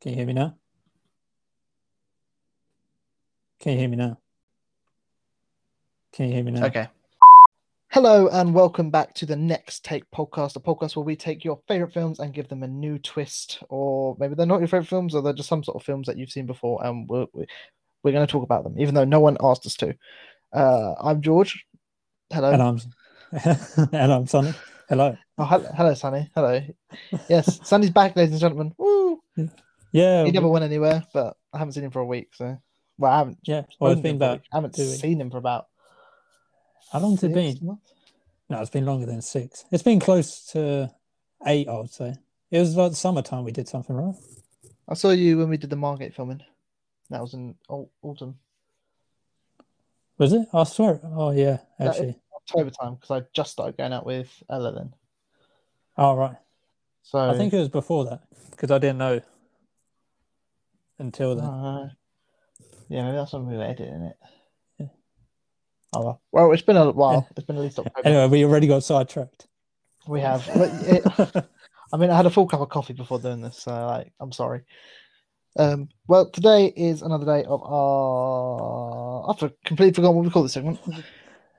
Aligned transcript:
Can 0.00 0.12
you 0.12 0.16
hear 0.16 0.26
me 0.26 0.32
now? 0.32 0.56
Can 3.58 3.72
you 3.72 3.78
hear 3.80 3.88
me 3.88 3.96
now? 3.98 4.18
Can 6.14 6.28
you 6.28 6.34
hear 6.36 6.44
me 6.44 6.52
now? 6.52 6.64
Okay. 6.64 6.88
Hello 7.88 8.28
and 8.28 8.54
welcome 8.54 8.90
back 8.90 9.12
to 9.16 9.26
the 9.26 9.36
Next 9.36 9.84
Take 9.84 10.10
podcast, 10.10 10.56
a 10.56 10.60
podcast 10.60 10.96
where 10.96 11.04
we 11.04 11.16
take 11.16 11.44
your 11.44 11.60
favorite 11.68 11.92
films 11.92 12.18
and 12.18 12.32
give 12.32 12.48
them 12.48 12.62
a 12.62 12.66
new 12.66 12.98
twist, 12.98 13.62
or 13.68 14.16
maybe 14.18 14.34
they're 14.34 14.46
not 14.46 14.60
your 14.60 14.68
favorite 14.68 14.88
films, 14.88 15.14
or 15.14 15.20
they're 15.20 15.34
just 15.34 15.50
some 15.50 15.62
sort 15.62 15.76
of 15.76 15.82
films 15.82 16.06
that 16.06 16.16
you've 16.16 16.32
seen 16.32 16.46
before, 16.46 16.82
and 16.82 17.06
we're 17.06 17.26
we're 17.34 18.12
going 18.12 18.26
to 18.26 18.32
talk 18.32 18.44
about 18.44 18.64
them, 18.64 18.76
even 18.78 18.94
though 18.94 19.04
no 19.04 19.20
one 19.20 19.36
asked 19.42 19.66
us 19.66 19.74
to. 19.74 19.94
Uh, 20.50 20.94
I'm 20.98 21.20
George. 21.20 21.66
Hello. 22.32 22.50
And 22.52 22.62
I'm 22.62 22.78
and 23.92 24.12
I'm 24.12 24.26
Sonny. 24.26 24.54
Hello. 24.88 25.14
Oh, 25.36 25.44
hello, 25.44 25.68
hello, 25.76 25.92
Sonny. 25.92 26.30
Hello. 26.34 26.62
Yes, 27.28 27.60
Sonny's 27.68 27.90
back, 27.90 28.16
ladies 28.16 28.32
and 28.32 28.40
gentlemen. 28.40 28.74
Woo! 28.78 29.20
Yeah. 29.92 30.24
He 30.24 30.30
never 30.30 30.48
went 30.48 30.64
anywhere, 30.64 31.04
but 31.12 31.36
I 31.52 31.58
haven't 31.58 31.72
seen 31.72 31.84
him 31.84 31.90
for 31.90 32.00
a 32.00 32.06
week, 32.06 32.30
so 32.32 32.58
well, 32.98 33.12
I 33.12 33.18
haven't. 33.18 33.38
Yeah. 33.42 33.62
Well, 33.78 33.92
it's 33.92 34.00
been 34.00 34.16
about. 34.16 34.40
I 34.52 34.56
haven't 34.56 34.76
weeks. 34.76 35.00
seen 35.00 35.20
him 35.20 35.30
for 35.30 35.38
about. 35.38 35.66
How 36.92 37.00
long's 37.00 37.22
it 37.22 37.32
been? 37.32 37.58
months. 37.62 37.92
No, 38.48 38.60
it's 38.60 38.70
been 38.70 38.84
longer 38.84 39.06
than 39.06 39.22
six. 39.22 39.64
It's 39.70 39.82
been 39.82 40.00
close 40.00 40.44
to 40.52 40.90
eight, 41.46 41.68
I 41.68 41.78
would 41.78 41.90
say. 41.90 42.14
It 42.50 42.58
was 42.58 42.76
like 42.76 42.94
summertime 42.94 43.44
we 43.44 43.52
did 43.52 43.68
something, 43.68 43.94
right? 43.94 44.14
I 44.88 44.94
saw 44.94 45.10
you 45.10 45.38
when 45.38 45.48
we 45.48 45.56
did 45.56 45.70
the 45.70 45.76
Margate 45.76 46.14
filming. 46.14 46.42
That 47.10 47.20
was 47.20 47.34
in 47.34 47.54
au- 47.68 47.90
autumn, 48.02 48.38
Was 50.18 50.32
it? 50.32 50.48
I 50.52 50.64
swear. 50.64 51.00
Oh, 51.04 51.30
yeah, 51.30 51.58
actually. 51.78 52.16
October 52.34 52.70
time, 52.70 52.94
because 52.94 53.22
I 53.22 53.26
just 53.32 53.52
started 53.52 53.76
going 53.76 53.92
out 53.92 54.04
with 54.04 54.28
Ella 54.50 54.72
then. 54.72 54.92
Oh, 55.96 56.14
right. 56.14 56.36
So 57.02 57.18
I 57.18 57.36
think 57.36 57.52
it 57.52 57.58
was 57.58 57.68
before 57.68 58.04
that 58.06 58.22
because 58.50 58.70
I 58.70 58.78
didn't 58.78 58.98
know 58.98 59.20
until 61.00 61.34
then. 61.36 61.44
Uh, 61.44 61.88
yeah, 62.88 63.04
maybe 63.04 63.16
that's 63.16 63.32
when 63.32 63.46
we 63.46 63.56
were 63.56 63.64
editing 63.64 64.02
it. 64.02 64.16
Yeah. 64.78 64.86
Oh 65.94 66.04
well. 66.04 66.22
Well, 66.32 66.52
it's 66.52 66.62
been 66.62 66.76
a 66.76 66.90
while. 66.90 67.28
It's 67.36 67.46
been 67.46 67.56
at 67.56 67.62
least 67.62 67.78
October. 67.78 68.06
Anyway, 68.08 68.28
we 68.28 68.44
already 68.44 68.66
got 68.66 68.84
sidetracked. 68.84 69.46
We 70.06 70.20
have. 70.20 70.44
It, 70.54 71.04
I 71.92 71.96
mean, 71.96 72.10
I 72.10 72.16
had 72.16 72.26
a 72.26 72.30
full 72.30 72.46
cup 72.46 72.60
of 72.60 72.68
coffee 72.68 72.92
before 72.92 73.18
doing 73.18 73.40
this, 73.40 73.58
so 73.58 73.72
like, 73.86 74.12
I'm 74.20 74.32
sorry. 74.32 74.62
Um, 75.56 75.88
well, 76.06 76.30
today 76.30 76.66
is 76.76 77.02
another 77.02 77.26
day 77.26 77.44
of 77.44 77.60
our. 77.62 79.30
I've 79.30 79.52
completely 79.64 79.92
forgotten 79.94 80.16
what 80.16 80.24
we 80.24 80.30
call 80.30 80.44
this 80.44 80.52
segment. 80.52 80.78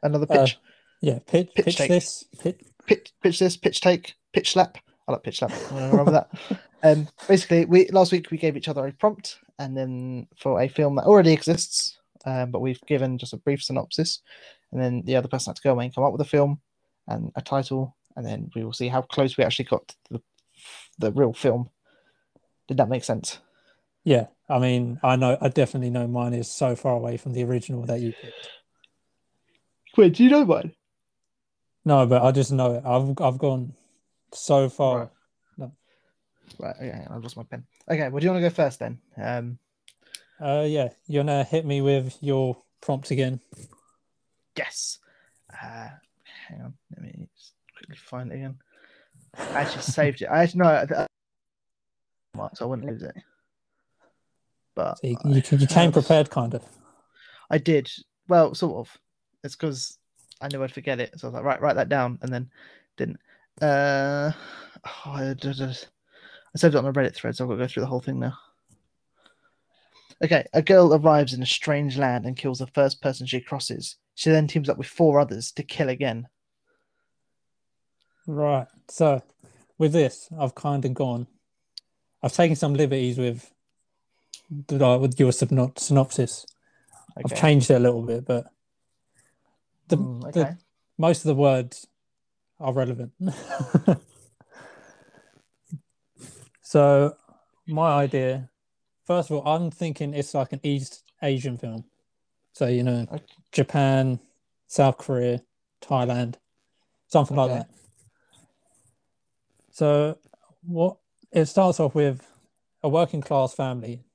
Another 0.02 0.26
Uh, 0.30 0.42
pitch, 0.46 0.58
yeah, 1.02 1.20
pitch, 1.28 1.50
Pitch 1.56 1.66
pitch, 1.66 1.76
take. 1.78 1.90
this. 1.90 2.24
Pitch, 2.40 2.60
pitch, 2.88 3.14
pitch 3.22 3.40
this, 3.40 3.58
pitch 3.58 3.82
take, 3.82 4.16
pitch 4.34 4.54
slap. 4.54 4.78
I 5.08 5.12
like 5.12 5.24
pitch 5.24 5.40
slap. 5.40 5.52
I'm 5.72 5.92
remember 5.92 6.12
that. 6.12 6.30
Um, 6.84 7.08
basically, 7.28 7.66
we 7.66 7.88
last 7.90 8.12
week 8.12 8.32
we 8.32 8.38
gave 8.38 8.58
each 8.58 8.68
other 8.68 8.86
a 8.86 8.92
prompt, 8.92 9.40
and 9.60 9.78
then 9.78 10.28
for 10.38 10.62
a 10.62 10.68
film 10.68 10.96
that 10.96 11.06
already 11.06 11.34
exists, 11.34 12.00
um, 12.26 12.52
but 12.52 12.62
we've 12.62 12.82
given 12.88 13.18
just 13.18 13.34
a 13.34 13.38
brief 13.38 13.64
synopsis, 13.64 14.22
and 14.72 14.82
then 14.82 15.04
the 15.06 15.16
other 15.16 15.28
person 15.28 15.52
had 15.52 15.58
to 15.58 15.62
go 15.62 15.72
away 15.72 15.86
and 15.86 15.96
come 15.96 16.04
up 16.04 16.12
with 16.12 16.22
a 16.22 16.26
film 16.26 16.60
and 17.08 17.32
a 17.36 17.42
title, 17.42 17.96
and 18.16 18.26
then 18.26 18.50
we 18.56 18.64
will 18.64 18.74
see 18.74 18.88
how 18.88 19.02
close 19.02 19.38
we 19.38 19.44
actually 19.44 19.66
got 19.66 19.88
to 19.88 19.96
the, 20.12 20.22
the 21.00 21.12
real 21.12 21.34
film. 21.34 21.70
Did 22.68 22.78
that 22.78 22.90
make 22.90 23.04
sense? 23.04 23.40
yeah, 24.04 24.28
I 24.50 24.60
mean, 24.60 25.00
I 25.04 25.16
know, 25.16 25.38
I 25.40 25.50
definitely 25.50 25.92
know 25.92 26.08
mine 26.08 26.34
is 26.34 26.50
so 26.50 26.76
far 26.76 26.94
away 26.94 27.18
from 27.18 27.34
the 27.34 27.44
original 27.44 27.86
that 27.86 28.00
you 28.00 28.14
picked. 28.14 28.50
Wait, 29.98 30.14
do 30.14 30.24
you 30.24 30.30
know 30.30 30.46
mine? 30.46 30.74
No, 31.86 32.06
but 32.06 32.24
I 32.24 32.32
just 32.32 32.52
know 32.52 32.76
it. 32.76 32.84
I've 32.86 33.20
I've 33.22 33.40
gone 33.40 33.74
so 34.34 34.70
far. 34.70 35.00
Right. 35.00 35.10
Right. 36.60 36.76
Okay, 36.76 37.06
I 37.10 37.16
lost 37.18 37.38
my 37.38 37.44
pen. 37.44 37.66
Okay. 37.90 38.10
Well, 38.10 38.20
do 38.20 38.26
you 38.26 38.32
want 38.32 38.44
to 38.44 38.50
go 38.50 38.54
first 38.54 38.80
then? 38.80 39.00
Um, 39.18 39.58
Uh, 40.40 40.66
yeah, 40.68 40.90
you're 41.08 41.24
gonna 41.24 41.44
hit 41.44 41.66
me 41.66 41.82
with 41.82 42.18
your 42.22 42.58
prompt 42.82 43.12
again. 43.12 43.40
Yes. 44.58 45.00
Uh, 45.54 45.90
hang 46.48 46.62
on. 46.62 46.74
Let 46.96 47.02
me 47.04 47.28
just 47.38 47.54
quickly 47.78 47.96
find 47.96 48.32
it 48.32 48.36
again. 48.36 48.58
I 49.38 49.62
actually 49.62 49.84
saved 49.84 50.22
it. 50.22 50.26
I 50.28 50.44
actually 50.44 50.60
no, 50.62 50.66
I- 50.68 51.04
I- 51.04 52.50
so 52.54 52.66
I 52.66 52.68
wouldn't 52.68 52.88
lose 52.90 53.04
it. 53.04 53.16
But 54.76 54.98
So 55.00 55.08
you, 55.08 55.18
you, 55.26 55.42
you 55.58 55.68
came 55.68 55.92
prepared, 55.92 56.30
kind 56.30 56.54
of. 56.54 56.64
I 57.50 57.58
did. 57.58 57.92
Well, 58.28 58.56
sort 58.56 58.78
of. 58.88 58.98
It's 59.44 59.56
because 59.56 59.98
I 60.42 60.48
knew 60.48 60.64
I'd 60.64 60.72
forget 60.72 61.00
it, 61.00 61.20
so 61.20 61.28
I 61.28 61.30
was 61.30 61.36
like, 61.36 61.44
right, 61.44 61.62
write 61.62 61.76
that 61.76 61.90
down, 61.90 62.18
and 62.22 62.32
then 62.34 62.50
didn't. 62.98 63.20
Uh, 63.62 64.32
oh, 64.86 65.12
I, 65.12 65.34
did- 65.38 65.58
did- 65.58 65.88
I 66.54 66.58
saved 66.58 66.76
it 66.76 66.78
on 66.78 66.84
my 66.84 66.92
Reddit 66.92 67.16
thread, 67.16 67.36
so 67.36 67.44
I've 67.46 67.50
got 67.50 67.56
to 67.56 67.62
go 67.64 67.68
through 67.68 67.82
the 67.82 67.88
whole 67.88 68.02
thing 68.02 68.20
now. 68.20 68.38
Okay, 70.24 70.46
a 70.54 70.62
girl 70.62 70.94
arrives 70.94 71.34
in 71.34 71.42
a 71.42 71.46
strange 71.48 71.98
land 71.98 72.26
and 72.26 72.36
kills 72.38 72.60
the 72.60 72.68
first 72.68 73.02
person 73.02 73.26
she 73.26 73.40
crosses. 73.40 73.96
She 74.16 74.30
then 74.30 74.48
teams 74.48 74.70
up 74.70 74.78
with 74.78 74.88
four 74.88 75.20
others 75.20 75.52
to 75.54 75.64
kill 75.64 75.90
again. 75.90 76.28
Right. 78.28 78.68
So 78.88 79.24
with 79.78 79.94
this, 79.94 80.30
I've 80.38 80.54
kind 80.54 80.86
of 80.86 80.94
gone. 80.94 81.26
I've 82.22 82.34
taken 82.34 82.56
some 82.56 82.76
liberties 82.76 83.18
with 83.18 83.52
the- 84.68 85.00
with 85.00 85.20
your 85.20 85.32
syno- 85.32 85.78
synopsis. 85.80 86.46
I've 87.18 87.36
changed 87.36 87.72
it 87.72 87.76
a 87.76 87.80
little 87.80 88.04
bit, 88.04 88.26
but 88.26 88.46
the, 89.88 89.98
Mm, 89.98 90.32
the 90.34 90.58
most 90.98 91.20
of 91.20 91.30
the 91.30 91.36
words 91.36 91.88
are 92.60 92.74
relevant. 92.74 93.14
so, 96.72 97.18
my 97.68 97.92
idea, 98.04 98.50
first 99.04 99.30
of 99.30 99.36
all, 99.36 99.46
I'm 99.46 99.72
thinking 99.72 100.14
it's 100.14 100.34
like 100.34 100.54
an 100.54 100.62
East 100.64 101.04
Asian 101.22 101.58
film. 101.58 101.84
So, 102.54 102.68
you 102.68 102.82
know, 102.82 103.06
Okay. 103.12 103.26
Japan, 103.52 104.22
South 104.68 104.98
Korea, 104.98 105.42
Thailand, 105.82 106.36
something 107.08 107.36
like 107.36 107.50
that. 107.50 107.70
So, 109.72 110.18
what 110.62 110.96
it 111.34 111.48
starts 111.48 111.82
off 111.82 111.94
with 111.94 112.26
a 112.82 112.88
working 112.88 113.20
class 113.20 113.54
family, 113.54 114.06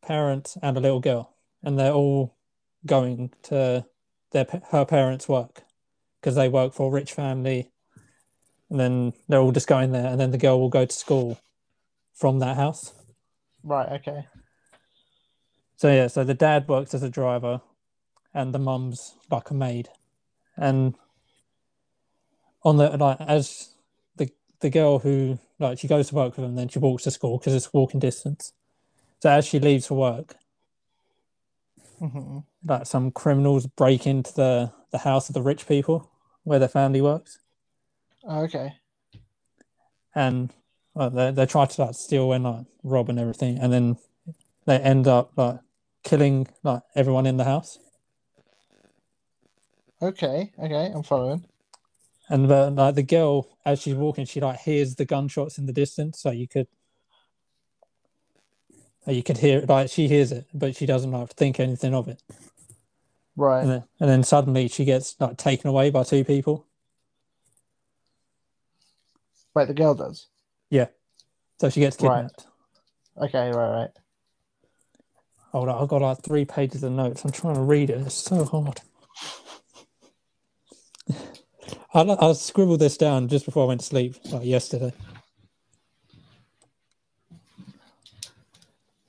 parents 0.00 0.56
and 0.62 0.76
a 0.76 0.80
little 0.80 1.00
girl, 1.00 1.34
and 1.64 1.76
they're 1.76 1.92
all 1.92 2.36
going 2.86 3.32
to 3.42 3.86
their 4.30 4.46
her 4.70 4.84
parents' 4.84 5.28
work 5.28 5.64
because 6.20 6.36
they 6.36 6.48
work 6.48 6.74
for 6.74 6.86
a 6.86 6.92
rich 6.92 7.12
family, 7.12 7.72
and 8.70 8.78
then 8.78 9.14
they're 9.28 9.40
all 9.40 9.50
just 9.50 9.66
going 9.66 9.90
there, 9.90 10.06
and 10.06 10.20
then 10.20 10.30
the 10.30 10.38
girl 10.38 10.60
will 10.60 10.68
go 10.68 10.86
to 10.86 10.94
school 10.94 11.40
from 12.14 12.38
that 12.38 12.56
house. 12.56 12.92
Right. 13.62 14.00
Okay. 14.00 14.26
So 15.76 15.92
yeah, 15.92 16.06
so 16.06 16.24
the 16.24 16.34
dad 16.34 16.68
works 16.68 16.94
as 16.94 17.02
a 17.02 17.10
driver, 17.10 17.60
and 18.32 18.54
the 18.54 18.58
mum's 18.58 19.14
like 19.30 19.50
a 19.50 19.54
maid, 19.54 19.88
and 20.56 20.94
on 22.62 22.76
the 22.76 22.96
like 22.96 23.20
as 23.20 23.74
the 24.16 24.30
the 24.60 24.70
girl 24.70 24.98
who 25.00 25.38
like 25.58 25.78
she 25.78 25.88
goes 25.88 26.08
to 26.08 26.14
work 26.14 26.36
with 26.36 26.44
them, 26.44 26.54
then 26.54 26.68
she 26.68 26.78
walks 26.78 27.02
to 27.04 27.10
school 27.10 27.38
because 27.38 27.54
it's 27.54 27.72
walking 27.72 28.00
distance. 28.00 28.52
So 29.20 29.30
as 29.30 29.46
she 29.46 29.58
leaves 29.58 29.86
for 29.86 29.94
work, 29.96 30.36
hmm 31.98 32.38
like 32.64 32.86
some 32.86 33.10
criminals 33.10 33.66
break 33.66 34.06
into 34.06 34.32
the 34.32 34.72
the 34.92 34.98
house 34.98 35.28
of 35.28 35.34
the 35.34 35.42
rich 35.42 35.66
people 35.66 36.10
where 36.44 36.58
their 36.58 36.68
family 36.68 37.00
works, 37.00 37.38
Okay. 38.28 38.74
and 40.14 40.52
well, 40.94 41.10
they 41.10 41.30
they 41.32 41.46
try 41.46 41.66
to 41.66 41.82
like 41.82 41.94
steal 41.94 42.32
and 42.32 42.44
like 42.44 42.66
rob 42.82 43.08
and 43.08 43.18
everything, 43.18 43.58
and 43.58 43.72
then 43.72 43.96
they 44.66 44.78
end 44.78 45.06
up 45.06 45.32
like 45.36 45.58
killing 46.02 46.46
like 46.62 46.82
everyone 46.94 47.26
in 47.26 47.36
the 47.36 47.44
house. 47.44 47.78
Okay. 50.00 50.52
Okay. 50.58 50.92
I'm 50.94 51.02
following. 51.02 51.44
And 52.28 52.48
the, 52.48 52.70
like 52.70 52.94
the 52.94 53.02
girl, 53.02 53.58
as 53.66 53.82
she's 53.82 53.94
walking, 53.94 54.24
she 54.24 54.40
like 54.40 54.60
hears 54.60 54.94
the 54.94 55.04
gunshots 55.04 55.58
in 55.58 55.66
the 55.66 55.72
distance, 55.72 56.20
so 56.20 56.30
you 56.30 56.48
could, 56.48 56.68
you 59.06 59.22
could 59.22 59.38
hear 59.38 59.58
it. 59.58 59.68
Like 59.68 59.90
she 59.90 60.08
hears 60.08 60.32
it, 60.32 60.46
but 60.54 60.76
she 60.76 60.86
doesn't 60.86 61.10
like 61.10 61.30
think 61.30 61.60
anything 61.60 61.94
of 61.94 62.08
it. 62.08 62.22
Right. 63.36 63.60
And 63.60 63.70
then, 63.70 63.84
and 64.00 64.10
then 64.10 64.22
suddenly 64.22 64.68
she 64.68 64.84
gets 64.84 65.16
like 65.20 65.36
taken 65.36 65.68
away 65.68 65.90
by 65.90 66.02
two 66.02 66.24
people. 66.24 66.66
Wait, 69.54 69.68
the 69.68 69.74
girl 69.74 69.94
does. 69.94 70.28
So 71.60 71.70
she 71.70 71.80
gets 71.80 71.96
Right. 72.00 72.24
kidnapped. 72.24 72.46
Okay. 73.16 73.50
Right. 73.50 73.70
Right. 73.80 73.90
Hold 75.52 75.68
on, 75.68 75.80
I've 75.82 75.88
got 75.88 76.02
like 76.02 76.22
three 76.22 76.44
pages 76.44 76.82
of 76.82 76.92
notes. 76.92 77.24
I'm 77.24 77.30
trying 77.30 77.54
to 77.54 77.62
read 77.62 77.88
it. 77.88 78.00
It's 78.00 78.14
so 78.14 78.44
hard. 78.44 78.80
I 81.94 82.00
I 82.02 82.32
scribbled 82.32 82.80
this 82.80 82.96
down 82.96 83.28
just 83.28 83.44
before 83.44 83.64
I 83.64 83.68
went 83.68 83.80
to 83.80 83.86
sleep, 83.86 84.16
like 84.32 84.44
yesterday. 84.44 84.92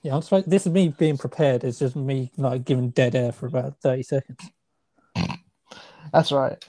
Yeah, 0.03 0.15
I'm 0.15 0.21
supposed. 0.21 0.50
This 0.50 0.67
is 0.67 0.71
me 0.71 0.89
being 0.89 1.17
prepared. 1.17 1.63
It's 1.63 1.79
just 1.79 1.95
me 1.95 2.31
like 2.38 2.63
giving 2.63 2.91
dead 2.91 3.15
air 3.15 3.31
for 3.31 3.47
about 3.47 3.81
thirty 3.81 4.03
seconds. 4.03 4.39
That's 6.13 6.31
right. 6.31 6.63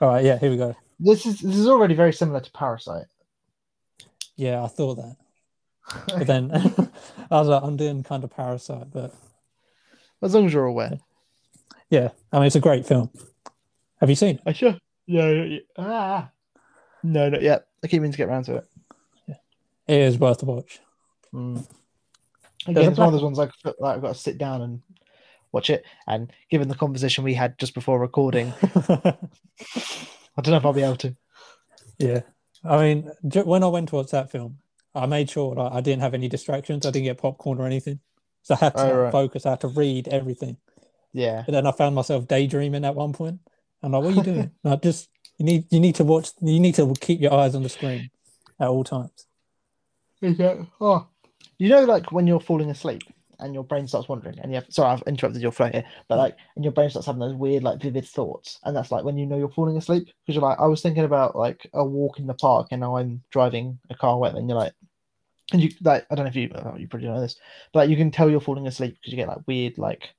All 0.00 0.08
right, 0.08 0.24
yeah, 0.24 0.38
here 0.38 0.50
we 0.50 0.58
go. 0.58 0.76
This 0.98 1.24
is 1.24 1.40
this 1.40 1.56
is 1.56 1.66
already 1.68 1.94
very 1.94 2.12
similar 2.12 2.40
to 2.40 2.52
Parasite. 2.52 3.06
Yeah, 4.40 4.64
I 4.64 4.68
thought 4.68 4.94
that. 4.96 5.16
But 6.18 6.26
then 6.26 6.50
I 7.30 7.40
was 7.40 7.48
like, 7.48 7.62
I'm 7.62 7.76
doing 7.76 8.02
kind 8.02 8.24
of 8.24 8.30
Parasite, 8.30 8.90
but 8.90 9.12
As 10.22 10.34
long 10.34 10.46
as 10.46 10.52
you're 10.52 10.64
aware. 10.64 10.98
yeah, 11.90 12.08
I 12.32 12.38
mean, 12.38 12.46
it's 12.46 12.56
a 12.56 12.60
great 12.60 12.86
film. 12.86 13.10
Have 14.00 14.08
you 14.08 14.16
seen 14.16 14.36
it? 14.36 14.42
I 14.46 14.52
sure. 14.52 14.76
Yeah, 15.06 15.28
yeah, 15.30 15.44
yeah. 15.44 15.58
Ah. 15.76 16.30
No, 17.02 17.28
not 17.28 17.42
yet. 17.42 17.66
I 17.84 17.86
keep 17.88 18.00
meaning 18.00 18.12
to 18.12 18.18
get 18.18 18.28
around 18.28 18.44
to 18.44 18.56
it. 18.56 18.66
Yeah. 19.26 19.34
It 19.88 20.00
is 20.00 20.18
worth 20.18 20.42
a 20.42 20.46
watch. 20.46 20.80
Mm. 21.34 21.66
Again, 22.66 22.90
it's 22.90 22.98
one 22.98 23.08
of 23.08 23.12
those 23.12 23.22
ones 23.22 23.36
like, 23.38 23.50
like 23.78 23.96
I've 23.96 24.02
got 24.02 24.14
to 24.14 24.20
sit 24.20 24.38
down 24.38 24.62
and 24.62 24.82
watch 25.52 25.68
it. 25.70 25.84
And 26.06 26.32
given 26.50 26.68
the 26.68 26.74
conversation 26.74 27.24
we 27.24 27.34
had 27.34 27.58
just 27.58 27.74
before 27.74 27.98
recording, 27.98 28.52
I 28.62 29.16
don't 30.40 30.48
know 30.52 30.56
if 30.56 30.64
I'll 30.64 30.72
be 30.72 30.82
able 30.82 30.96
to. 30.96 31.14
yeah, 31.98 32.20
I 32.64 32.82
mean, 32.82 33.10
when 33.44 33.62
I 33.64 33.68
went 33.68 33.88
to 33.90 33.96
watch 33.96 34.10
that 34.10 34.30
film, 34.30 34.58
I 34.94 35.06
made 35.06 35.30
sure 35.30 35.54
like, 35.54 35.72
I 35.72 35.80
didn't 35.80 36.02
have 36.02 36.14
any 36.14 36.28
distractions. 36.28 36.84
I 36.84 36.90
didn't 36.90 37.04
get 37.04 37.18
popcorn 37.18 37.58
or 37.60 37.66
anything, 37.66 38.00
so 38.42 38.54
I 38.54 38.58
had 38.64 38.76
to 38.76 38.92
Oh, 38.92 38.96
right. 39.02 39.12
focus. 39.12 39.46
I 39.46 39.50
had 39.50 39.60
to 39.60 39.68
read 39.68 40.08
everything. 40.08 40.56
Yeah. 41.12 41.42
But 41.46 41.52
then 41.52 41.66
I 41.66 41.72
found 41.72 41.94
myself 41.94 42.26
daydreaming 42.28 42.84
at 42.84 42.94
one 42.94 43.12
point. 43.12 43.40
I'm 43.82 43.92
like, 43.92 44.02
"What 44.02 44.12
are 44.12 44.16
you 44.16 44.22
doing?" 44.22 44.50
like, 44.64 44.82
just 44.82 45.08
you 45.38 45.44
need 45.46 45.64
you 45.70 45.80
need 45.80 45.94
to 45.96 46.04
watch. 46.04 46.30
You 46.40 46.60
need 46.60 46.74
to 46.74 46.92
keep 47.00 47.20
your 47.20 47.32
eyes 47.32 47.54
on 47.54 47.62
the 47.62 47.68
screen 47.68 48.10
at 48.60 48.68
all 48.68 48.84
times. 48.84 49.26
Oh. 50.80 51.06
You 51.58 51.68
know, 51.70 51.84
like 51.84 52.12
when 52.12 52.26
you're 52.26 52.40
falling 52.40 52.70
asleep 52.70 53.02
and 53.40 53.54
your 53.54 53.64
brain 53.64 53.86
starts 53.86 54.08
wandering, 54.08 54.38
and 54.38 54.50
you 54.50 54.56
have 54.56 54.66
sorry, 54.70 54.92
I've 54.92 55.02
interrupted 55.06 55.42
your 55.42 55.52
flow 55.52 55.68
here, 55.68 55.84
but 56.08 56.18
like, 56.18 56.36
and 56.56 56.64
your 56.64 56.72
brain 56.72 56.90
starts 56.90 57.06
having 57.06 57.20
those 57.20 57.34
weird, 57.34 57.62
like, 57.62 57.80
vivid 57.80 58.06
thoughts, 58.06 58.58
and 58.64 58.76
that's 58.76 58.92
like 58.92 59.04
when 59.04 59.18
you 59.18 59.26
know 59.26 59.38
you're 59.38 59.48
falling 59.50 59.76
asleep 59.76 60.04
because 60.04 60.34
you're 60.34 60.42
like, 60.42 60.58
I 60.60 60.66
was 60.66 60.82
thinking 60.82 61.04
about 61.04 61.36
like 61.36 61.68
a 61.72 61.84
walk 61.84 62.18
in 62.18 62.26
the 62.26 62.34
park, 62.34 62.68
and 62.70 62.80
now 62.80 62.96
I'm 62.96 63.22
driving 63.30 63.78
a 63.90 63.94
car 63.94 64.14
away, 64.14 64.30
and 64.30 64.48
you're 64.48 64.58
like, 64.58 64.72
and 65.52 65.62
you 65.62 65.70
like, 65.82 66.06
I 66.10 66.14
don't 66.14 66.24
know 66.24 66.30
if 66.30 66.36
you, 66.36 66.50
oh, 66.54 66.76
you 66.76 66.86
probably 66.86 67.08
know 67.08 67.20
this, 67.20 67.36
but 67.72 67.80
like, 67.80 67.90
you 67.90 67.96
can 67.96 68.10
tell 68.10 68.30
you're 68.30 68.40
falling 68.40 68.66
asleep 68.66 68.96
because 69.00 69.12
you 69.12 69.16
get 69.16 69.28
like 69.28 69.46
weird, 69.46 69.78
like, 69.78 70.10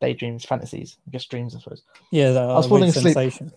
daydreams, 0.00 0.44
fantasies, 0.44 0.96
I 1.06 1.10
guess 1.10 1.24
dreams, 1.26 1.54
I 1.54 1.60
suppose. 1.60 1.82
Yeah, 2.10 2.32
that 2.32 2.46
was 2.46 2.66
uh, 2.66 2.68
falling 2.68 2.88
asleep. 2.88 3.14
sensation. 3.14 3.52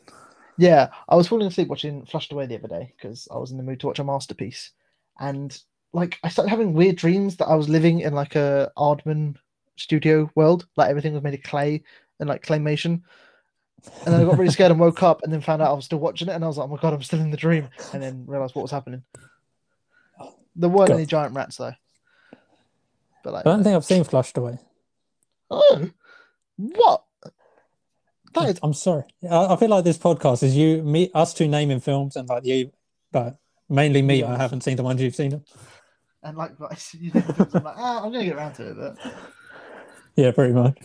Yeah, 0.57 0.89
I 1.07 1.15
was 1.15 1.27
falling 1.27 1.47
asleep 1.47 1.67
watching 1.67 2.05
Flushed 2.05 2.31
Away 2.31 2.47
the 2.47 2.57
other 2.57 2.67
day 2.67 2.93
because 2.97 3.27
I 3.31 3.37
was 3.37 3.51
in 3.51 3.57
the 3.57 3.63
mood 3.63 3.79
to 3.81 3.87
watch 3.87 3.99
a 3.99 4.03
masterpiece, 4.03 4.71
and 5.19 5.57
like 5.93 6.19
I 6.23 6.29
started 6.29 6.49
having 6.49 6.73
weird 6.73 6.95
dreams 6.95 7.37
that 7.37 7.47
I 7.47 7.55
was 7.55 7.69
living 7.69 8.01
in 8.01 8.13
like 8.13 8.35
a 8.35 8.71
Aardman 8.77 9.35
studio 9.77 10.29
world, 10.35 10.67
like 10.75 10.89
everything 10.89 11.13
was 11.13 11.23
made 11.23 11.33
of 11.33 11.43
clay 11.43 11.83
and 12.19 12.29
like 12.29 12.45
claymation. 12.45 13.01
And 14.05 14.13
then 14.13 14.21
I 14.21 14.25
got 14.25 14.37
really 14.37 14.51
scared 14.51 14.71
and 14.71 14.79
woke 14.79 15.03
up, 15.03 15.23
and 15.23 15.31
then 15.31 15.39
found 15.39 15.61
out 15.61 15.69
I 15.69 15.73
was 15.73 15.85
still 15.85 15.99
watching 15.99 16.27
it, 16.27 16.33
and 16.33 16.43
I 16.43 16.47
was 16.47 16.57
like, 16.57 16.65
"Oh 16.65 16.75
my 16.75 16.81
god, 16.81 16.93
I'm 16.93 17.03
still 17.03 17.21
in 17.21 17.31
the 17.31 17.37
dream!" 17.37 17.69
And 17.93 18.01
then 18.01 18.25
realized 18.25 18.55
what 18.55 18.63
was 18.63 18.71
happening. 18.71 19.03
There 20.55 20.69
weren't 20.69 20.89
God. 20.89 20.95
any 20.95 21.05
giant 21.05 21.35
rats 21.35 21.57
though. 21.57 21.73
But 23.23 23.33
like, 23.33 23.45
I 23.45 23.51
don't 23.51 23.63
think 23.63 23.75
I've 23.75 23.81
uh, 23.83 23.85
seen 23.85 24.03
Flushed 24.03 24.37
Away. 24.37 24.57
oh, 25.51 25.89
what? 26.57 27.03
That 28.33 28.49
is 28.49 28.59
I'm 28.63 28.73
sorry. 28.73 29.03
I, 29.29 29.53
I 29.53 29.55
feel 29.55 29.69
like 29.69 29.83
this 29.83 29.97
podcast 29.97 30.43
is 30.43 30.55
you, 30.55 30.81
me, 30.83 31.11
us 31.13 31.33
two 31.33 31.47
naming 31.47 31.79
films, 31.79 32.15
and 32.15 32.27
like 32.27 32.45
you, 32.45 32.71
but 33.11 33.37
mainly 33.69 34.01
me. 34.01 34.23
I 34.23 34.37
haven't 34.37 34.61
seen 34.61 34.75
the 34.75 34.83
ones 34.83 35.01
you've 35.01 35.15
seen. 35.15 35.31
Them. 35.31 35.45
And 36.23 36.37
like, 36.37 36.59
like 36.59 36.77
you 36.93 37.11
know, 37.13 37.23
I'm 37.53 37.63
like, 37.63 37.75
ah, 37.77 38.03
I'm 38.03 38.11
gonna 38.11 38.25
get 38.25 38.35
around 38.35 38.53
to 38.53 38.69
it. 38.69 38.77
But... 38.77 38.97
Yeah, 40.15 40.31
pretty 40.31 40.53
much. 40.53 40.79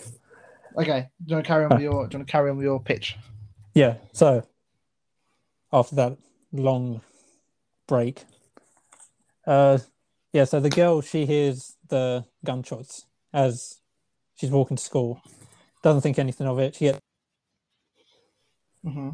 Okay, 0.77 1.09
do 1.25 1.31
you 1.31 1.37
want 1.37 1.47
to 1.47 1.49
carry 1.49 1.65
on 1.65 1.71
with 1.71 1.81
your? 1.81 2.07
Do 2.07 2.15
you 2.15 2.19
want 2.19 2.29
to 2.29 2.33
carry 2.33 2.51
on 2.51 2.59
with 2.59 2.65
your 2.65 2.79
pitch? 2.79 3.17
Yeah. 3.73 3.95
So 4.13 4.47
after 5.73 5.95
that 5.97 6.19
long 6.53 7.01
break, 7.89 8.25
uh, 9.47 9.79
yeah. 10.35 10.45
So 10.45 10.61
the 10.61 10.69
girl 10.69 11.01
she 11.01 11.25
hears 11.25 11.77
the 11.89 12.27
gunshots 12.45 13.07
as 13.33 13.79
she's 14.35 14.51
walking 14.51 14.77
to 14.77 14.83
school. 14.83 15.23
Doesn't 15.83 16.03
think 16.03 16.19
anything 16.19 16.47
of 16.47 16.59
it. 16.59 16.75
She 16.75 16.85
gets 16.85 17.01
Mm-hmm. 18.85 19.11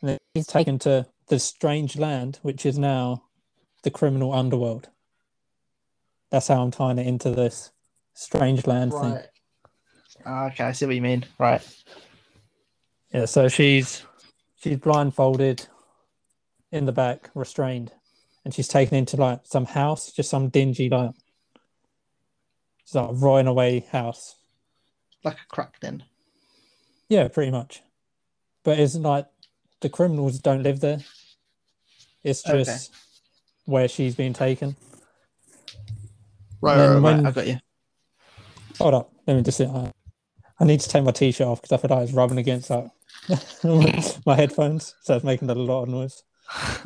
and 0.00 0.08
then 0.08 0.18
he's 0.34 0.48
taken 0.48 0.80
to 0.80 1.06
the 1.28 1.38
strange 1.38 1.96
land, 1.96 2.40
which 2.42 2.66
is 2.66 2.76
now 2.76 3.22
the 3.84 3.90
criminal 3.90 4.32
underworld. 4.32 4.88
That's 6.30 6.48
how 6.48 6.62
I'm 6.62 6.72
tying 6.72 6.98
it 6.98 7.06
into 7.06 7.30
this 7.30 7.70
strange 8.14 8.66
land 8.66 8.92
thing. 8.92 9.12
Right. 9.12 9.26
Ah, 10.26 10.46
Okay, 10.46 10.64
I 10.64 10.72
see 10.72 10.86
what 10.86 10.94
you 10.94 11.02
mean. 11.02 11.24
Right. 11.38 11.62
Yeah, 13.12 13.26
so 13.26 13.46
she's 13.48 14.04
she's 14.56 14.78
blindfolded 14.78 15.68
in 16.72 16.86
the 16.86 16.92
back, 16.92 17.30
restrained, 17.34 17.92
and 18.44 18.52
she's 18.52 18.66
taken 18.66 18.96
into 18.98 19.16
like 19.16 19.40
some 19.44 19.66
house, 19.66 20.10
just 20.10 20.30
some 20.30 20.48
dingy 20.48 20.88
like 20.88 21.12
it's 22.82 22.94
like 22.94 23.10
a 23.10 23.12
rotting 23.12 23.46
away 23.46 23.80
house. 23.92 24.36
Like 25.22 25.36
a 25.36 25.46
crack 25.48 25.78
den. 25.80 26.04
Yeah, 27.08 27.28
pretty 27.28 27.52
much. 27.52 27.82
But 28.64 28.78
it's 28.78 28.96
like 28.96 29.26
the 29.80 29.88
criminals 29.90 30.38
don't 30.38 30.62
live 30.62 30.80
there. 30.80 30.98
It's 32.22 32.46
Okay. 32.48 32.76
Where 33.64 33.88
she's 33.88 34.14
been 34.14 34.32
taken. 34.32 34.76
Right, 36.60 36.76
right, 36.78 36.88
right, 36.94 37.00
when- 37.02 37.24
right. 37.24 37.26
I 37.26 37.30
got 37.30 37.46
you. 37.46 37.58
Hold 38.78 38.94
up, 38.94 39.12
let 39.26 39.36
me 39.36 39.42
just 39.42 39.58
sit. 39.58 39.68
Uh, 39.68 39.90
I 40.58 40.64
need 40.64 40.80
to 40.80 40.88
take 40.88 41.04
my 41.04 41.12
t-shirt 41.12 41.46
off 41.46 41.62
because 41.62 41.72
I 41.72 41.80
feel 41.80 41.96
like 41.96 42.04
it's 42.08 42.12
rubbing 42.12 42.38
against 42.38 42.70
like, 42.70 42.86
my 44.26 44.34
headphones, 44.34 44.94
so 45.02 45.14
it's 45.16 45.24
making 45.24 45.48
a 45.50 45.54
lot 45.54 45.84
of 45.84 45.88
noise. 45.88 46.22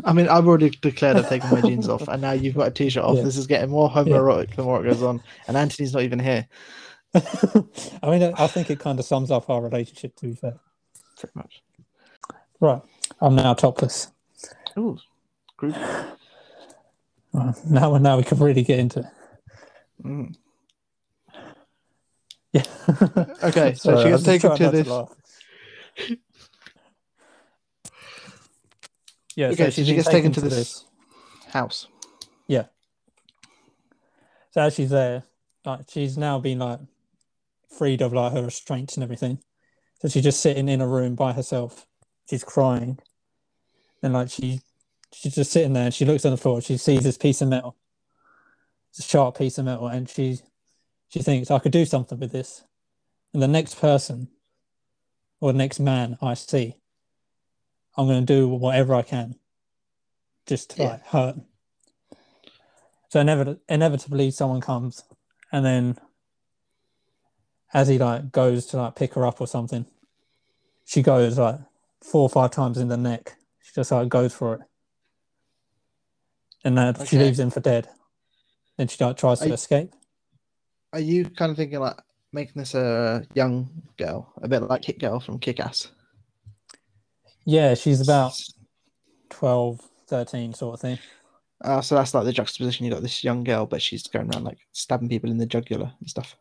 I 0.04 0.12
mean, 0.12 0.28
I've 0.28 0.46
already 0.46 0.70
declared 0.70 1.16
I've 1.16 1.28
taken 1.28 1.50
my 1.50 1.60
jeans 1.60 1.88
off, 1.88 2.06
and 2.08 2.22
now 2.22 2.32
you've 2.32 2.54
got 2.54 2.68
a 2.68 2.70
t-shirt 2.70 3.02
off. 3.02 3.16
Yeah. 3.16 3.22
This 3.24 3.36
is 3.36 3.46
getting 3.46 3.70
more 3.70 3.88
homoerotic 3.90 4.54
the 4.54 4.62
more 4.62 4.84
it 4.84 4.88
goes 4.88 5.02
on, 5.02 5.22
and 5.46 5.56
Anthony's 5.56 5.92
not 5.94 6.02
even 6.02 6.18
here. 6.18 6.46
I 7.14 8.10
mean, 8.10 8.22
I 8.36 8.46
think 8.46 8.70
it 8.70 8.78
kind 8.80 8.98
of 8.98 9.04
sums 9.04 9.30
up 9.30 9.48
our 9.48 9.62
relationship. 9.62 10.14
To 10.16 10.26
be 10.26 10.34
fair, 10.34 10.58
Pretty 11.18 11.32
much. 11.34 11.62
right? 12.60 12.82
I'm 13.20 13.34
now 13.34 13.54
topless. 13.54 14.12
Ooh, 14.78 14.98
group. 15.56 15.74
Uh, 17.34 17.52
Now, 17.68 17.96
now 17.98 18.16
we 18.16 18.22
can 18.24 18.38
really 18.38 18.62
get 18.62 18.78
into 18.78 19.00
it. 19.00 19.06
Mm. 20.04 20.34
Yeah. 22.52 22.62
Okay, 23.42 23.74
so 23.76 23.94
Sorry, 23.94 24.02
she 24.04 24.08
gets 24.10 24.22
taken 24.22 24.56
to 24.56 24.70
this-. 24.70 26.18
Yeah, 29.36 29.48
Okay, 29.48 29.64
so 29.64 29.70
she's 29.70 29.86
she 29.86 29.94
gets 29.94 30.08
taken 30.08 30.32
to 30.32 30.40
this- 30.40 30.84
House. 31.48 31.86
Yeah. 32.46 32.64
So 34.50 34.62
as 34.62 34.74
she's 34.74 34.90
there, 34.90 35.22
like 35.64 35.82
she's 35.88 36.18
now 36.18 36.38
been 36.38 36.58
like 36.58 36.80
freed 37.70 38.02
of 38.02 38.12
like 38.12 38.32
her 38.32 38.42
restraints 38.42 38.96
and 38.96 39.04
everything. 39.04 39.38
So 40.00 40.08
she's 40.08 40.24
just 40.24 40.40
sitting 40.40 40.68
in 40.68 40.80
a 40.80 40.86
room 40.88 41.14
by 41.14 41.32
herself. 41.32 41.86
She's 42.28 42.44
crying. 42.44 42.98
And 44.02 44.12
like 44.12 44.28
she 44.30 44.60
she's 45.12 45.34
just 45.34 45.52
sitting 45.52 45.72
there 45.72 45.84
and 45.86 45.94
she 45.94 46.04
looks 46.04 46.24
on 46.24 46.30
the 46.32 46.36
floor, 46.36 46.60
she 46.60 46.76
sees 46.76 47.02
this 47.02 47.18
piece 47.18 47.40
of 47.40 47.48
metal. 47.48 47.76
It's 48.90 49.00
a 49.00 49.02
sharp 49.02 49.36
piece 49.38 49.58
of 49.58 49.64
metal, 49.66 49.88
and 49.88 50.08
she 50.08 50.40
she 51.08 51.20
thinks 51.22 51.50
I 51.50 51.58
could 51.58 51.72
do 51.72 51.84
something 51.84 52.18
with 52.18 52.32
this. 52.32 52.64
And 53.32 53.42
the 53.42 53.48
next 53.48 53.80
person 53.80 54.28
or 55.40 55.52
the 55.52 55.58
next 55.58 55.78
man 55.80 56.16
I 56.20 56.34
see, 56.34 56.76
I'm 57.96 58.06
gonna 58.06 58.22
do 58.22 58.48
whatever 58.48 58.94
I 58.94 59.02
can 59.02 59.36
just 60.46 60.70
to 60.70 60.82
Yeah. 60.82 60.88
like 60.90 61.06
hurt. 61.06 61.36
So 63.10 63.20
inevit- 63.22 63.60
inevitably 63.68 64.30
someone 64.30 64.60
comes 64.60 65.04
and 65.52 65.64
then 65.64 65.98
as 67.72 67.88
he 67.88 67.98
like 67.98 68.32
goes 68.32 68.66
to 68.66 68.76
like 68.78 68.96
pick 68.96 69.14
her 69.14 69.26
up 69.26 69.40
or 69.40 69.46
something, 69.46 69.86
she 70.84 71.02
goes 71.02 71.38
like 71.38 71.60
four 72.02 72.22
or 72.22 72.28
five 72.30 72.50
times 72.50 72.78
in 72.78 72.88
the 72.88 72.96
neck. 72.96 73.36
She 73.60 73.72
just 73.74 73.90
like 73.92 74.08
goes 74.08 74.34
for 74.34 74.54
it. 74.54 74.60
And 76.64 76.76
then 76.76 76.94
she 77.06 77.18
leaves 77.18 77.38
him 77.38 77.50
for 77.50 77.60
dead. 77.60 77.88
Then 78.76 78.88
she 78.88 79.02
like 79.02 79.16
tries 79.16 79.40
to 79.40 79.50
I- 79.50 79.52
escape. 79.52 79.92
Are 80.92 81.00
you 81.00 81.26
kind 81.28 81.50
of 81.50 81.56
thinking 81.56 81.80
like 81.80 81.98
making 82.32 82.54
this 82.56 82.74
a 82.74 83.22
young 83.34 83.68
girl, 83.98 84.32
a 84.42 84.48
bit 84.48 84.62
like 84.62 84.84
Hit 84.84 84.98
Girl 84.98 85.20
from 85.20 85.38
Kick 85.38 85.60
Ass? 85.60 85.90
Yeah, 87.44 87.74
she's 87.74 88.00
about 88.00 88.32
12, 89.30 89.80
13 90.06 90.54
sort 90.54 90.74
of 90.74 90.80
thing. 90.80 90.98
Uh, 91.62 91.80
so 91.80 91.94
that's 91.94 92.14
like 92.14 92.24
the 92.24 92.32
juxtaposition. 92.32 92.86
You 92.86 92.92
got 92.92 93.02
this 93.02 93.24
young 93.24 93.44
girl, 93.44 93.66
but 93.66 93.82
she's 93.82 94.06
going 94.06 94.32
around 94.32 94.44
like 94.44 94.58
stabbing 94.72 95.08
people 95.08 95.30
in 95.30 95.38
the 95.38 95.46
jugular 95.46 95.92
and 95.98 96.08
stuff. 96.08 96.36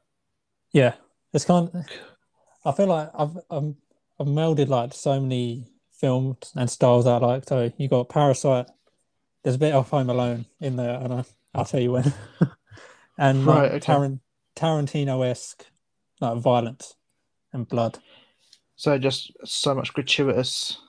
Yeah, 0.72 0.94
it's 1.34 1.46
kind. 1.46 1.70
I 2.66 2.72
feel 2.72 2.88
like 2.88 3.10
I've 3.18 3.38
I've, 3.50 3.74
I've 4.20 4.28
melded 4.28 4.68
like 4.68 4.94
so 4.94 5.20
many 5.20 5.66
films 5.92 6.52
and 6.56 6.70
styles 6.70 7.08
I 7.08 7.18
like. 7.18 7.46
So 7.48 7.72
you 7.78 7.88
got 7.88 8.10
Parasite. 8.10 8.68
There's 9.48 9.56
a 9.56 9.60
bit 9.60 9.74
of 9.74 9.90
Home 9.92 10.10
Alone 10.10 10.46
in 10.60 10.76
there, 10.76 11.00
and 11.00 11.14
I, 11.14 11.24
I'll 11.56 11.64
tell 11.64 11.80
you 11.80 11.94
when. 11.94 12.14
and 13.18 13.46
like, 13.46 13.58
Right, 13.58 13.72
okay. 13.76 13.94
Taran, 13.94 14.20
Tarantino 14.58 15.26
esque 15.26 15.66
like 16.20 16.38
violence 16.40 16.96
and 17.54 17.66
blood. 17.66 17.98
So 18.76 18.98
just 18.98 19.32
so 19.46 19.74
much 19.74 19.94
gratuitous, 19.94 20.80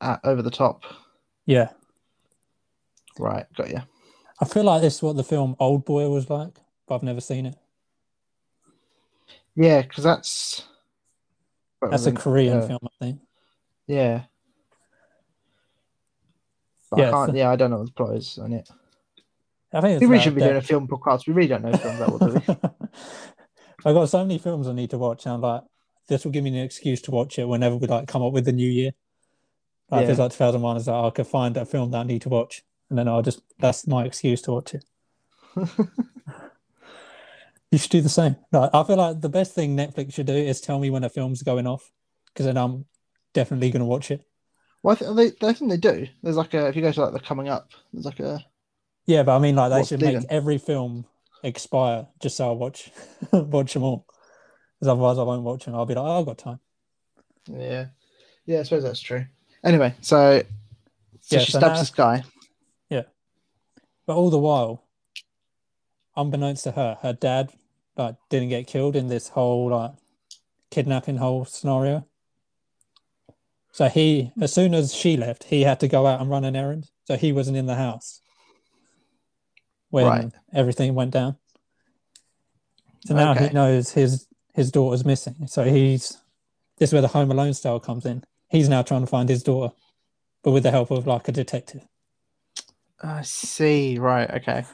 uh, 0.00 0.16
over 0.24 0.40
the 0.40 0.50
top. 0.50 0.84
Yeah, 1.44 1.68
Right, 3.18 3.44
got 3.54 3.68
you. 3.68 3.82
I 4.40 4.46
feel 4.46 4.64
like 4.64 4.80
this 4.80 4.94
is 4.94 5.02
what 5.02 5.16
the 5.16 5.22
film 5.22 5.54
Old 5.60 5.84
Boy 5.84 6.08
was 6.08 6.30
like, 6.30 6.60
but 6.86 6.94
I've 6.94 7.02
never 7.02 7.20
seen 7.20 7.44
it. 7.44 7.56
Yeah, 9.54 9.82
because 9.82 10.04
that's 10.04 10.62
That's 11.82 12.06
a 12.06 12.12
Korean 12.12 12.60
uh, 12.60 12.68
film, 12.68 12.80
I 12.84 13.04
think. 13.04 13.20
Yeah. 13.86 14.22
But 16.90 17.00
Yeah, 17.00 17.08
I 17.08 17.12
can't, 17.12 17.30
so- 17.30 17.36
yeah, 17.36 17.50
I 17.50 17.56
don't 17.56 17.70
know 17.70 17.78
what 17.78 17.86
the 17.86 17.92
plot 17.92 18.16
is 18.16 18.38
on 18.38 18.52
it. 18.52 18.68
I 19.72 19.80
think 19.82 20.00
We 20.00 20.06
really 20.06 20.22
should 20.22 20.34
be 20.34 20.40
that- 20.40 20.46
doing 20.48 20.56
a 20.58 20.62
film 20.62 20.88
podcast. 20.88 21.26
We 21.26 21.34
really 21.34 21.48
don't 21.48 21.62
know 21.62 21.72
films 21.76 21.98
that 21.98 22.08
well, 22.08 22.18
do 22.18 22.34
we? 22.34 22.40
I've 23.84 23.94
got 23.94 24.08
so 24.08 24.24
many 24.24 24.38
films 24.38 24.66
I 24.66 24.72
need 24.72 24.90
to 24.90 24.98
watch, 24.98 25.26
and 25.26 25.34
I'm 25.34 25.40
like, 25.40 25.62
this 26.08 26.24
will 26.24 26.32
give 26.32 26.42
me 26.42 26.50
an 26.50 26.64
excuse 26.64 27.02
to 27.02 27.10
watch 27.10 27.38
it 27.38 27.46
whenever 27.46 27.76
we 27.76 27.86
like 27.86 28.08
come 28.08 28.22
up 28.22 28.32
with 28.32 28.44
the 28.46 28.52
new 28.52 28.68
year. 28.68 28.92
Like 29.90 30.08
Yeah. 30.08 30.14
like 30.14 30.32
2001, 30.32 30.76
it's 30.78 30.86
like 30.86 31.04
I 31.04 31.10
could 31.10 31.26
find 31.26 31.56
a 31.56 31.64
film 31.66 31.90
that 31.90 31.98
I 31.98 32.02
need 32.04 32.22
to 32.22 32.28
watch, 32.30 32.62
and 32.88 32.98
then 32.98 33.08
I'll 33.08 33.22
just 33.22 33.40
that's 33.58 33.86
my 33.86 34.04
excuse 34.04 34.40
to 34.42 34.52
watch 34.52 34.74
it. 34.74 34.84
you 37.70 37.78
should 37.78 37.90
do 37.90 38.00
the 38.00 38.08
same. 38.08 38.36
Like, 38.52 38.70
I 38.72 38.82
feel 38.84 38.96
like 38.96 39.20
the 39.20 39.28
best 39.28 39.54
thing 39.54 39.76
Netflix 39.76 40.14
should 40.14 40.26
do 40.26 40.34
is 40.34 40.60
tell 40.60 40.78
me 40.78 40.90
when 40.90 41.04
a 41.04 41.08
film's 41.10 41.42
going 41.42 41.66
off, 41.66 41.90
because 42.28 42.46
then 42.46 42.56
I'm 42.56 42.86
definitely 43.34 43.70
going 43.70 43.80
to 43.80 43.86
watch 43.86 44.10
it. 44.10 44.22
Well, 44.82 44.94
I, 44.94 44.98
th- 44.98 45.36
they, 45.40 45.46
I 45.48 45.52
think 45.52 45.70
they 45.70 45.76
do. 45.76 46.06
There's 46.22 46.36
like 46.36 46.54
a, 46.54 46.68
if 46.68 46.76
you 46.76 46.82
go 46.82 46.92
to 46.92 47.00
like 47.04 47.12
the 47.12 47.20
coming 47.20 47.48
up, 47.48 47.70
there's 47.92 48.04
like 48.04 48.20
a, 48.20 48.44
Yeah, 49.06 49.22
but 49.24 49.36
I 49.36 49.38
mean, 49.40 49.56
like 49.56 49.70
they 49.72 49.84
should 49.84 50.00
leaving? 50.02 50.20
make 50.20 50.26
every 50.30 50.58
film 50.58 51.04
expire 51.42 52.06
just 52.20 52.36
so 52.36 52.48
I 52.50 52.52
watch 52.52 52.90
watch 53.32 53.74
them 53.74 53.82
all. 53.82 54.06
Because 54.78 54.88
otherwise, 54.92 55.18
I 55.18 55.22
won't 55.24 55.42
watch 55.42 55.64
them. 55.64 55.74
I'll 55.74 55.86
be 55.86 55.94
like, 55.94 56.04
oh, 56.04 56.20
I've 56.20 56.26
got 56.26 56.38
time. 56.38 56.60
yeah. 57.46 57.86
Yeah, 58.46 58.60
I 58.60 58.62
suppose 58.62 58.82
that's 58.84 59.00
true. 59.00 59.26
Anyway, 59.62 59.94
so, 60.00 60.42
so 61.20 61.36
Yeah, 61.36 61.42
she 61.42 61.52
so 61.52 61.58
stabs 61.58 61.74
now- 61.74 61.78
this 61.80 61.90
guy. 61.90 62.24
Yeah, 62.88 63.02
but 64.06 64.16
all 64.16 64.30
the 64.30 64.38
while, 64.38 64.84
unbeknownst 66.16 66.64
to 66.64 66.70
her, 66.72 66.96
her 67.02 67.12
dad 67.12 67.50
like 67.96 68.16
didn't 68.30 68.48
get 68.48 68.66
killed 68.66 68.96
in 68.96 69.08
this 69.08 69.28
whole 69.28 69.68
like 69.70 69.90
kidnapping 70.70 71.16
whole 71.18 71.44
scenario. 71.44 72.06
So 73.72 73.88
he, 73.88 74.32
as 74.40 74.52
soon 74.52 74.74
as 74.74 74.94
she 74.94 75.16
left, 75.16 75.44
he 75.44 75.62
had 75.62 75.80
to 75.80 75.88
go 75.88 76.06
out 76.06 76.20
and 76.20 76.30
run 76.30 76.44
an 76.44 76.56
errand. 76.56 76.90
So 77.04 77.16
he 77.16 77.32
wasn't 77.32 77.56
in 77.56 77.66
the 77.66 77.74
house 77.76 78.20
when 79.90 80.06
Right. 80.06 80.32
everything 80.52 80.94
went 80.94 81.12
down. 81.12 81.36
So 83.06 83.14
now 83.14 83.32
Okay. 83.32 83.48
he 83.48 83.54
knows 83.54 83.92
his 83.92 84.26
his 84.54 84.70
daughter's 84.72 85.04
missing. 85.04 85.46
So 85.46 85.64
he's 85.64 86.18
this 86.78 86.90
is 86.90 86.92
where 86.92 87.02
the 87.02 87.08
Home 87.08 87.30
Alone 87.30 87.54
style 87.54 87.80
comes 87.80 88.04
in. 88.04 88.24
He's 88.48 88.68
now 88.68 88.82
trying 88.82 89.02
to 89.02 89.06
find 89.06 89.28
his 89.28 89.42
daughter, 89.42 89.74
but 90.42 90.50
with 90.50 90.62
the 90.62 90.70
help 90.70 90.90
of 90.90 91.06
like 91.06 91.28
a 91.28 91.32
detective. 91.32 91.86
I 93.00 93.22
see. 93.22 93.98
Right. 93.98 94.28
Okay. 94.30 94.64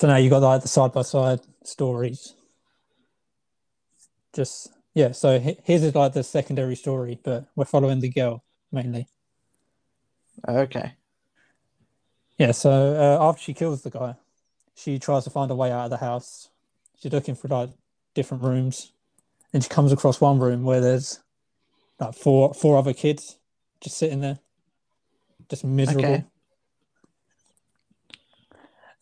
So 0.00 0.06
now 0.06 0.16
you 0.16 0.30
got 0.30 0.42
like 0.42 0.62
the 0.62 0.68
side 0.68 0.92
by 0.92 1.02
side 1.02 1.40
stories. 1.64 2.34
Just 4.32 4.70
yeah, 4.98 5.12
so 5.12 5.38
his 5.38 5.84
is 5.84 5.94
like 5.94 6.12
the 6.12 6.24
secondary 6.24 6.74
story, 6.74 7.20
but 7.22 7.46
we're 7.54 7.64
following 7.64 8.00
the 8.00 8.08
girl 8.08 8.42
mainly. 8.72 9.06
Okay. 10.48 10.94
Yeah, 12.36 12.50
so 12.50 12.70
uh, 12.96 13.28
after 13.28 13.40
she 13.40 13.54
kills 13.54 13.82
the 13.82 13.90
guy, 13.90 14.16
she 14.74 14.98
tries 14.98 15.22
to 15.22 15.30
find 15.30 15.52
a 15.52 15.54
way 15.54 15.70
out 15.70 15.84
of 15.84 15.90
the 15.90 15.98
house. 15.98 16.48
She's 16.98 17.12
looking 17.12 17.36
for 17.36 17.46
like 17.46 17.70
different 18.14 18.42
rooms, 18.42 18.90
and 19.52 19.62
she 19.62 19.68
comes 19.68 19.92
across 19.92 20.20
one 20.20 20.40
room 20.40 20.64
where 20.64 20.80
there's 20.80 21.20
like 22.00 22.16
four 22.16 22.52
four 22.52 22.76
other 22.76 22.92
kids 22.92 23.38
just 23.80 23.98
sitting 23.98 24.18
there, 24.20 24.40
just 25.48 25.64
miserable. 25.64 26.06
Okay. 26.06 26.24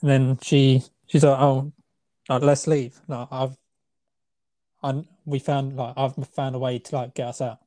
And 0.02 0.10
then 0.10 0.38
she 0.42 0.82
she's 1.06 1.24
like, 1.24 1.40
"Oh, 1.40 1.72
like, 2.28 2.42
let's 2.42 2.66
leave." 2.66 3.00
Like 3.08 3.28
I've, 3.30 3.56
I 4.86 5.04
we 5.24 5.38
found 5.38 5.76
like 5.76 5.94
I've 5.96 6.14
found 6.28 6.54
a 6.54 6.58
way 6.58 6.78
to 6.78 6.96
like 6.96 7.14
get 7.14 7.28
us 7.28 7.40
out. 7.40 7.58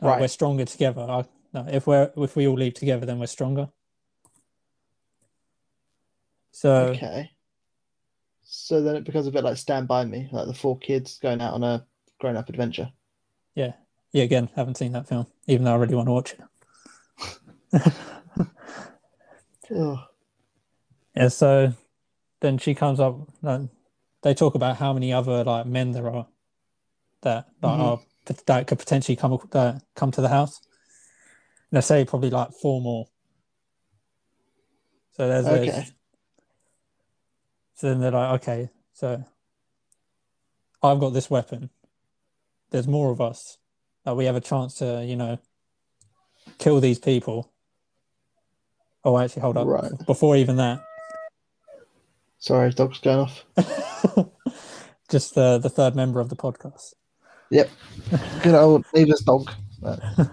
Right. 0.00 0.20
we're 0.20 0.28
stronger 0.28 0.64
together. 0.64 1.02
I, 1.02 1.24
no, 1.52 1.66
if 1.68 1.86
we're 1.86 2.10
if 2.16 2.36
we 2.36 2.46
all 2.46 2.56
leave 2.56 2.74
together, 2.74 3.06
then 3.06 3.18
we're 3.18 3.26
stronger. 3.26 3.68
So 6.52 6.72
Okay. 6.88 7.30
So 8.42 8.82
then 8.82 8.96
it 8.96 9.04
becomes 9.04 9.26
a 9.26 9.30
bit 9.30 9.44
like 9.44 9.56
Stand 9.56 9.88
By 9.88 10.04
Me, 10.04 10.28
like 10.30 10.46
the 10.46 10.54
four 10.54 10.78
kids 10.78 11.18
going 11.18 11.40
out 11.40 11.54
on 11.54 11.64
a 11.64 11.84
grown 12.20 12.36
up 12.36 12.48
adventure. 12.48 12.90
yeah, 13.54 13.72
yeah. 14.12 14.22
Again, 14.22 14.48
haven't 14.54 14.76
seen 14.76 14.92
that 14.92 15.08
film, 15.08 15.26
even 15.46 15.64
though 15.64 15.72
I 15.72 15.76
really 15.76 15.96
want 15.96 16.08
to 16.08 16.12
watch 16.12 16.34
it. 17.72 17.92
Oh, 19.70 19.98
Yeah, 21.16 21.28
so 21.28 21.72
then 22.40 22.58
she 22.58 22.74
comes 22.74 23.00
up. 23.00 23.28
Like, 23.42 23.62
they 24.24 24.34
talk 24.34 24.54
about 24.54 24.78
how 24.78 24.92
many 24.94 25.12
other 25.12 25.44
like 25.44 25.66
men 25.66 25.92
there 25.92 26.10
are 26.10 26.26
that 27.20 27.46
that 27.60 27.68
Mhm. 27.68 27.80
are 27.80 28.00
that 28.46 28.66
could 28.66 28.78
potentially 28.78 29.16
come 29.16 29.38
uh, 29.52 29.78
come 29.94 30.10
to 30.10 30.20
the 30.22 30.30
house. 30.30 30.60
And 31.70 31.76
they 31.76 31.80
say 31.82 32.04
probably 32.04 32.30
like 32.30 32.50
four 32.62 32.80
more. 32.80 33.06
So 35.12 35.28
there's, 35.28 35.44
there's 35.44 35.68
Okay. 35.68 35.86
so 37.74 37.88
then 37.88 38.00
they're 38.00 38.10
like, 38.10 38.40
okay, 38.42 38.70
so 38.94 39.24
I've 40.82 41.00
got 41.00 41.10
this 41.10 41.30
weapon. 41.30 41.70
There's 42.70 42.88
more 42.88 43.10
of 43.12 43.20
us. 43.20 43.58
That 44.04 44.16
we 44.16 44.24
have 44.24 44.36
a 44.36 44.40
chance 44.40 44.74
to, 44.76 45.04
you 45.04 45.16
know, 45.16 45.38
kill 46.58 46.80
these 46.80 46.98
people. 46.98 47.52
Oh, 49.04 49.18
actually, 49.18 49.42
hold 49.42 49.56
up. 49.56 49.66
Right. 49.66 49.92
Before 50.06 50.36
even 50.36 50.56
that, 50.56 50.82
sorry, 52.38 52.70
dog's 52.70 53.00
going 53.00 53.18
off. 53.20 53.44
just 55.10 55.34
the 55.34 55.58
the 55.58 55.68
third 55.70 55.94
member 55.94 56.20
of 56.20 56.28
the 56.28 56.36
podcast. 56.36 56.94
Yep. 57.50 57.70
Good 58.42 58.54
old 58.54 58.84
neighbour's 58.94 59.20
dog. 59.22 59.50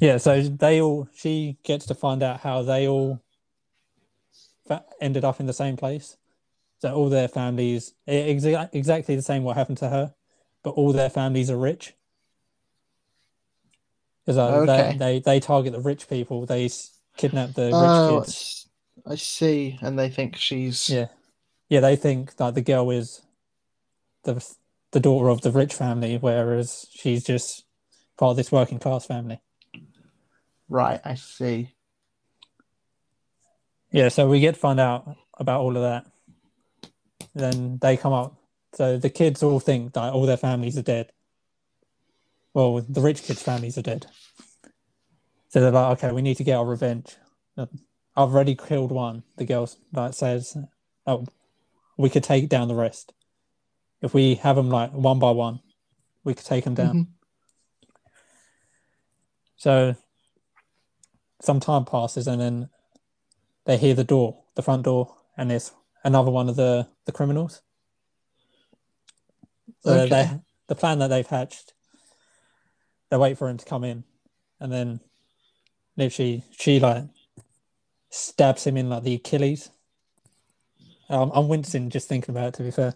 Yeah, 0.00 0.18
so 0.18 0.42
they 0.42 0.80
all 0.80 1.08
she 1.12 1.58
gets 1.64 1.86
to 1.86 1.94
find 1.94 2.22
out 2.22 2.40
how 2.40 2.62
they 2.62 2.86
all 2.86 3.20
ended 5.00 5.24
up 5.24 5.40
in 5.40 5.46
the 5.46 5.52
same 5.52 5.76
place. 5.76 6.16
So 6.80 6.94
all 6.94 7.08
their 7.08 7.26
families 7.26 7.94
exa- 8.06 8.70
exactly 8.72 9.16
the 9.16 9.22
same 9.22 9.42
what 9.42 9.56
happened 9.56 9.78
to 9.78 9.88
her, 9.88 10.14
but 10.62 10.70
all 10.70 10.92
their 10.92 11.10
families 11.10 11.50
are 11.50 11.56
rich. 11.58 11.94
Because 14.24 14.38
uh, 14.38 14.52
Okay. 14.58 14.92
they, 14.92 14.98
they 14.98 15.18
they 15.20 15.40
target 15.40 15.72
the 15.72 15.80
rich 15.80 16.08
people. 16.08 16.46
They 16.46 16.70
kidnap 17.16 17.54
the 17.54 17.64
rich 17.64 17.74
Oh, 17.74 18.20
kids. 18.20 18.68
I 19.04 19.16
see. 19.16 19.78
And 19.82 19.98
they 19.98 20.10
think 20.10 20.36
she's. 20.36 20.88
Yeah, 20.88 21.08
yeah. 21.68 21.80
They 21.80 21.96
think 21.96 22.36
that 22.36 22.54
the 22.54 22.62
girl 22.62 22.90
is 22.90 23.22
the 24.24 24.44
the 24.92 25.00
daughter 25.00 25.28
of 25.28 25.42
the 25.42 25.50
rich 25.50 25.74
family, 25.74 26.16
whereas 26.16 26.86
she's 26.90 27.24
just 27.24 27.64
part 28.16 28.30
of 28.30 28.36
this 28.36 28.52
working 28.52 28.78
class 28.78 29.06
family. 29.06 29.40
Right, 30.68 31.00
I 31.04 31.14
see. 31.14 31.74
Yeah, 33.90 34.08
so 34.08 34.28
we 34.28 34.40
get 34.40 34.54
to 34.54 34.60
find 34.60 34.80
out 34.80 35.16
about 35.38 35.60
all 35.60 35.76
of 35.76 35.82
that. 35.82 36.06
Then 37.34 37.78
they 37.80 37.96
come 37.96 38.12
up. 38.12 38.34
So 38.74 38.98
the 38.98 39.10
kids 39.10 39.42
all 39.42 39.60
think 39.60 39.94
that 39.94 40.12
all 40.12 40.26
their 40.26 40.36
families 40.36 40.76
are 40.76 40.82
dead. 40.82 41.10
Well, 42.52 42.80
the 42.80 43.00
rich 43.00 43.22
kids' 43.22 43.42
families 43.42 43.78
are 43.78 43.82
dead. 43.82 44.06
So 45.48 45.60
they're 45.60 45.70
like, 45.70 45.98
okay, 45.98 46.12
we 46.12 46.22
need 46.22 46.36
to 46.36 46.44
get 46.44 46.56
our 46.56 46.66
revenge. 46.66 47.16
I've 47.56 47.68
already 48.16 48.54
killed 48.54 48.92
one. 48.92 49.22
The 49.36 49.46
girl 49.46 49.70
like 49.92 50.12
says, 50.12 50.56
oh, 51.06 51.26
we 51.98 52.08
could 52.08 52.24
take 52.24 52.48
down 52.48 52.68
the 52.68 52.74
rest. 52.74 53.12
If 54.00 54.14
we 54.14 54.36
have 54.36 54.56
them 54.56 54.70
like 54.70 54.92
one 54.92 55.18
by 55.18 55.32
one, 55.32 55.60
we 56.24 56.34
could 56.34 56.46
take 56.46 56.64
them 56.64 56.74
down. 56.74 56.94
Mhm. 56.94 57.06
So 59.56 59.96
some 61.42 61.60
time 61.60 61.84
passes 61.84 62.26
and 62.28 62.40
then 62.40 62.70
they 63.64 63.76
hear 63.76 63.94
the 63.94 64.04
door, 64.04 64.44
the 64.54 64.62
front 64.62 64.84
door, 64.84 65.16
and 65.36 65.50
there's 65.50 65.72
another 66.04 66.30
one 66.30 66.48
of 66.48 66.56
the, 66.56 66.88
the 67.04 67.12
criminals. 67.12 67.60
So 69.80 69.90
Okay. 69.90 70.08
they 70.08 70.40
the 70.68 70.74
plan 70.74 70.98
that 71.00 71.08
they've 71.08 71.26
hatched, 71.26 71.74
they 73.10 73.16
wait 73.16 73.38
for 73.38 73.48
him 73.48 73.56
to 73.56 73.64
come 73.64 73.84
in 73.84 74.04
and 74.60 74.70
then 74.70 75.00
literally 75.96 76.44
she 76.52 76.78
like 76.78 77.04
stabs 78.10 78.64
him 78.64 78.76
in 78.76 78.88
like 78.88 79.02
the 79.02 79.14
Achilles. 79.14 79.70
Um, 81.10 81.30
I'm 81.34 81.48
wincing 81.48 81.90
just 81.90 82.08
thinking 82.08 82.34
about 82.34 82.48
it 82.48 82.54
to 82.54 82.62
be 82.62 82.70
fair. 82.70 82.94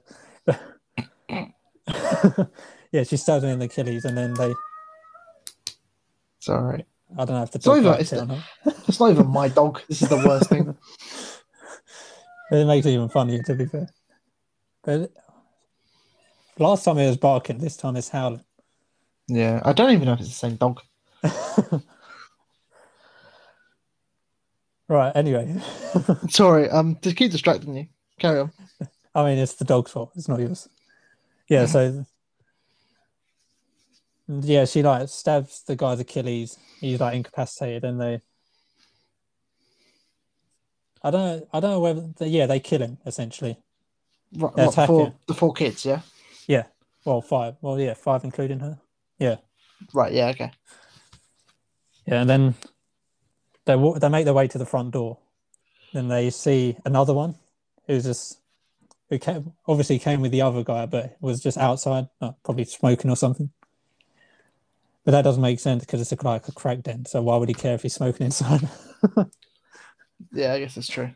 yeah, 2.92 3.02
she 3.04 3.16
stabs 3.16 3.42
him 3.45 3.50
in 3.50 3.59
the 3.59 3.64
Achilles 3.66 4.04
and 4.04 4.16
then 4.16 4.35
they 4.35 4.52
It's 6.38 6.49
all 6.49 6.62
right. 6.62 6.87
I 7.19 7.25
don't 7.25 7.37
have 7.38 7.50
to. 7.52 7.59
It's 7.59 7.66
not 7.66 7.78
even- 7.78 7.95
it's 7.95 8.12
not. 8.12 8.38
It's 8.88 9.00
not 9.00 9.11
even 9.11 9.26
my 9.28 9.49
dog. 9.49 9.81
This 9.88 10.02
is 10.02 10.09
the 10.09 10.16
worst 10.16 10.49
thing. 10.49 10.76
It 12.50 12.66
makes 12.66 12.85
it 12.85 12.90
even 12.90 13.09
funnier, 13.09 13.42
to 13.45 13.54
be 13.54 13.64
fair. 13.64 13.88
But 14.85 15.11
last 16.59 16.85
time 16.85 16.99
it 16.99 17.09
was 17.09 17.16
barking, 17.16 17.57
this 17.57 17.78
time 17.78 17.97
it's 17.97 18.11
howling. 18.11 18.45
Yeah, 19.26 19.62
I 19.64 19.73
don't 19.73 19.90
even 19.92 20.04
know 20.04 20.12
if 20.12 20.21
it's 20.21 20.28
the 20.28 20.35
same 20.35 20.57
dog. 20.57 20.83
Right. 24.88 25.12
Anyway, 25.14 25.57
Sorry, 26.28 26.69
um, 26.69 26.97
to 26.97 27.14
keep 27.14 27.31
distracting 27.33 27.75
you. 27.75 27.87
Carry 28.23 28.38
on. 28.38 28.52
I 29.17 29.25
mean, 29.25 29.38
it's 29.38 29.55
the 29.55 29.64
dog's 29.64 29.91
fault. 29.91 30.12
It's 30.14 30.29
not 30.29 30.38
yours. 30.38 30.69
Yeah. 31.49 31.67
So. 31.67 32.07
Yeah, 34.29 34.64
she 34.64 34.83
like 34.83 35.09
stabs 35.09 35.64
the 35.64 35.75
guy's 35.75 35.99
Achilles. 35.99 36.57
He's 36.81 37.00
like 37.00 37.17
incapacitated, 37.17 37.85
and 37.85 38.00
they. 38.00 38.21
I 41.02 41.11
don't 41.11 41.21
know. 41.21 41.49
I 41.52 41.61
don't 41.61 41.71
know 41.73 41.81
whether. 41.81 42.09
They, 42.17 42.29
yeah, 42.29 42.47
they 42.47 42.61
kill 42.61 42.81
him 42.81 42.99
essentially. 43.05 43.59
Right, 44.35 44.57
what, 44.57 44.69
attack 44.69 44.87
for 44.87 45.12
the 45.26 45.35
four 45.35 45.52
kids, 45.52 45.85
yeah. 45.85 46.02
Yeah. 46.47 46.64
Well, 47.05 47.21
five. 47.21 47.57
Well, 47.61 47.79
yeah, 47.81 47.95
five 47.95 48.23
including 48.23 48.61
her. 48.61 48.79
Yeah. 49.19 49.37
Right, 49.93 50.12
yeah, 50.12 50.29
okay. 50.29 50.52
Yeah, 52.07 52.21
and 52.21 52.31
then 52.31 52.55
they 53.67 53.75
walk, 53.75 54.00
they 54.00 54.09
make 54.09 54.25
their 54.25 54.33
way 54.33 54.47
to 54.47 54.59
the 54.59 54.64
front 54.64 54.93
door. 54.93 55.19
Then 55.93 56.09
they 56.09 56.31
see 56.31 56.76
another 56.87 57.12
one 57.12 57.35
who's 57.87 58.05
just 58.05 58.39
who 59.11 59.19
came 59.19 59.53
obviously 59.67 59.99
came 59.99 60.21
with 60.21 60.33
the 60.33 60.43
other 60.43 60.62
guy, 60.65 60.87
but 60.87 61.17
was 61.21 61.41
just 61.41 61.59
outside, 61.59 62.09
uh, 62.21 62.33
probably 62.45 62.65
smoking 62.65 63.11
or 63.11 63.17
something. 63.17 63.51
But 65.05 65.12
that 65.12 65.23
doesn't 65.23 65.43
make 65.43 65.59
sense 65.61 65.85
because 65.85 66.01
it's 66.01 66.12
a, 66.12 66.25
like 66.25 66.47
a 66.49 66.53
crack 66.53 66.83
den. 66.83 67.05
So 67.07 67.23
why 67.23 67.37
would 67.37 67.49
he 67.49 67.55
care 67.55 67.75
if 67.75 67.83
he's 67.83 67.95
smoking 67.95 68.27
inside? 68.27 68.69
Yeah, 70.33 70.55
I 70.55 70.61
guess 70.61 70.77
that's 70.77 70.87
true. 70.87 71.11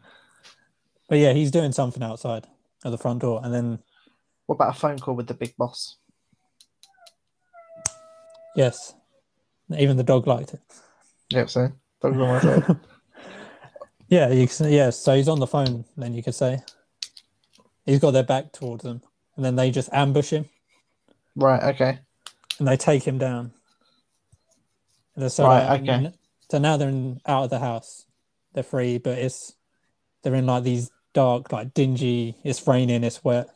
but 1.08 1.18
yeah, 1.18 1.32
he's 1.32 1.52
doing 1.52 1.70
something 1.70 2.02
outside 2.02 2.48
at 2.84 2.90
the 2.90 2.98
front 2.98 3.20
door, 3.20 3.40
and 3.44 3.54
then 3.54 3.78
What 4.46 4.56
about 4.56 4.74
a 4.76 4.78
phone 4.80 4.98
call 4.98 5.14
with 5.14 5.28
the 5.28 5.34
big 5.34 5.56
boss? 5.56 5.96
yes, 8.56 8.94
even 9.78 9.96
the 9.96 10.02
dog 10.02 10.26
liked 10.26 10.54
it. 10.54 10.60
Yep, 11.30 11.50
so 11.50 11.72
dog's 12.02 12.16
on 12.16 12.28
my 12.28 12.40
side. 12.40 12.76
Yeah, 14.08 14.30
you 14.30 14.46
can, 14.46 14.70
yeah. 14.70 14.90
So 14.90 15.16
he's 15.16 15.28
on 15.28 15.40
the 15.40 15.46
phone. 15.46 15.84
Then 15.96 16.14
you 16.14 16.22
could 16.22 16.34
say 16.34 16.60
he's 17.84 17.98
got 17.98 18.12
their 18.12 18.22
back 18.22 18.52
towards 18.52 18.84
them, 18.84 19.02
and 19.36 19.44
then 19.44 19.56
they 19.56 19.70
just 19.70 19.88
ambush 19.92 20.30
him. 20.30 20.46
right, 21.34 21.62
okay. 21.74 21.98
and 22.58 22.68
they 22.68 22.76
take 22.76 23.02
him 23.02 23.18
down. 23.18 23.52
And 25.16 25.30
so, 25.32 25.44
Right, 25.44 25.66
like, 25.66 25.82
okay. 25.82 26.12
So 26.50 26.58
now 26.58 26.76
they're 26.76 26.88
in, 26.88 27.20
out 27.26 27.44
of 27.44 27.50
the 27.50 27.58
house. 27.58 28.06
They're 28.52 28.62
free, 28.62 28.98
but 28.98 29.18
it's 29.18 29.54
they're 30.22 30.34
in 30.34 30.46
like 30.46 30.62
these 30.62 30.90
dark, 31.12 31.52
like 31.52 31.74
dingy. 31.74 32.36
It's 32.44 32.66
raining. 32.66 33.04
It's 33.04 33.24
wet. 33.24 33.48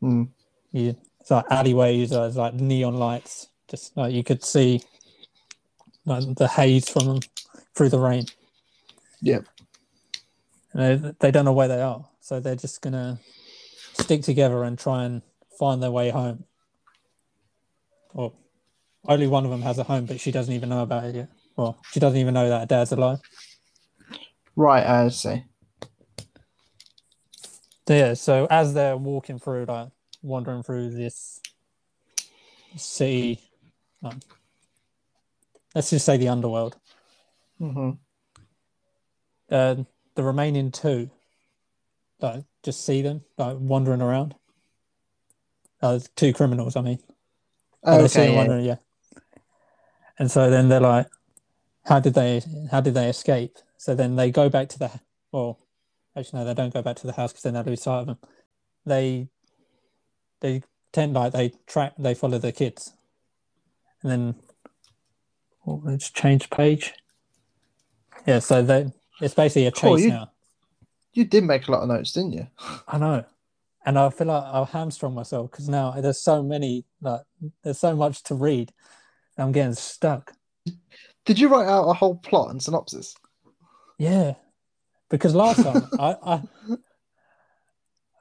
Hmm. 0.00 0.24
You, 0.72 0.96
it's 1.20 1.30
like 1.30 1.44
alleyways. 1.50 2.10
There's 2.10 2.36
like 2.36 2.54
neon 2.54 2.94
lights. 2.94 3.48
Just 3.68 3.96
like 3.96 4.12
you 4.12 4.24
could 4.24 4.42
see, 4.42 4.82
like 6.04 6.34
the 6.34 6.48
haze 6.48 6.88
from 6.88 7.06
them 7.06 7.20
through 7.74 7.90
the 7.90 7.98
rain. 7.98 8.26
Yep. 9.22 9.44
They, 10.74 11.00
they 11.18 11.30
don't 11.30 11.44
know 11.44 11.52
where 11.52 11.68
they 11.68 11.80
are, 11.82 12.06
so 12.20 12.40
they're 12.40 12.56
just 12.56 12.80
gonna 12.80 13.18
stick 13.94 14.22
together 14.22 14.62
and 14.62 14.78
try 14.78 15.04
and 15.04 15.22
find 15.58 15.82
their 15.82 15.90
way 15.90 16.10
home. 16.10 16.44
Or 18.14 18.32
only 19.08 19.26
one 19.26 19.44
of 19.44 19.50
them 19.50 19.62
has 19.62 19.78
a 19.78 19.84
home, 19.84 20.06
but 20.06 20.20
she 20.20 20.30
doesn't 20.30 20.52
even 20.54 20.68
know 20.68 20.82
about 20.82 21.04
it 21.04 21.14
yet. 21.14 21.28
Well, 21.56 21.78
she 21.90 22.00
doesn't 22.00 22.18
even 22.18 22.34
know 22.34 22.48
that 22.48 22.60
her 22.60 22.66
dad's 22.66 22.92
alive. 22.92 23.18
Right, 24.56 24.86
I 24.86 25.08
see. 25.08 25.44
So, 27.88 27.94
yeah, 27.94 28.14
so 28.14 28.46
as 28.50 28.72
they're 28.72 28.96
walking 28.96 29.40
through, 29.40 29.64
like 29.64 29.88
wandering 30.22 30.62
through 30.62 30.90
this 30.90 31.40
city, 32.76 33.40
um, 34.04 34.20
let's 35.74 35.90
just 35.90 36.06
say 36.06 36.16
the 36.16 36.28
underworld, 36.28 36.76
hmm 37.58 37.90
uh, 39.50 39.74
the 40.20 40.26
remaining 40.26 40.70
two, 40.70 41.10
like 42.20 42.44
just 42.62 42.84
see 42.84 43.00
them 43.00 43.22
like 43.38 43.56
wandering 43.58 44.02
around. 44.02 44.34
Uh, 45.80 45.98
two 46.14 46.34
criminals, 46.34 46.76
I 46.76 46.82
mean. 46.82 46.98
Oh, 47.84 48.04
okay, 48.04 48.34
yeah. 48.34 48.58
yeah. 48.58 48.76
And 50.18 50.30
so 50.30 50.50
then 50.50 50.68
they're 50.68 50.78
like, 50.78 51.06
"How 51.86 52.00
did 52.00 52.12
they? 52.12 52.42
How 52.70 52.82
did 52.82 52.92
they 52.92 53.08
escape?" 53.08 53.56
So 53.78 53.94
then 53.94 54.16
they 54.16 54.30
go 54.30 54.50
back 54.50 54.68
to 54.70 54.78
the. 54.78 54.90
Well, 55.32 55.58
actually, 56.14 56.40
no, 56.40 56.44
they 56.44 56.54
don't 56.54 56.74
go 56.74 56.82
back 56.82 56.96
to 56.96 57.06
the 57.06 57.14
house 57.14 57.32
because 57.32 57.44
then 57.44 57.54
they 57.54 57.62
lose 57.62 57.80
sight 57.80 58.00
of 58.00 58.06
them. 58.06 58.18
They, 58.84 59.28
they 60.40 60.62
tend 60.92 61.14
like 61.14 61.32
they 61.32 61.54
track, 61.66 61.94
they 61.98 62.12
follow 62.12 62.36
the 62.36 62.52
kids, 62.52 62.92
and 64.02 64.12
then, 64.12 64.34
oh, 65.66 65.80
let's 65.82 66.10
change 66.10 66.50
page. 66.50 66.92
Yeah, 68.26 68.40
so 68.40 68.60
they 68.62 68.92
it's 69.20 69.34
basically 69.34 69.66
a 69.66 69.72
Cool, 69.72 69.96
chase 69.96 70.04
you- 70.06 70.10
now. 70.10 70.30
You 71.12 71.24
did 71.24 71.42
make 71.42 71.66
a 71.66 71.72
lot 71.72 71.82
of 71.82 71.88
notes, 71.88 72.12
didn't 72.12 72.32
you? 72.32 72.46
I 72.88 72.98
know. 72.98 73.24
And 73.84 73.98
I 73.98 74.10
feel 74.10 74.26
like 74.28 74.44
I'll 74.44 74.66
hamstrung 74.66 75.14
myself 75.14 75.50
because 75.50 75.68
now 75.68 75.92
there's 75.92 76.20
so 76.20 76.42
many, 76.42 76.84
like, 77.00 77.22
there's 77.64 77.78
so 77.78 77.96
much 77.96 78.22
to 78.24 78.34
read. 78.34 78.72
I'm 79.38 79.52
getting 79.52 79.74
stuck. 79.74 80.32
Did 81.24 81.38
you 81.38 81.48
write 81.48 81.66
out 81.66 81.88
a 81.88 81.94
whole 81.94 82.14
plot 82.14 82.50
and 82.50 82.62
synopsis? 82.62 83.14
Yeah. 83.98 84.34
Because 85.08 85.34
last 85.34 85.62
time 85.62 85.88
I, 85.98 86.16
I, 86.22 86.42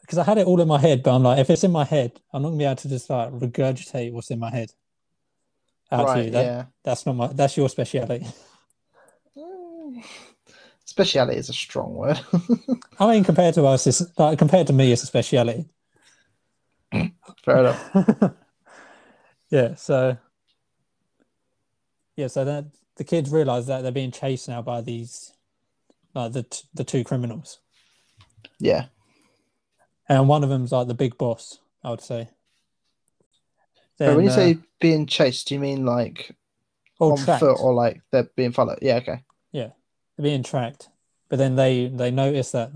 because 0.01 0.17
I 0.17 0.23
had 0.23 0.37
it 0.37 0.47
all 0.47 0.59
in 0.61 0.67
my 0.67 0.79
head, 0.79 1.03
but 1.03 1.13
I'm 1.13 1.23
like, 1.23 1.39
if 1.39 1.49
it's 1.49 1.63
in 1.63 1.71
my 1.71 1.83
head, 1.83 2.19
I'm 2.33 2.41
not 2.41 2.49
gonna 2.49 2.57
be 2.57 2.65
able 2.65 2.75
to 2.77 2.89
just 2.89 3.09
like 3.09 3.31
regurgitate 3.31 4.11
what's 4.13 4.31
in 4.31 4.39
my 4.39 4.49
head. 4.49 4.71
Out 5.91 6.05
to 6.05 6.11
right, 6.13 6.25
you. 6.25 6.31
That, 6.31 6.45
yeah. 6.45 6.65
That's 6.83 7.05
not 7.05 7.15
my, 7.15 7.27
that's 7.27 7.55
your 7.57 7.69
speciality. 7.69 8.25
Mm. 9.37 10.03
Speciality 10.89 11.37
is 11.37 11.49
a 11.49 11.53
strong 11.53 11.93
word. 11.93 12.19
I 12.99 13.11
mean, 13.11 13.23
compared 13.23 13.53
to 13.53 13.65
us, 13.65 13.85
it's 13.85 14.01
like, 14.17 14.39
compared 14.39 14.65
to 14.67 14.73
me, 14.73 14.91
it's 14.91 15.03
a 15.03 15.05
speciality. 15.05 15.65
Fair 17.45 17.57
enough. 17.59 17.89
yeah 19.51 19.73
so 19.75 20.15
yeah 22.15 22.27
so 22.27 22.45
that 22.45 22.65
the 22.97 23.03
kids 23.03 23.31
realize 23.31 23.65
that 23.67 23.81
they're 23.81 23.91
being 23.91 24.11
chased 24.11 24.47
now 24.47 24.61
by 24.61 24.79
these 24.81 25.33
like 26.13 26.33
the 26.33 26.43
t- 26.43 26.67
the 26.75 26.83
two 26.83 27.03
criminals 27.03 27.59
Yeah. 28.59 28.85
and 30.07 30.27
one 30.27 30.43
of 30.43 30.49
them's 30.49 30.71
like 30.71 30.87
the 30.87 30.93
big 30.93 31.17
boss 31.17 31.57
i 31.83 31.89
would 31.89 32.01
say 32.01 32.29
But 33.97 34.15
when 34.15 34.25
you 34.25 34.29
Then, 34.31 34.37
say 34.37 34.51
uh, 34.53 34.63
being 34.79 35.05
chased, 35.07 35.47
do 35.47 35.55
you 35.55 35.59
mean 35.59 35.83
like 35.85 36.35
on 36.99 37.17
tracked. 37.17 37.39
foot 37.39 37.57
or 37.59 37.73
like 37.73 38.01
they're 38.11 38.29
being 38.35 38.51
followed? 38.51 38.79
Yeah, 38.83 38.97
okay. 38.97 39.23
they're 39.51 39.73
being 40.21 40.43
tracked 40.43 40.89
but 41.29 41.37
then 41.37 41.55
they 41.55 41.87
they 41.87 42.11
notice 42.11 42.51
that 42.51 42.71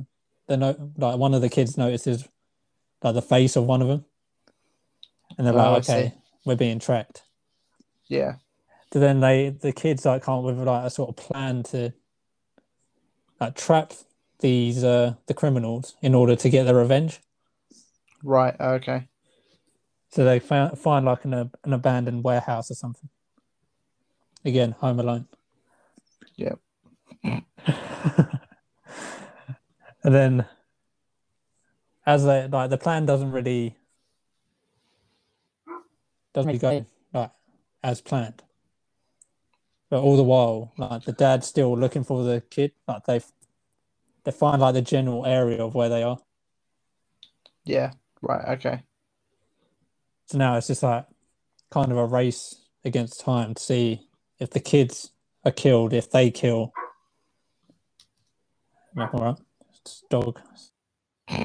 they 0.47 0.57
know 0.57 0.91
like 0.97 1.17
one 1.17 1.33
of 1.33 1.41
the 1.41 1.49
kids 1.49 1.77
notices 1.77 2.27
like 3.01 3.13
the 3.13 3.21
face 3.21 3.55
of 3.55 3.65
one 3.65 3.81
of 3.81 3.87
them 3.87 4.05
and 5.37 5.45
they're 5.47 5.53
Oh, 5.53 5.73
like 5.73 5.83
okay 5.83 6.13
we're 6.45 6.55
being 6.55 6.79
tracked 6.79 7.23
Yeah. 8.07 8.35
So 8.93 8.99
then 8.99 9.21
they 9.21 9.49
the 9.49 9.71
kids 9.71 10.05
like 10.05 10.21
come 10.21 10.39
up 10.39 10.43
with 10.45 10.59
like 10.59 10.85
a 10.85 10.89
sort 10.89 11.09
of 11.09 11.15
plan 11.15 11.63
to 11.63 11.93
like 13.39 13.55
trap 13.55 13.93
these 14.39 14.83
uh 14.83 15.15
the 15.25 15.33
criminals 15.33 15.95
in 16.01 16.13
order 16.13 16.35
to 16.35 16.49
get 16.49 16.65
their 16.65 16.75
revenge. 16.75 17.19
Right, 18.23 18.55
okay. 18.59 19.07
So 20.11 20.23
they 20.23 20.39
find 20.39 20.77
find 20.77 21.05
like 21.05 21.25
an 21.25 21.33
an 21.33 21.73
abandoned 21.73 22.23
warehouse 22.23 22.69
or 22.69 22.75
something. 22.75 23.09
Again, 24.45 24.71
Home 24.79 24.99
Alone. 24.99 25.27
Yep. 26.35 26.59
And 27.23 27.41
then 30.03 30.45
as 32.05 32.25
they 32.25 32.47
like 32.47 32.69
the 32.69 32.77
plan 32.77 33.05
doesn't 33.05 33.31
really 33.31 33.77
doesn't 36.33 36.47
really 36.47 36.59
go 36.59 36.85
like 37.13 37.31
as 37.83 38.01
planned. 38.01 38.43
But 39.89 40.01
all 40.01 40.17
the 40.17 40.23
while, 40.23 40.73
like 40.77 41.03
the 41.03 41.11
dad's 41.11 41.47
still 41.47 41.77
looking 41.77 42.03
for 42.03 42.23
the 42.23 42.41
kid. 42.41 42.71
Like 42.87 43.05
they 43.05 43.21
they 44.23 44.31
find 44.31 44.61
like 44.61 44.73
the 44.73 44.81
general 44.81 45.25
area 45.25 45.63
of 45.63 45.75
where 45.75 45.89
they 45.89 46.03
are. 46.03 46.17
Yeah. 47.65 47.91
Right, 48.21 48.57
okay. 48.57 48.83
So 50.27 50.37
now 50.37 50.57
it's 50.57 50.67
just 50.67 50.81
like 50.81 51.05
kind 51.69 51.91
of 51.91 51.97
a 51.97 52.05
race 52.05 52.55
against 52.85 53.19
time 53.19 53.53
to 53.53 53.61
see 53.61 54.07
if 54.39 54.49
the 54.49 54.59
kids 54.59 55.11
are 55.45 55.51
killed, 55.51 55.93
if 55.93 56.09
they 56.09 56.31
kill. 56.31 56.73
Yeah, 58.95 59.09
all 59.13 59.23
right. 59.23 59.35
It's 59.81 60.03
dog. 60.09 60.39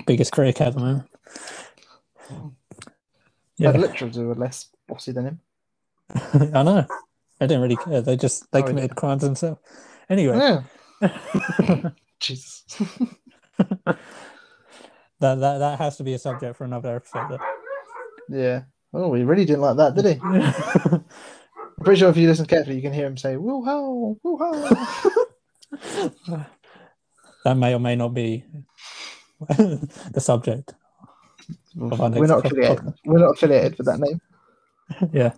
Biggest 0.07 0.33
critic 0.33 0.61
at 0.61 0.75
the 0.75 0.81
moment. 0.81 1.09
Yeah. 2.31 2.37
Yeah, 3.57 3.73
The 3.73 3.79
literals 3.79 4.17
were 4.17 4.35
less 4.35 4.69
bossy 4.87 5.13
than 5.13 5.25
him. 5.27 5.41
I 6.55 6.63
know. 6.63 6.87
They 7.41 7.47
didn't 7.47 7.63
really 7.63 7.77
care. 7.77 8.01
They 8.03 8.17
just 8.17 8.51
they 8.53 8.61
Oh, 8.61 8.63
yeah. 8.63 8.67
committed 8.69 8.97
crimes 8.97 9.23
themselves. 9.23 9.61
Anyway, 10.09 10.37
Yeah. 10.37 10.63
Jesus. 12.21 12.65
that, 13.59 13.99
that 15.21 15.39
that 15.59 15.79
has 15.79 15.97
to 15.97 16.05
be 16.05 16.15
a 16.15 16.19
subject 16.19 16.57
for 16.57 16.65
another 16.65 16.97
episode. 16.97 17.39
yeah. 18.29 18.63
Oh, 18.95 19.13
he 19.15 19.23
really 19.23 19.45
didn't 19.45 19.61
like 19.63 19.77
that, 19.77 19.95
did 19.95 20.05
he? 20.07 20.15
though. 20.15 21.05
I'm 21.79 21.85
pretty 21.85 22.01
sure 22.01 22.09
if 22.11 22.17
you 22.17 22.27
listen 22.27 22.47
carefully, 22.47 22.77
you 22.77 22.83
can 22.83 22.93
hear 22.93 23.07
him 23.07 23.17
say, 23.17 23.37
woo 23.37 23.65
ho, 23.65 24.19
woo 24.23 24.37
ho. 24.41 24.77
That 27.45 27.57
may 27.57 27.75
or 27.75 27.81
may 27.81 27.97
not 27.97 28.15
be 28.15 28.45
the 29.49 30.21
subject. 30.21 30.75
Of 31.81 32.01
our 32.01 32.11
We're 32.11 32.27
not 32.27 32.45
affiliated. 32.45 32.95
We're 33.05 33.19
not 33.21 33.35
affiliated 33.35 33.79
with 33.79 33.87
that 33.87 34.01
name. 34.01 34.21
yeah, 35.13 35.33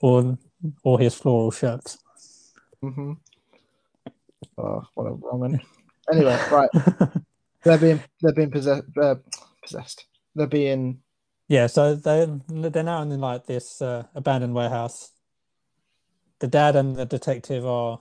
or 0.00 0.38
or 0.82 1.00
his 1.00 1.14
floral 1.14 1.50
shirts. 1.50 1.98
Mm-hmm. 2.82 3.12
Oh, 4.58 4.82
what 4.94 5.06
a 5.06 5.12
wrong 5.12 5.40
one. 5.40 5.60
Anyway, 6.12 6.38
right. 6.50 6.70
They're 7.62 7.78
being 7.78 8.02
they're 8.20 8.32
being 8.32 8.50
possessed. 8.50 8.84
Uh, 9.00 9.16
possessed. 9.62 10.06
They're 10.34 10.46
being 10.46 11.00
Yeah, 11.48 11.66
so 11.66 11.94
they 11.94 12.26
they're 12.48 12.82
now 12.82 13.02
in 13.02 13.20
like 13.20 13.46
this 13.46 13.82
uh, 13.82 14.04
abandoned 14.14 14.54
warehouse. 14.54 15.12
The 16.38 16.48
dad 16.48 16.74
and 16.74 16.96
the 16.96 17.04
detective 17.04 17.66
are 17.66 18.00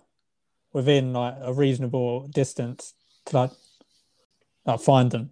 within 0.73 1.13
like 1.13 1.36
a 1.41 1.53
reasonable 1.53 2.27
distance 2.27 2.93
to 3.25 3.38
like, 3.38 3.51
like 4.65 4.79
find 4.79 5.12
them, 5.12 5.32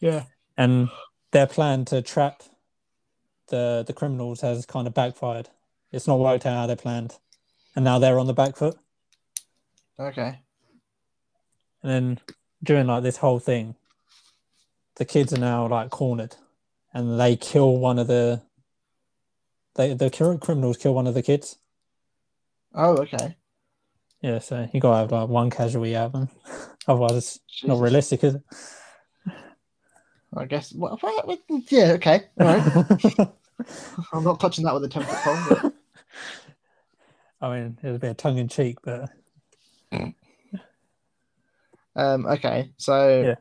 yeah. 0.00 0.24
and 0.56 0.88
their 1.32 1.46
plan 1.46 1.84
to 1.86 2.02
trap 2.02 2.42
the 3.48 3.84
the 3.86 3.92
criminals 3.92 4.40
has 4.40 4.66
kind 4.66 4.86
of 4.86 4.94
backfired. 4.94 5.48
It's 5.90 6.06
not 6.06 6.18
worked 6.18 6.46
out 6.46 6.56
how 6.56 6.66
they 6.66 6.76
planned, 6.76 7.16
and 7.74 7.84
now 7.84 7.98
they're 7.98 8.18
on 8.18 8.26
the 8.26 8.34
back 8.34 8.56
foot. 8.56 8.76
Okay. 9.98 10.38
And 11.82 11.90
then 11.90 12.20
during 12.62 12.86
like 12.86 13.02
this 13.02 13.16
whole 13.16 13.38
thing, 13.38 13.74
the 14.96 15.04
kids 15.04 15.32
are 15.32 15.38
now 15.38 15.66
like 15.66 15.90
cornered, 15.90 16.36
and 16.92 17.18
they 17.18 17.36
kill 17.36 17.76
one 17.76 17.98
of 17.98 18.06
the. 18.06 18.42
They 19.74 19.94
the 19.94 20.10
cr- 20.10 20.34
criminals 20.34 20.76
kill 20.76 20.94
one 20.94 21.06
of 21.06 21.14
the 21.14 21.22
kids. 21.22 21.56
Oh, 22.74 22.96
okay. 22.98 23.36
Yeah, 24.20 24.40
so 24.40 24.68
you 24.72 24.80
gotta 24.80 24.98
have 24.98 25.12
like 25.12 25.28
one 25.28 25.50
casualty 25.50 25.94
out 25.94 26.06
of 26.06 26.12
them, 26.12 26.28
otherwise 26.88 27.12
it's 27.16 27.40
not 27.64 27.80
realistic, 27.80 28.24
is 28.24 28.34
it? 28.34 28.42
I 30.36 30.44
guess. 30.44 30.72
What- 30.72 31.00
yeah. 31.70 31.92
Okay. 31.92 32.24
All 32.40 32.46
right. 32.46 33.28
I'm 34.12 34.24
not 34.24 34.40
touching 34.40 34.64
that 34.64 34.74
with 34.74 34.84
a 34.84 34.88
ten 34.88 35.02
foot 35.02 35.16
pole. 35.16 35.72
I 37.40 37.54
mean, 37.54 37.78
it 37.82 37.86
was 37.86 37.96
a 37.96 38.00
bit 38.00 38.18
tongue 38.18 38.38
in 38.38 38.48
cheek, 38.48 38.78
but 38.82 39.10
Um. 41.96 42.26
Okay. 42.26 42.70
So. 42.76 43.22
Yeah. 43.22 43.34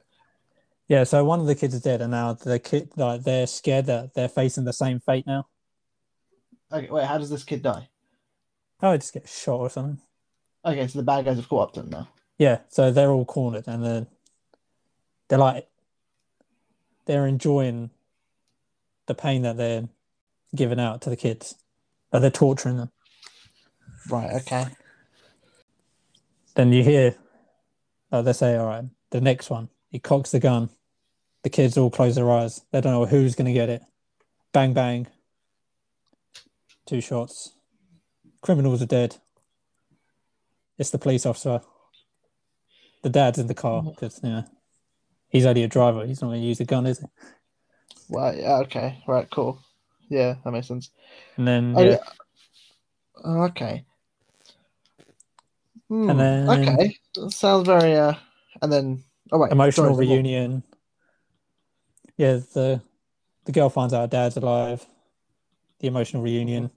yeah. 0.88 1.04
So 1.04 1.24
one 1.24 1.40
of 1.40 1.46
the 1.46 1.56
kids 1.56 1.76
is 1.76 1.82
dead, 1.82 2.02
and 2.02 2.12
now 2.12 2.34
the 2.34 2.58
kid 2.58 2.90
like 2.96 3.24
they're 3.24 3.48
scared 3.48 3.86
that 3.86 4.14
they're 4.16 4.30
facing 4.30 4.64
the 4.66 4.74
same 4.74 5.00
fate 5.00 5.28
now. 5.28 5.48
Okay. 6.72 6.90
Wait. 6.90 7.06
How 7.06 7.18
does 7.18 7.30
this 7.30 7.44
kid 7.44 7.62
die? 7.62 7.90
Oh, 8.82 8.92
I 8.92 8.98
just 8.98 9.14
get 9.14 9.28
shot 9.30 9.60
or 9.60 9.70
something. 9.70 10.00
Okay. 10.68 10.88
So 10.88 11.00
the 11.00 11.04
bad 11.04 11.26
guys 11.26 11.38
have 11.38 11.48
caught 11.48 11.70
up 11.70 11.74
to 11.74 11.82
them 11.82 11.90
now. 11.90 12.10
Yeah, 12.38 12.60
so 12.70 12.92
they're 12.92 13.10
all 13.10 13.26
cornered 13.26 13.68
and 13.68 13.84
they're 13.84 14.08
they're 15.28 15.40
like 15.40 15.68
they're 17.06 17.26
enjoying 17.26 17.90
the 19.08 19.16
pain 19.16 19.42
that 19.42 19.58
they're 19.58 19.88
giving 20.54 20.80
out 20.80 21.02
to 21.02 21.10
the 21.10 21.16
kids. 21.16 21.56
But 22.12 22.20
they're 22.20 22.30
torturing 22.30 22.78
them. 22.78 22.92
Right. 24.10 24.34
Okay. 24.36 24.66
Then 26.56 26.72
you 26.72 26.84
hear 26.84 27.16
uh, 28.12 28.22
they 28.22 28.34
say, 28.34 28.56
all 28.56 28.68
right, 28.68 28.86
the 29.10 29.22
next 29.22 29.50
one, 29.50 29.70
he 29.90 30.00
cocks 30.00 30.32
the 30.32 30.40
gun. 30.40 30.70
The 31.44 31.50
kids 31.50 31.78
all 31.78 31.90
close 31.90 32.16
their 32.16 32.32
eyes. 32.32 32.62
They 32.72 32.82
don't 32.82 32.94
know 32.94 33.06
who's 33.06 33.36
gonna 33.36 33.54
get 33.54 33.70
it. 33.70 33.82
Bang 34.54 34.74
bang. 34.74 35.08
Two 36.86 37.02
shots. 37.02 37.54
Criminals 38.42 38.82
are 38.82 38.88
dead. 38.88 39.18
It's 40.78 40.90
the 40.92 41.00
police 41.00 41.26
officer. 41.26 41.62
The 43.04 43.10
dad's 43.10 43.40
in 43.40 43.48
the 43.48 43.54
car 43.54 43.84
because 43.84 44.20
yeah, 44.24 44.44
he's 45.30 45.46
only 45.46 45.64
a 45.64 45.68
driver. 45.68 46.06
He's 46.06 46.22
not 46.22 46.30
going 46.30 46.42
to 46.42 46.48
use 46.48 46.58
the 46.58 46.66
gun, 46.66 46.86
is 46.86 47.00
he? 47.00 47.06
Well. 48.10 48.36
Yeah. 48.36 48.58
Okay. 48.60 49.04
Right. 49.08 49.30
Cool. 49.30 49.60
Yeah. 50.10 50.36
That 50.44 50.52
makes 50.52 50.68
sense. 50.68 50.90
And 51.38 51.48
then 51.48 51.74
Oh, 51.78 51.82
yeah, 51.84 51.90
yeah. 51.92 51.98
Oh, 53.24 53.42
okay. 53.46 53.86
Hmm, 55.90 56.10
And 56.10 56.20
then- 56.20 56.50
okay, 56.50 56.98
That 57.16 57.32
sounds 57.32 57.66
very. 57.66 57.96
Uh, 57.96 58.14
and 58.62 58.72
then 58.72 59.04
oh 59.32 59.38
wait, 59.40 59.52
emotional 59.52 59.94
sorry, 59.94 59.96
there's 59.96 60.08
more. 60.08 60.16
reunion. 60.18 60.64
Yeah, 62.18 62.40
the 62.54 62.82
the 63.46 63.52
girl 63.52 63.70
finds 63.70 63.94
out 63.94 64.02
her 64.02 64.08
dad's 64.08 64.36
alive. 64.38 64.86
The 65.80 65.88
emotional 65.88 66.24
reunion. 66.24 66.72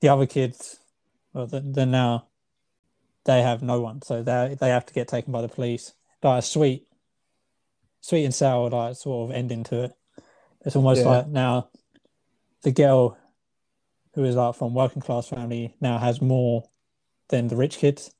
The 0.00 0.08
other 0.08 0.26
kids, 0.26 0.78
well, 1.32 1.46
th- 1.46 1.62
then 1.66 1.90
now 1.92 2.26
they 3.24 3.42
have 3.42 3.62
no 3.62 3.80
one, 3.80 4.02
so 4.02 4.22
they 4.22 4.56
they 4.60 4.68
have 4.68 4.86
to 4.86 4.94
get 4.94 5.08
taken 5.08 5.32
by 5.32 5.42
the 5.42 5.48
police. 5.48 5.94
Like 6.22 6.40
a 6.40 6.42
sweet, 6.42 6.86
sweet 8.00 8.24
and 8.24 8.34
sour, 8.34 8.70
like 8.70 8.96
sort 8.96 9.30
of 9.30 9.36
ending 9.36 9.64
to 9.64 9.84
it. 9.84 9.92
It's 10.64 10.76
almost 10.76 11.00
Yeah. 11.04 11.08
like 11.08 11.28
now 11.28 11.70
the 12.62 12.72
girl 12.72 13.18
who 14.14 14.24
is 14.24 14.36
like 14.36 14.54
from 14.54 14.74
working 14.74 15.02
class 15.02 15.28
family 15.28 15.74
now 15.80 15.98
has 15.98 16.20
more 16.20 16.70
than 17.28 17.48
the 17.48 17.56
rich 17.56 17.78
kids. 17.78 18.14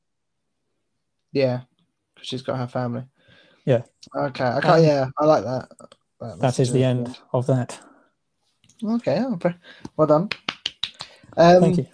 Yeah, 1.33 1.62
because 2.15 2.29
she's 2.29 2.43
got 2.43 2.59
her 2.59 2.67
family. 2.67 3.05
Yeah. 3.65 3.83
Okay. 4.15 4.45
I 4.45 4.61
can't. 4.61 4.79
Um, 4.79 4.85
yeah, 4.85 5.09
I 5.19 5.25
like 5.25 5.45
that. 5.45 5.69
that 6.21 6.41
That 6.41 6.59
is 6.61 6.73
the 6.73 6.85
end 6.85 7.19
of 7.33 7.47
that. 7.47 7.81
Okay. 8.85 9.19
Oh, 9.21 9.38
well 9.97 10.07
done. 10.07 10.29
Um, 11.37 11.61
Thank 11.61 11.79
you. 11.79 11.87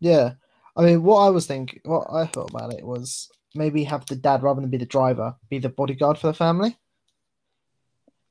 Yeah. 0.00 0.32
I 0.76 0.82
mean, 0.82 1.02
what 1.02 1.18
I 1.18 1.30
was 1.30 1.46
thinking, 1.46 1.80
what 1.84 2.06
I 2.12 2.26
thought 2.26 2.50
about 2.50 2.72
it 2.72 2.84
was 2.84 3.30
maybe 3.54 3.84
have 3.84 4.06
the 4.06 4.16
dad, 4.16 4.42
rather 4.42 4.60
than 4.60 4.70
be 4.70 4.76
the 4.76 4.86
driver, 4.86 5.34
be 5.48 5.58
the 5.58 5.68
bodyguard 5.68 6.18
for 6.18 6.28
the 6.28 6.34
family. 6.34 6.76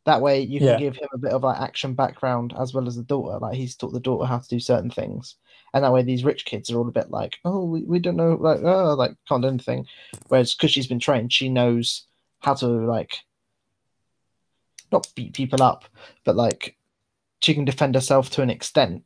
That 0.05 0.21
way, 0.21 0.41
you 0.41 0.59
can 0.59 0.67
Yeah. 0.69 0.79
give 0.79 0.95
him 0.95 1.09
a 1.13 1.17
bit 1.17 1.33
of 1.33 1.43
like 1.43 1.59
action 1.59 1.93
background 1.93 2.53
as 2.57 2.73
well 2.73 2.87
as 2.87 2.95
the 2.95 3.03
daughter. 3.03 3.37
Like 3.37 3.55
he's 3.55 3.75
taught 3.75 3.91
the 3.93 3.99
daughter 3.99 4.25
how 4.25 4.39
to 4.39 4.47
do 4.47 4.59
certain 4.59 4.89
things, 4.89 5.35
and 5.73 5.83
that 5.83 5.91
way 5.91 6.01
these 6.01 6.23
rich 6.23 6.45
kids 6.45 6.71
are 6.71 6.77
all 6.77 6.87
a 6.87 6.91
bit 6.91 7.11
like, 7.11 7.37
oh, 7.45 7.65
we, 7.65 7.83
we 7.83 7.99
don't 7.99 8.15
know, 8.15 8.35
like, 8.39 8.61
oh, 8.63 8.95
like 8.95 9.11
can't 9.27 9.41
do 9.41 9.49
anything. 9.49 9.85
Whereas 10.29 10.55
because 10.55 10.71
she's 10.71 10.87
been 10.87 10.99
trained, 10.99 11.33
she 11.33 11.49
knows 11.49 12.05
how 12.39 12.53
to 12.55 12.65
like 12.65 13.17
not 14.91 15.11
beat 15.15 15.33
people 15.33 15.61
up, 15.61 15.85
but 16.23 16.35
like 16.35 16.77
she 17.41 17.53
can 17.53 17.65
defend 17.65 17.93
herself 17.93 18.29
to 18.31 18.41
an 18.41 18.49
extent. 18.49 19.03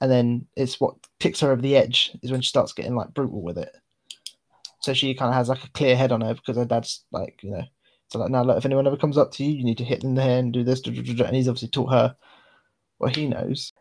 And 0.00 0.10
then 0.10 0.46
it's 0.56 0.80
what 0.80 0.94
ticks 1.18 1.40
her 1.40 1.52
over 1.52 1.60
the 1.60 1.76
edge 1.76 2.16
is 2.22 2.30
when 2.30 2.40
she 2.40 2.48
starts 2.48 2.72
getting 2.72 2.94
like 2.94 3.12
brutal 3.12 3.42
with 3.42 3.58
it. 3.58 3.74
So 4.80 4.94
she 4.94 5.14
kind 5.14 5.28
of 5.28 5.34
has 5.34 5.48
like 5.48 5.62
a 5.62 5.70
clear 5.70 5.94
head 5.94 6.10
on 6.10 6.22
her 6.22 6.34
because 6.34 6.56
her 6.56 6.64
dad's 6.64 7.04
like, 7.12 7.40
you 7.42 7.50
know, 7.50 7.64
so 8.10 8.18
like 8.18 8.30
now, 8.30 8.42
look, 8.42 8.58
if 8.58 8.64
anyone 8.64 8.86
ever 8.86 8.96
comes 8.96 9.16
up 9.16 9.30
to 9.32 9.44
you, 9.44 9.52
you 9.52 9.64
need 9.64 9.78
to 9.78 9.84
hit 9.84 10.00
them 10.00 10.10
in 10.10 10.14
the 10.16 10.22
head 10.22 10.44
and 10.44 10.52
do 10.52 10.64
this, 10.64 10.80
and 10.84 10.96
he's 10.96 11.48
obviously 11.48 11.68
taught 11.68 11.92
her 11.92 12.16
what 12.98 13.14
he 13.14 13.28
knows. 13.28 13.72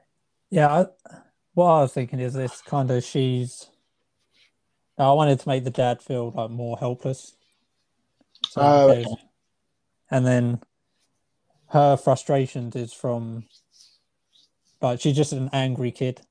Yeah, 0.52 0.68
I, 0.68 0.86
what 1.54 1.66
I 1.66 1.82
was 1.82 1.94
thinking 1.94 2.20
is 2.20 2.34
this 2.34 2.62
kind 2.62 2.92
of 2.92 3.04
she's. 3.04 3.68
I 5.00 5.12
wanted 5.14 5.40
to 5.40 5.48
make 5.48 5.64
the 5.64 5.72
dad 5.72 6.02
feel 6.02 6.32
like 6.32 6.52
more 6.52 6.78
helpless. 6.78 7.36
So 8.50 8.62
Oh, 8.62 8.92
okay. 8.92 9.06
And 10.12 10.26
then 10.26 10.60
her 11.70 11.98
frustrations 11.98 12.76
is 12.76 12.94
from 12.94 13.46
like 14.82 15.00
she's 15.02 15.15
just 15.15 15.34
an 15.34 15.50
angry 15.54 15.92
kid. 15.92 16.22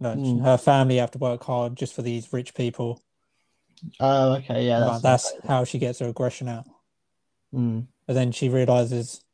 No, 0.00 0.14
Hmm. 0.14 0.38
her 0.40 0.56
family 0.56 0.96
have 0.96 1.10
to 1.12 1.18
work 1.18 1.42
hard 1.44 1.76
just 1.76 1.94
for 1.94 2.02
these 2.02 2.32
rich 2.32 2.54
people. 2.54 3.02
Oh, 4.00 4.34
okay, 4.34 4.66
yeah, 4.66 4.80
that's, 4.80 5.02
that's 5.02 5.32
how 5.46 5.64
she 5.64 5.78
gets 5.78 5.98
her 5.98 6.08
aggression 6.08 6.48
out. 6.48 6.66
Mm, 7.54 7.86
But 8.06 8.14
then 8.14 8.32
she 8.32 8.48
realizes, 8.48 9.24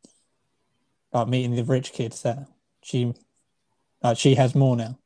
like 1.13 1.29
meeting 1.29 1.55
the 1.55 1.65
rich 1.65 1.93
kids, 1.93 2.23
that 2.23 2.47
she, 2.83 3.15
like 4.03 4.19
she 4.19 4.35
has 4.37 4.55
more 4.55 4.77
now. 4.77 4.99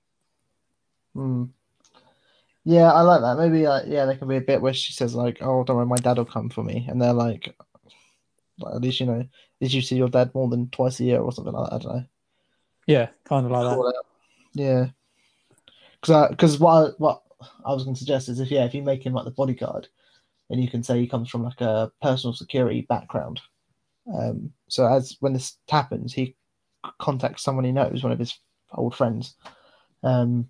mm. 1.17 1.49
Yeah, 2.65 2.93
I 2.93 3.01
like 3.01 3.23
that. 3.23 3.39
Maybe, 3.39 3.67
like, 3.67 3.85
yeah, 3.87 4.05
there 4.05 4.17
can 4.17 4.29
be 4.29 4.37
a 4.37 4.41
bit 4.43 4.61
where 4.61 4.75
she 4.75 4.93
says 4.93 5.15
like, 5.15 5.39
"Oh, 5.41 5.65
don't 5.65 5.77
worry, 5.77 5.87
my 5.87 5.97
dad 5.97 6.19
will 6.19 6.27
come 6.27 6.51
for 6.51 6.63
me," 6.63 6.87
and 6.89 7.01
they're 7.01 7.15
like, 7.15 7.57
like, 8.59 8.75
"At 8.75 8.83
least 8.83 9.01
you 9.01 9.07
know, 9.07 9.25
did 9.61 9.73
you 9.73 9.81
see 9.81 9.97
your 9.97 10.11
dad 10.11 10.35
more 10.35 10.49
than 10.49 10.69
twice 10.69 11.01
a 11.01 11.05
year 11.05 11.21
or 11.21 11.33
something 11.33 11.55
like 11.55 11.71
that?" 11.71 11.77
I 11.77 11.79
don't 11.79 11.97
know. 11.97 12.05
Yeah, 12.89 13.11
kind 13.25 13.45
of 13.45 13.53
like 13.53 13.65
that. 13.65 14.03
Yeah, 14.55 14.87
because 16.01 16.31
because 16.31 16.59
what 16.59 16.73
I, 16.73 16.91
what 16.97 17.23
I 17.65 17.75
was 17.75 17.85
going 17.85 17.95
to 17.95 17.99
suggest 17.99 18.31
is 18.31 18.41
if 18.41 18.51
yeah, 18.51 18.65
if 18.65 18.75
you 18.75 18.83
make 18.83 19.05
him 19.05 19.13
like 19.13 19.27
the 19.27 19.31
bodyguard, 19.31 19.89
then 20.49 20.59
you 20.59 20.71
can 20.71 20.83
say 20.83 20.99
he 20.99 21.07
comes 21.07 21.29
from 21.29 21.43
like 21.43 21.61
a 21.61 21.93
personal 22.01 22.33
security 22.33 22.87
background. 22.89 23.43
Um, 24.13 24.55
so 24.69 24.87
as 24.87 25.19
when 25.21 25.35
this 25.35 25.59
happens, 25.69 26.15
he 26.15 26.35
contacts 26.99 27.43
someone 27.43 27.67
he 27.67 27.73
knows, 27.73 28.03
one 28.03 28.13
of 28.13 28.19
his 28.19 28.39
old 28.73 28.97
friends. 28.97 29.35
Um, 30.03 30.49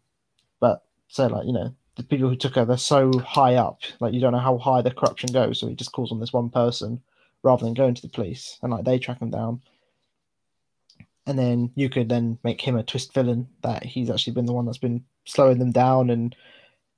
but 0.60 0.84
so 1.08 1.26
like 1.26 1.44
you 1.44 1.52
know 1.52 1.74
the 1.96 2.04
people 2.04 2.28
who 2.28 2.36
took 2.36 2.54
her, 2.54 2.64
they're 2.64 2.76
so 2.76 3.18
high 3.18 3.56
up, 3.56 3.80
like 3.98 4.14
you 4.14 4.20
don't 4.20 4.32
know 4.32 4.38
how 4.38 4.58
high 4.58 4.80
the 4.80 4.92
corruption 4.92 5.32
goes. 5.32 5.58
So 5.58 5.66
he 5.66 5.74
just 5.74 5.90
calls 5.90 6.12
on 6.12 6.20
this 6.20 6.32
one 6.32 6.50
person 6.50 7.02
rather 7.42 7.64
than 7.64 7.74
going 7.74 7.94
to 7.94 8.02
the 8.02 8.08
police, 8.08 8.60
and 8.62 8.70
like 8.70 8.84
they 8.84 9.00
track 9.00 9.18
him 9.18 9.30
down 9.30 9.60
and 11.28 11.38
then 11.38 11.70
you 11.74 11.88
could 11.88 12.08
then 12.08 12.38
make 12.42 12.60
him 12.60 12.76
a 12.76 12.82
twist 12.82 13.12
villain 13.12 13.46
that 13.62 13.84
he's 13.84 14.10
actually 14.10 14.32
been 14.32 14.46
the 14.46 14.52
one 14.52 14.64
that's 14.64 14.78
been 14.78 15.04
slowing 15.26 15.58
them 15.58 15.70
down 15.72 16.10
and 16.10 16.34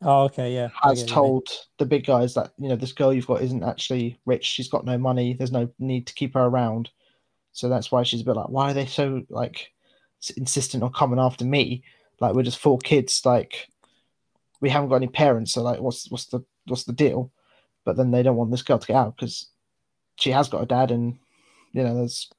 Oh, 0.02 0.22
okay, 0.24 0.54
yeah. 0.54 0.68
Has 0.82 1.02
get 1.02 1.10
what 1.10 1.16
you 1.18 1.22
mean. 1.22 1.42
told 1.42 1.48
the 1.78 1.84
big 1.84 2.06
guys 2.06 2.32
that 2.34 2.52
you 2.58 2.68
know 2.68 2.76
this 2.76 2.92
girl 2.92 3.12
you've 3.12 3.26
got 3.26 3.42
isn't 3.42 3.62
actually 3.62 4.18
rich. 4.24 4.46
She's 4.46 4.68
got 4.68 4.86
no 4.86 4.96
money. 4.96 5.34
There's 5.34 5.52
no 5.52 5.68
need 5.78 6.06
to 6.06 6.14
keep 6.14 6.34
her 6.34 6.40
around. 6.40 6.90
So 7.52 7.68
that's 7.68 7.92
why 7.92 8.02
she's 8.02 8.22
a 8.22 8.24
bit 8.24 8.36
like, 8.36 8.48
why 8.48 8.70
are 8.70 8.74
they 8.74 8.86
so 8.86 9.22
like 9.28 9.72
insistent 10.36 10.82
on 10.82 10.92
coming 10.92 11.18
after 11.18 11.44
me? 11.44 11.84
Like 12.18 12.34
we're 12.34 12.44
just 12.44 12.58
four 12.60 12.78
kids. 12.78 13.26
Like 13.26 13.68
we 14.62 14.70
haven't 14.70 14.88
got 14.88 14.96
any 14.96 15.08
parents. 15.08 15.52
So 15.52 15.62
like, 15.62 15.80
what's 15.80 16.10
what's 16.10 16.26
the 16.26 16.40
what's 16.66 16.84
the 16.84 16.94
deal? 16.94 17.30
But 17.84 17.98
then 17.98 18.10
they 18.10 18.22
don't 18.22 18.36
want 18.36 18.50
this 18.50 18.62
girl 18.62 18.78
to 18.78 18.86
get 18.86 18.96
out 18.96 19.16
because 19.16 19.48
she 20.16 20.30
has 20.30 20.48
got 20.48 20.62
a 20.62 20.66
dad, 20.66 20.90
and 20.90 21.18
you 21.72 21.82
know 21.82 21.94
there's 21.94 22.30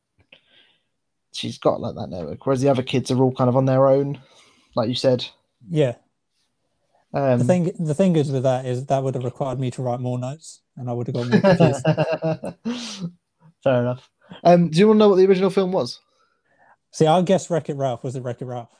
she's 1.34 1.58
got 1.58 1.82
like 1.82 1.96
that 1.96 2.10
network. 2.10 2.46
Whereas 2.46 2.62
the 2.62 2.70
other 2.70 2.84
kids 2.84 3.12
are 3.12 3.22
all 3.22 3.34
kind 3.34 3.50
of 3.50 3.56
on 3.58 3.65
their 3.65 3.88
own, 3.88 4.20
like 4.76 4.89
you 4.89 4.96
said. 4.96 5.26
Yeah. 5.70 5.96
Um, 7.13 7.39
The 7.39 7.46
thing 7.46 7.72
the 7.80 7.94
thing 7.94 8.15
is 8.15 8.32
with 8.32 8.44
that 8.44 8.65
is 8.65 8.86
that 8.86 9.04
would 9.04 9.15
have 9.15 9.26
required 9.26 9.60
me 9.60 9.70
to 9.72 9.82
write 9.82 10.00
more 10.00 10.17
notes 10.17 10.62
and 10.78 10.89
I 10.89 10.94
would 10.94 11.08
have 11.08 11.15
got 11.15 11.30
more 11.30 11.41
confused. 12.63 13.02
Fair 13.63 13.82
enough. 13.82 14.10
Um, 14.44 14.70
do 14.70 14.80
you 14.80 14.88
want 14.88 14.98
to 14.98 15.00
know 15.00 15.10
what 15.10 15.17
the 15.17 15.28
original 15.28 15.50
film 15.50 15.72
was? 15.74 16.00
See, 16.91 17.06
I 17.08 17.22
guess 17.22 17.50
Wreck 17.50 17.70
It 17.70 17.76
Ralph 17.76 18.04
was 18.04 18.15
it 18.15 18.24
Wreck 18.24 18.41
It 18.41 18.46
Ralph? 18.46 18.72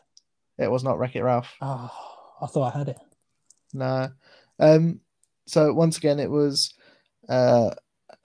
It 0.58 0.72
was 0.72 0.84
not 0.84 0.98
Wreck 1.00 1.16
It 1.16 1.24
Ralph. 1.24 1.54
Oh, 1.62 1.92
I 2.42 2.46
thought 2.48 2.74
I 2.74 2.78
had 2.78 2.90
it. 2.90 2.98
No. 3.74 4.10
Um, 4.60 5.00
so 5.46 5.74
once 5.74 5.98
again, 5.98 6.20
it 6.20 6.30
was 6.30 6.74
uh, 7.30 7.72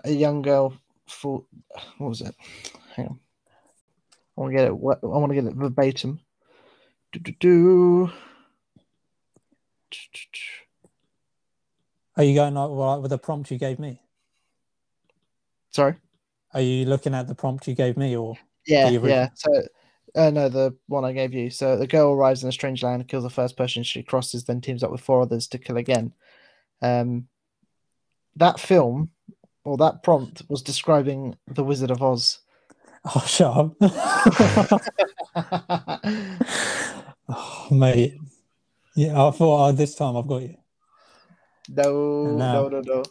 a 0.05 0.11
young 0.11 0.43
girl. 0.43 0.77
For 1.09 1.45
what 1.99 2.09
was 2.09 2.21
it? 2.21 2.35
Hang 2.97 3.07
on. 3.07 3.21
I 4.37 4.41
want 4.41 4.53
to 4.53 4.57
get 4.57 4.67
it. 4.67 4.73
I 4.73 5.07
want 5.07 5.31
to 5.31 5.35
get 5.35 5.45
it 5.47 5.55
verbatim. 5.55 6.21
Do, 7.13 7.21
do, 7.21 7.33
do. 7.33 8.11
Are 12.17 12.25
you 12.25 12.35
going 12.35 12.55
like, 12.55 13.01
with 13.01 13.11
the 13.11 13.19
prompt 13.19 13.51
you 13.51 13.59
gave 13.59 13.79
me? 13.79 14.01
Sorry. 15.71 15.95
Are 16.55 16.61
you 16.61 16.87
looking 16.87 17.15
at 17.15 17.29
the 17.29 17.35
prompt 17.35 17.69
you 17.69 17.75
gave 17.75 17.97
me 17.97 18.17
or 18.17 18.37
Yeah, 18.67 18.89
yeah. 18.89 19.29
So, 19.35 19.63
uh, 20.15 20.31
no, 20.31 20.49
the 20.49 20.75
one 20.87 21.05
I 21.05 21.13
gave 21.13 21.35
you. 21.35 21.51
So 21.51 21.77
the 21.77 21.87
girl 21.87 22.13
arrives 22.13 22.43
in 22.43 22.49
a 22.49 22.53
strange 22.53 22.83
land, 22.83 23.07
kills 23.09 23.25
the 23.25 23.31
first 23.31 23.57
person 23.57 23.83
she 23.83 24.03
crosses, 24.03 24.45
then 24.45 24.61
teams 24.61 24.83
up 24.83 24.91
with 24.91 25.03
four 25.03 25.21
others 25.21 25.47
to 25.49 25.59
kill 25.59 25.77
again. 25.77 26.15
Um, 26.81 27.29
that 28.37 28.59
film 28.59 29.11
or 29.65 29.77
that 29.79 30.03
prompt 30.03 30.43
was 30.49 30.63
describing 30.63 31.37
the 31.47 31.65
Wizard 31.65 31.91
of 31.91 32.03
Oz. 32.03 32.39
Oh 33.15 33.25
shut 33.27 33.57
up. 33.57 33.77
oh, 37.29 37.69
mate. 37.71 38.15
Yeah, 38.95 39.13
I 39.13 39.31
thought 39.31 39.69
oh, 39.69 39.73
this 39.73 39.95
time 39.95 40.17
I've 40.17 40.27
got 40.27 40.43
you. 40.43 40.57
no, 41.69 42.27
And 42.27 42.39
no, 42.39 42.69
no, 42.69 42.81
no. 42.81 43.03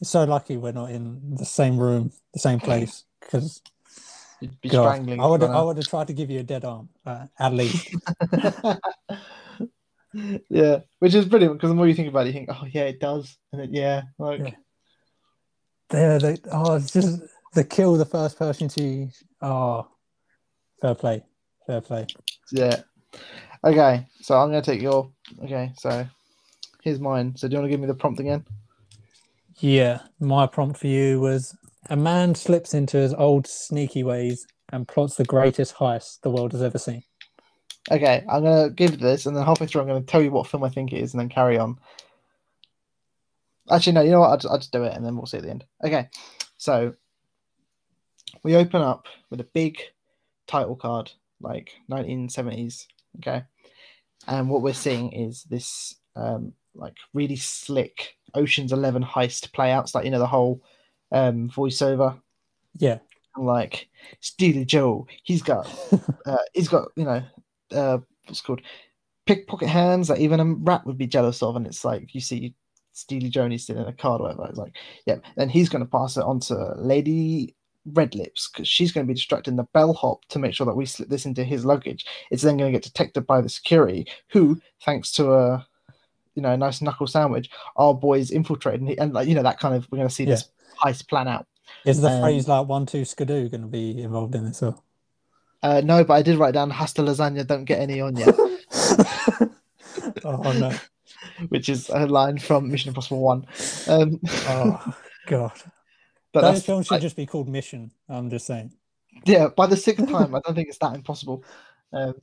It's 0.00 0.10
so 0.10 0.24
lucky 0.24 0.56
we're 0.56 0.72
not 0.72 0.90
in 0.90 1.36
the 1.36 1.44
same 1.44 1.78
room, 1.78 2.12
the 2.32 2.40
same 2.40 2.60
place. 2.60 3.04
Because 3.20 3.62
You'd 4.42 4.60
be 4.60 4.68
God, 4.70 4.94
strangling. 4.94 5.20
I 5.20 5.26
would 5.26 5.40
by 5.40 5.46
I 5.46 5.62
would 5.62 5.76
have 5.76 5.86
tried 5.86 6.08
to 6.08 6.12
give 6.12 6.28
you 6.28 6.40
a 6.40 6.42
dead 6.42 6.64
arm, 6.64 6.88
uh, 7.06 7.26
at 7.38 7.54
least. 7.54 7.94
yeah, 10.48 10.80
which 10.98 11.14
is 11.14 11.26
brilliant 11.26 11.54
because 11.54 11.70
the 11.70 11.76
more 11.76 11.86
you 11.86 11.94
think 11.94 12.08
about 12.08 12.26
it, 12.26 12.28
you 12.28 12.32
think, 12.32 12.48
oh 12.50 12.66
yeah, 12.68 12.82
it 12.82 12.98
does, 12.98 13.36
and 13.52 13.62
it, 13.62 13.70
yeah, 13.70 14.02
like 14.18 14.40
Yeah. 14.40 14.50
There, 15.90 16.18
they, 16.18 16.38
oh, 16.50 16.74
it's 16.74 16.92
just 16.92 17.20
the 17.54 17.62
kill 17.62 17.94
the 17.94 18.04
first 18.04 18.36
person 18.36 18.66
to. 18.70 19.08
Oh, 19.42 19.88
fair 20.80 20.94
play, 20.94 21.24
fair 21.66 21.80
play. 21.80 22.06
Yeah. 22.52 22.82
Okay, 23.64 24.06
so 24.20 24.36
I'm 24.36 24.48
gonna 24.48 24.62
take 24.62 24.80
your. 24.80 25.10
Okay, 25.42 25.72
so 25.76 26.06
here's 26.82 27.00
mine. 27.00 27.34
So 27.36 27.48
do 27.48 27.52
you 27.52 27.58
want 27.58 27.66
to 27.66 27.70
give 27.70 27.80
me 27.80 27.86
the 27.86 27.94
prompt 27.94 28.20
again? 28.20 28.44
Yeah, 29.58 30.00
my 30.20 30.46
prompt 30.46 30.78
for 30.78 30.86
you 30.86 31.20
was 31.20 31.56
a 31.90 31.96
man 31.96 32.34
slips 32.34 32.72
into 32.72 32.96
his 32.96 33.12
old 33.14 33.46
sneaky 33.46 34.02
ways 34.02 34.46
and 34.72 34.88
plots 34.88 35.16
the 35.16 35.24
greatest 35.24 35.74
heist 35.74 36.20
the 36.22 36.30
world 36.30 36.52
has 36.52 36.62
ever 36.62 36.78
seen. 36.78 37.02
Okay, 37.90 38.24
I'm 38.30 38.44
gonna 38.44 38.70
give 38.70 39.00
this, 39.00 39.26
and 39.26 39.36
then 39.36 39.44
halfway 39.44 39.66
through, 39.66 39.82
I'm 39.82 39.88
gonna 39.88 40.02
tell 40.02 40.22
you 40.22 40.30
what 40.30 40.46
film 40.46 40.62
I 40.62 40.68
think 40.68 40.92
it 40.92 41.00
is, 41.00 41.14
and 41.14 41.20
then 41.20 41.28
carry 41.28 41.58
on. 41.58 41.78
Actually, 43.70 43.92
no. 43.94 44.02
You 44.02 44.12
know 44.12 44.20
what? 44.20 44.30
I'll 44.30 44.36
just, 44.36 44.52
I'll 44.52 44.58
just 44.58 44.72
do 44.72 44.84
it, 44.84 44.94
and 44.94 45.04
then 45.04 45.16
we'll 45.16 45.26
see 45.26 45.38
at 45.38 45.42
the 45.42 45.50
end. 45.50 45.64
Okay, 45.84 46.08
so 46.58 46.94
we 48.42 48.56
open 48.56 48.82
up 48.82 49.06
with 49.30 49.40
a 49.40 49.48
big 49.54 49.78
title 50.46 50.76
card, 50.76 51.10
like 51.40 51.72
1970s. 51.90 52.86
Okay, 53.18 53.42
and 54.26 54.48
what 54.48 54.62
we're 54.62 54.72
seeing 54.72 55.12
is 55.12 55.44
this 55.44 55.96
um, 56.16 56.52
like 56.74 56.96
really 57.12 57.36
slick 57.36 58.16
Ocean's 58.34 58.72
Eleven 58.72 59.02
heist 59.02 59.52
play 59.52 59.70
outs, 59.72 59.94
like 59.94 60.04
you 60.04 60.10
know 60.10 60.18
the 60.18 60.26
whole 60.26 60.62
um, 61.10 61.50
voiceover 61.50 62.20
Yeah, 62.78 62.98
like 63.36 63.88
Steely 64.20 64.64
Joe. 64.64 65.06
He's 65.22 65.42
got 65.42 65.68
uh, 66.26 66.36
he's 66.54 66.68
got 66.68 66.88
you 66.96 67.04
know 67.04 67.22
uh, 67.72 67.98
what's 68.26 68.40
it 68.40 68.44
called 68.44 68.62
pickpocket 69.26 69.68
hands 69.68 70.08
that 70.08 70.18
even 70.18 70.40
a 70.40 70.44
rat 70.44 70.86
would 70.86 70.98
be 70.98 71.06
jealous 71.06 71.42
of, 71.42 71.56
and 71.56 71.66
it's 71.66 71.84
like 71.84 72.14
you 72.14 72.20
see 72.20 72.54
Steely 72.92 73.28
Joe 73.28 73.44
and 73.44 73.52
he's 73.52 73.66
sitting 73.66 73.82
in 73.82 73.88
a 73.88 73.92
card 73.92 74.20
or 74.20 74.24
whatever. 74.24 74.48
It's 74.48 74.58
like 74.58 74.76
yeah, 75.06 75.16
then 75.36 75.48
he's 75.48 75.68
going 75.68 75.84
to 75.84 75.90
pass 75.90 76.16
it 76.16 76.24
on 76.24 76.40
to 76.40 76.74
Lady 76.76 77.54
Red 77.84 78.14
Lips 78.14 78.48
because 78.48 78.68
she's 78.68 78.92
going 78.92 79.06
to 79.06 79.08
be 79.10 79.14
distracting 79.14 79.56
the 79.56 79.66
bellhop 79.74 80.24
to 80.26 80.38
make 80.38 80.54
sure 80.54 80.66
that 80.66 80.76
we 80.76 80.86
slip 80.86 81.08
this 81.08 81.26
into 81.26 81.44
his 81.44 81.64
luggage. 81.64 82.06
It's 82.30 82.42
then 82.42 82.56
going 82.56 82.72
to 82.72 82.76
get 82.76 82.84
detected 82.84 83.26
by 83.26 83.40
the 83.40 83.48
security, 83.48 84.06
who 84.28 84.60
thanks 84.84 85.10
to 85.12 85.32
a 85.32 85.66
you 86.34 86.42
know 86.42 86.52
a 86.52 86.56
nice 86.56 86.80
knuckle 86.80 87.06
sandwich, 87.06 87.50
our 87.76 87.92
boys 87.94 88.30
infiltrated 88.30 88.80
and, 88.80 88.88
he, 88.90 88.98
and 88.98 89.12
like 89.12 89.28
you 89.28 89.34
know 89.34 89.42
that 89.42 89.58
kind 89.58 89.74
of 89.74 89.86
we're 89.90 89.98
going 89.98 90.08
to 90.08 90.14
see 90.14 90.24
this 90.24 90.48
heist 90.82 91.08
plan 91.08 91.28
out. 91.28 91.46
is 91.84 92.00
the 92.00 92.08
Um, 92.08 92.22
phrase 92.22 92.48
like 92.48 92.66
one 92.66 92.86
two 92.86 93.04
skidoo 93.04 93.48
going 93.48 93.62
to 93.62 93.66
be 93.66 94.02
involved 94.02 94.34
in 94.34 94.44
this? 94.44 94.62
Or 94.62 94.76
Uh, 95.62 95.80
no, 95.84 96.04
but 96.04 96.14
I 96.14 96.22
did 96.22 96.38
write 96.38 96.54
down 96.54 96.70
"Hasta 96.70 97.02
lasagna, 97.02 97.46
don't 97.46 97.64
get 97.64 97.80
any 97.80 98.00
on 98.00 98.16
yet. 98.16 98.34
oh 100.24 100.52
no! 100.58 100.72
which 101.48 101.68
is 101.68 101.88
a 101.88 102.06
line 102.06 102.38
from 102.38 102.70
Mission 102.70 102.88
Impossible 102.88 103.20
One. 103.20 103.46
Um, 103.88 104.20
Oh 104.48 104.94
god! 105.26 105.52
But 106.32 106.40
That 106.42 106.62
film 106.62 106.82
should 106.82 106.92
like, 106.92 107.02
just 107.02 107.16
be 107.16 107.26
called 107.26 107.48
Mission. 107.48 107.90
I'm 108.08 108.30
just 108.30 108.46
saying. 108.46 108.72
yeah, 109.24 109.48
by 109.48 109.66
the 109.66 109.76
sixth 109.76 110.08
time, 110.08 110.34
I 110.34 110.40
don't 110.40 110.54
think 110.54 110.68
it's 110.68 110.78
that 110.78 110.94
impossible. 110.94 111.44
Um, 111.92 112.14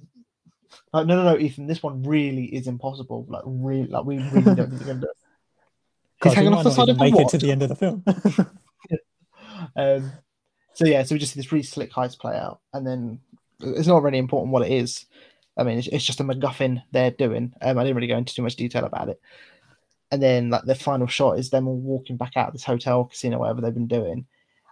like, 0.94 1.08
no, 1.08 1.16
no, 1.16 1.24
no, 1.24 1.40
Ethan, 1.40 1.68
this 1.68 1.84
one 1.84 2.04
really 2.04 2.46
is 2.46 2.68
impossible. 2.68 3.26
Like, 3.28 3.44
really, 3.46 3.88
like 3.88 4.06
we 4.06 4.18
really 4.18 4.56
don't 4.56 4.70
think 4.70 4.82
you're 4.82 4.96
gonna 4.96 5.02
do 5.02 5.08
it. 5.08 5.18
He's 6.24 6.34
hanging 6.34 6.54
off 6.54 6.64
the 6.64 6.72
side 6.72 6.90
of 6.90 6.98
a 6.98 7.00
make 7.00 7.16
it 7.16 7.30
to 7.30 7.38
the 7.38 7.52
end 7.52 7.64
of 7.64 7.70
the 7.70 7.76
film. 7.76 8.04
Um, 9.76 10.12
so 10.74 10.86
yeah, 10.86 11.04
so 11.04 11.14
we 11.16 11.20
just 11.20 11.34
see 11.34 11.40
this 11.40 11.52
really 11.52 11.64
slick 11.64 11.92
heist 11.92 12.20
play 12.20 12.38
out, 12.38 12.62
and 12.74 12.88
then 12.88 13.20
it's 13.60 13.88
not 13.88 14.04
really 14.04 14.18
important 14.18 14.54
what 14.54 14.66
it 14.66 14.72
is. 14.72 15.06
I 15.58 15.64
mean, 15.64 15.78
it's, 15.78 15.88
it's 15.88 16.06
just 16.06 16.22
a 16.22 16.24
MacGuffin 16.24 16.82
they're 16.92 17.12
doing. 17.12 17.54
Um, 17.62 17.78
I 17.78 17.84
didn't 17.84 17.98
really 17.98 18.08
go 18.08 18.18
into 18.18 18.34
too 18.34 18.42
much 18.42 18.56
detail 18.56 18.86
about 18.86 19.10
it. 19.10 19.20
And 20.12 20.22
then 20.22 20.50
like 20.50 20.64
the 20.66 20.76
final 20.76 21.08
shot 21.08 21.38
is 21.38 21.50
them 21.50 21.68
all 21.68 21.78
walking 21.78 22.18
back 22.18 22.36
out 22.36 22.48
of 22.48 22.54
this 22.54 22.64
hotel, 22.64 23.06
casino, 23.06 23.38
whatever 23.40 23.62
they've 23.62 23.74
been 23.74 23.88
doing, 23.88 24.26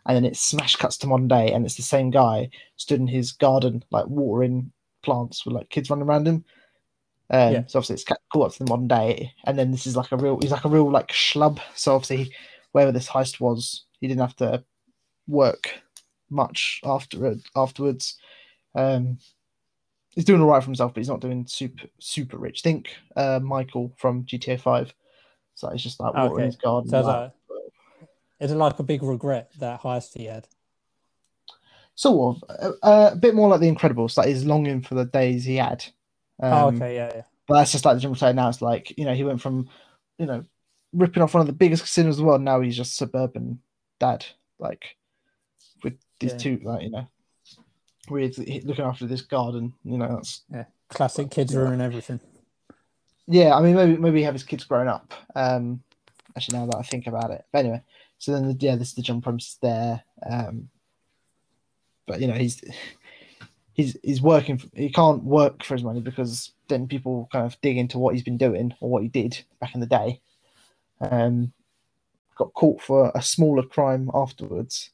and 0.05 0.15
then 0.15 0.25
it 0.25 0.35
smash 0.35 0.75
cuts 0.75 0.97
to 0.97 1.07
modern 1.07 1.27
day, 1.27 1.51
and 1.51 1.65
it's 1.65 1.75
the 1.75 1.83
same 1.83 2.09
guy 2.09 2.49
stood 2.75 2.99
in 2.99 3.07
his 3.07 3.31
garden, 3.33 3.83
like 3.91 4.07
watering 4.07 4.71
plants 5.03 5.45
with 5.45 5.53
like 5.53 5.69
kids 5.69 5.89
running 5.89 6.05
around 6.07 6.27
him. 6.27 6.43
Um, 7.29 7.53
Yeah. 7.53 7.63
So 7.67 7.79
obviously 7.79 7.95
it's 7.95 8.03
ca- 8.03 8.15
cool 8.31 8.43
up 8.43 8.53
to 8.53 8.59
the 8.59 8.69
modern 8.69 8.87
day, 8.87 9.33
and 9.43 9.59
then 9.59 9.71
this 9.71 9.85
is 9.85 9.95
like 9.95 10.11
a 10.11 10.17
real, 10.17 10.39
he's 10.41 10.51
like 10.51 10.65
a 10.65 10.69
real 10.69 10.89
like 10.89 11.09
schlub. 11.09 11.59
So 11.75 11.93
obviously, 11.93 12.33
wherever 12.71 12.91
this 12.91 13.07
heist 13.09 13.39
was, 13.39 13.85
he 13.99 14.07
didn't 14.07 14.21
have 14.21 14.35
to 14.37 14.63
work 15.27 15.81
much 16.29 16.81
after 16.83 17.35
afterwards. 17.55 18.17
Um, 18.75 19.19
he's 20.15 20.25
doing 20.25 20.41
all 20.41 20.47
right 20.47 20.61
for 20.61 20.67
himself, 20.67 20.93
but 20.93 21.01
he's 21.01 21.09
not 21.09 21.21
doing 21.21 21.45
super 21.47 21.87
super 21.99 22.37
rich. 22.37 22.61
Think 22.61 22.89
uh, 23.15 23.39
Michael 23.43 23.93
from 23.97 24.23
GTA 24.25 24.59
Five. 24.59 24.93
So 25.57 25.69
he's 25.71 25.81
just 25.81 25.99
like 25.99 26.13
watering 26.13 26.33
Okay. 26.35 26.45
his 26.45 26.55
garden. 26.55 26.87
So 26.87 26.99
it's 26.99 27.07
like- 27.07 27.33
is 28.39 28.51
it 28.51 28.55
like 28.55 28.77
a 28.77 28.83
big 28.83 29.01
regret 29.01 29.51
that 29.57 29.81
heist 29.81 30.15
he 30.15 30.25
had? 30.25 30.47
sort 31.95 32.37
of 32.37 32.43
uh, 32.83 32.85
uh, 32.85 33.09
a 33.13 33.15
bit 33.15 33.33
more 33.33 33.49
like 33.49 33.59
the 33.59 33.73
Incredibles. 33.73 34.15
Like 34.17 34.27
he's 34.27 34.45
longing 34.45 34.83
for 34.83 34.93
the 34.93 35.05
days 35.05 35.43
he 35.45 35.55
had. 35.55 35.83
Um, 36.39 36.53
oh, 36.53 36.67
okay, 36.67 36.93
yeah, 36.93 37.11
yeah. 37.15 37.21
But 37.47 37.55
that's 37.55 37.71
just 37.71 37.85
like 37.85 37.95
the 37.95 38.01
general 38.01 38.15
say 38.15 38.33
now. 38.33 38.49
It's 38.49 38.61
like 38.61 38.95
you 38.99 39.05
know 39.05 39.15
he 39.15 39.23
went 39.23 39.41
from 39.41 39.67
you 40.19 40.27
know 40.27 40.43
ripping 40.93 41.23
off 41.23 41.33
one 41.33 41.41
of 41.41 41.47
the 41.47 41.53
biggest 41.53 41.81
casinos 41.81 42.19
in 42.19 42.23
the 42.23 42.27
world. 42.27 42.41
Now 42.43 42.61
he's 42.61 42.77
just 42.77 42.95
suburban 42.97 43.59
dad, 43.99 44.27
like 44.59 44.95
with 45.83 45.97
these 46.19 46.33
Yeah. 46.33 46.37
two, 46.37 46.59
like 46.63 46.83
you 46.83 46.91
know, 46.91 47.07
with 48.11 48.37
looking 48.37 48.85
after 48.85 49.07
this 49.07 49.21
garden. 49.23 49.73
You 49.83 49.97
know, 49.97 50.17
that's 50.17 50.43
Yeah, 50.53 50.65
Classic 50.89 51.31
kids 51.31 51.55
ruin 51.55 51.81
everything. 51.81 52.19
Yeah. 53.27 53.55
I 53.55 53.61
mean, 53.61 53.75
maybe 53.75 53.97
maybe 53.97 54.23
have 54.23 54.33
his 54.33 54.43
kids 54.43 54.63
grown 54.63 54.87
up. 54.87 55.13
Um, 55.35 55.81
actually, 56.35 56.59
now 56.59 56.65
that 56.67 56.77
I 56.77 56.83
think 56.83 57.07
about 57.07 57.31
it, 57.31 57.45
but 57.51 57.59
anyway. 57.59 57.81
So 58.19 58.31
then, 58.31 58.47
the, 58.47 58.57
yeah, 58.59 58.75
this 58.75 58.89
is 58.89 58.93
the 58.95 59.03
jump 59.03 59.23
premise 59.23 59.57
there. 59.61 60.03
Um, 60.27 60.69
but 62.07 62.19
you 62.19 62.27
know, 62.27 62.33
he's 62.33 62.61
he's 63.73 63.95
he's 64.03 64.21
working. 64.21 64.57
For, 64.57 64.67
he 64.73 64.89
can't 64.89 65.23
work 65.23 65.63
for 65.63 65.75
his 65.75 65.83
money 65.83 66.01
because 66.01 66.51
then 66.67 66.87
people 66.87 67.29
kind 67.31 67.45
of 67.45 67.59
dig 67.61 67.77
into 67.77 67.99
what 67.99 68.15
he's 68.15 68.23
been 68.23 68.37
doing 68.37 68.73
or 68.79 68.89
what 68.89 69.03
he 69.03 69.07
did 69.07 69.43
back 69.59 69.75
in 69.75 69.81
the 69.81 69.85
day. 69.85 70.19
Um, 70.99 71.53
got 72.35 72.53
caught 72.53 72.81
for 72.81 73.11
a 73.13 73.21
smaller 73.21 73.63
crime 73.63 74.09
afterwards, 74.13 74.89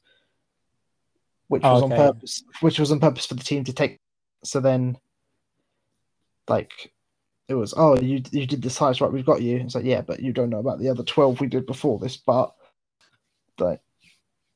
which 1.48 1.62
was 1.62 1.82
Okay. 1.82 1.94
on 1.94 1.98
purpose. 1.98 2.44
Which 2.60 2.78
was 2.78 2.92
on 2.92 3.00
purpose 3.00 3.26
for 3.26 3.34
the 3.34 3.44
team 3.44 3.64
to 3.64 3.72
take. 3.72 4.00
So 4.42 4.60
then, 4.60 4.98
like, 6.48 6.92
it 7.48 7.54
was 7.54 7.74
oh 7.76 7.96
you 7.98 8.22
you 8.30 8.46
did 8.46 8.62
this 8.62 8.78
heist 8.78 9.00
right 9.00 9.12
we've 9.12 9.26
got 9.26 9.42
you. 9.42 9.58
It's 9.58 9.74
like 9.74 9.84
yeah, 9.84 10.00
but 10.00 10.20
you 10.20 10.32
don't 10.32 10.50
know 10.50 10.58
about 10.58 10.78
the 10.78 10.88
other 10.88 11.02
twelve 11.02 11.40
we 11.40 11.46
did 11.46 11.66
before 11.66 11.98
this. 11.98 12.16
But 12.16 12.54
like 13.58 13.80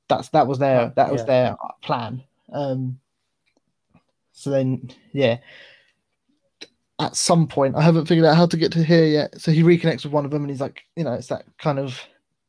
that's 0.08 0.28
that 0.30 0.46
was 0.46 0.58
their 0.58 0.92
that 0.96 1.12
was 1.12 1.20
yeah. 1.22 1.26
their 1.26 1.56
plan. 1.82 2.22
Um. 2.52 3.00
So 4.32 4.50
then 4.50 4.90
yeah. 5.12 5.38
At 7.00 7.14
some 7.14 7.46
point, 7.46 7.76
I 7.76 7.82
haven't 7.82 8.06
figured 8.06 8.26
out 8.26 8.36
how 8.36 8.46
to 8.46 8.56
get 8.56 8.72
to 8.72 8.82
here 8.82 9.04
yet. 9.04 9.40
So 9.40 9.52
he 9.52 9.62
reconnects 9.62 10.02
with 10.02 10.12
one 10.12 10.24
of 10.24 10.32
them, 10.32 10.42
and 10.42 10.50
he's 10.50 10.60
like, 10.60 10.82
you 10.96 11.04
know, 11.04 11.12
it's 11.12 11.28
that 11.28 11.44
kind 11.56 11.78
of 11.78 12.00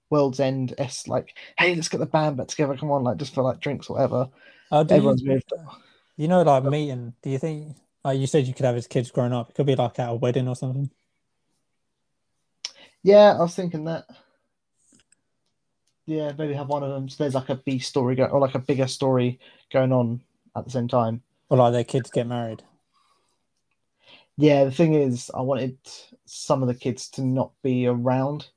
World's 0.10 0.40
End 0.40 0.74
s 0.80 1.08
like, 1.08 1.36
hey, 1.60 1.76
let's 1.76 1.88
get 1.88 2.00
the 2.00 2.08
band 2.08 2.38
back 2.38 2.48
together. 2.48 2.76
Come 2.76 2.90
on, 2.90 3.04
like 3.04 3.18
just 3.18 3.36
for 3.36 3.44
like 3.44 3.60
drinks 3.60 3.90
or 3.90 3.98
whatever. 3.98 4.28
Uh, 4.72 4.86
Everyone's 4.90 5.22
you, 5.22 5.34
moved. 5.34 5.54
you 6.18 6.28
know, 6.28 6.42
like 6.42 6.64
meeting. 6.64 7.14
Do 7.22 7.30
you 7.30 7.38
think? 7.38 7.76
Like 8.04 8.20
you 8.20 8.28
said, 8.28 8.48
you 8.48 8.54
could 8.54 8.66
have 8.66 8.76
his 8.76 8.88
kids 8.88 9.12
growing 9.12 9.34
up. 9.34 9.50
It 9.50 9.56
could 9.56 9.66
be 9.66 9.76
like 9.76 10.00
at 10.00 10.10
a 10.10 10.16
wedding 10.16 10.48
or 10.48 10.56
something. 10.56 10.90
Yeah, 13.04 13.34
I 13.38 13.42
was 13.42 13.56
thinking 13.56 13.86
that. 13.86 14.06
Yeah, 16.06 16.32
maybe 16.38 16.54
have 16.54 16.68
one 16.70 16.84
of 16.84 16.90
them. 16.90 17.08
So 17.10 17.24
there's 17.24 17.36
like 17.36 17.50
a 17.50 17.56
B 17.56 17.80
story 17.80 18.16
go 18.16 18.26
or 18.26 18.40
like 18.40 18.56
a 18.56 18.60
bigger 18.60 18.88
story 18.88 19.40
going 19.72 19.92
on 19.94 20.22
at 20.56 20.66
the 20.66 20.72
same 20.72 20.88
time. 20.88 21.22
Or 21.50 21.58
like 21.58 21.74
their 21.74 21.84
kids 21.84 22.10
get 22.10 22.28
married. 22.28 22.64
Yeah, 24.38 24.64
the 24.64 24.72
thing 24.72 24.94
is, 24.94 25.30
I 25.34 25.42
wanted 25.42 25.78
some 26.26 26.62
of 26.62 26.68
the 26.68 26.74
kids 26.74 27.10
to 27.12 27.22
not 27.22 27.52
be 27.62 27.86
around. 27.88 28.48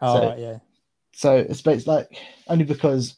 Oh, 0.00 0.16
So- 0.16 0.28
right, 0.28 0.38
yeah. 0.38 0.58
So 1.14 1.36
it's 1.36 1.60
based 1.60 1.86
like 1.86 2.08
only 2.48 2.64
because 2.64 3.16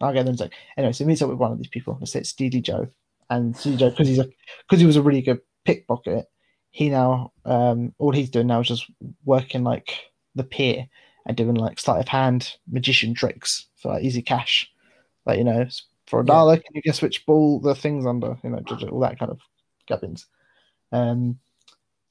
I'll 0.00 0.12
get 0.12 0.24
them 0.24 0.36
to 0.36 0.48
anyway. 0.76 0.92
So 0.92 1.04
meets 1.04 1.20
up 1.20 1.28
with 1.28 1.38
one 1.38 1.50
of 1.50 1.58
these 1.58 1.66
people. 1.66 1.96
Let's 2.00 2.12
say 2.12 2.20
it's 2.20 2.32
DD 2.32 2.62
Joe, 2.62 2.88
and 3.30 3.54
Joe 3.56 3.90
because 3.90 4.08
he's 4.08 4.18
a 4.18 4.28
because 4.66 4.80
he 4.80 4.86
was 4.86 4.96
a 4.96 5.02
really 5.02 5.22
good 5.22 5.40
pickpocket. 5.64 6.26
He 6.70 6.90
now 6.90 7.32
um 7.44 7.94
all 7.98 8.12
he's 8.12 8.30
doing 8.30 8.46
now 8.46 8.60
is 8.60 8.68
just 8.68 8.90
working 9.24 9.64
like 9.64 9.92
the 10.34 10.44
pier 10.44 10.86
and 11.26 11.36
doing 11.36 11.54
like 11.54 11.78
sleight 11.78 12.00
of 12.00 12.08
hand 12.08 12.56
magician 12.70 13.14
tricks 13.14 13.66
for 13.76 13.92
like 13.92 14.04
easy 14.04 14.22
cash. 14.22 14.70
Like 15.26 15.38
you 15.38 15.44
know, 15.44 15.66
for 16.06 16.20
a 16.20 16.26
Yeah. 16.26 16.26
dollar, 16.26 16.56
can 16.56 16.74
you 16.74 16.82
guess 16.82 17.02
which 17.02 17.26
ball 17.26 17.60
the 17.60 17.74
thing's 17.74 18.06
under? 18.06 18.38
You 18.42 18.50
know, 18.50 18.62
all 18.90 19.00
that 19.00 19.18
kind 19.18 19.30
of 19.30 19.40
gubbins. 19.88 20.26
Um, 20.92 21.38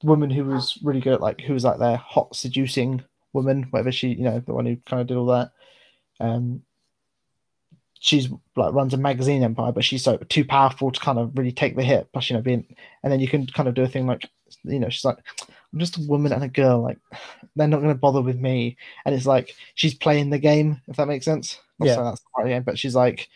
the 0.00 0.06
woman 0.06 0.30
who 0.30 0.44
was 0.44 0.78
really 0.82 1.00
good 1.00 1.14
at 1.14 1.20
like 1.20 1.40
who 1.40 1.54
was 1.54 1.64
like 1.64 1.78
their 1.78 1.96
hot 1.96 2.36
seducing 2.36 3.02
woman, 3.32 3.64
whatever 3.70 3.92
she, 3.92 4.08
you 4.08 4.24
know, 4.24 4.40
the 4.40 4.54
one 4.54 4.66
who 4.66 4.76
kind 4.86 5.00
of 5.02 5.08
did 5.08 5.16
all 5.16 5.26
that. 5.26 5.50
Um, 6.20 6.62
she's 8.00 8.28
like 8.56 8.72
runs 8.72 8.94
a 8.94 8.96
magazine 8.96 9.42
empire, 9.42 9.72
but 9.72 9.84
she's 9.84 10.04
so 10.04 10.16
too 10.16 10.44
powerful 10.44 10.90
to 10.90 11.00
kind 11.00 11.18
of 11.18 11.36
really 11.36 11.52
take 11.52 11.76
the 11.76 11.82
hit. 11.82 12.08
Plus, 12.12 12.30
you 12.30 12.36
know, 12.36 12.42
being 12.42 12.64
and 13.02 13.12
then 13.12 13.20
you 13.20 13.28
can 13.28 13.46
kind 13.46 13.68
of 13.68 13.74
do 13.74 13.82
a 13.82 13.88
thing 13.88 14.06
like, 14.06 14.28
you 14.64 14.78
know, 14.78 14.88
she's 14.88 15.04
like, 15.04 15.18
I'm 15.72 15.78
just 15.78 15.98
a 15.98 16.06
woman 16.08 16.32
and 16.32 16.44
a 16.44 16.48
girl. 16.48 16.82
Like, 16.82 16.98
they're 17.56 17.68
not 17.68 17.80
going 17.80 17.94
to 17.94 17.98
bother 17.98 18.22
with 18.22 18.38
me. 18.38 18.76
And 19.04 19.14
it's 19.14 19.26
like 19.26 19.54
she's 19.74 19.94
playing 19.94 20.30
the 20.30 20.38
game, 20.38 20.80
if 20.88 20.96
that 20.96 21.08
makes 21.08 21.24
sense. 21.24 21.58
Not 21.78 21.86
Yeah. 21.88 21.96
that's 22.02 22.64
but 22.64 22.78
she's 22.78 22.94
like, 22.94 23.28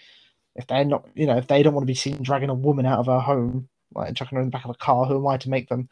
if 0.56 0.66
they're 0.66 0.84
not, 0.84 1.06
you 1.14 1.26
know, 1.26 1.36
if 1.36 1.46
they 1.46 1.62
don't 1.62 1.74
want 1.74 1.82
to 1.84 1.90
be 1.90 1.94
seen 1.94 2.22
dragging 2.22 2.50
a 2.50 2.54
woman 2.54 2.86
out 2.86 2.98
of 2.98 3.06
her 3.06 3.20
home, 3.20 3.68
like 3.94 4.14
chucking 4.14 4.36
her 4.36 4.42
in 4.42 4.48
the 4.48 4.52
back 4.52 4.64
of 4.64 4.70
a 4.70 4.74
car, 4.74 5.06
who 5.06 5.16
am 5.16 5.26
I 5.26 5.36
to 5.38 5.50
make 5.50 5.68
them? 5.68 5.88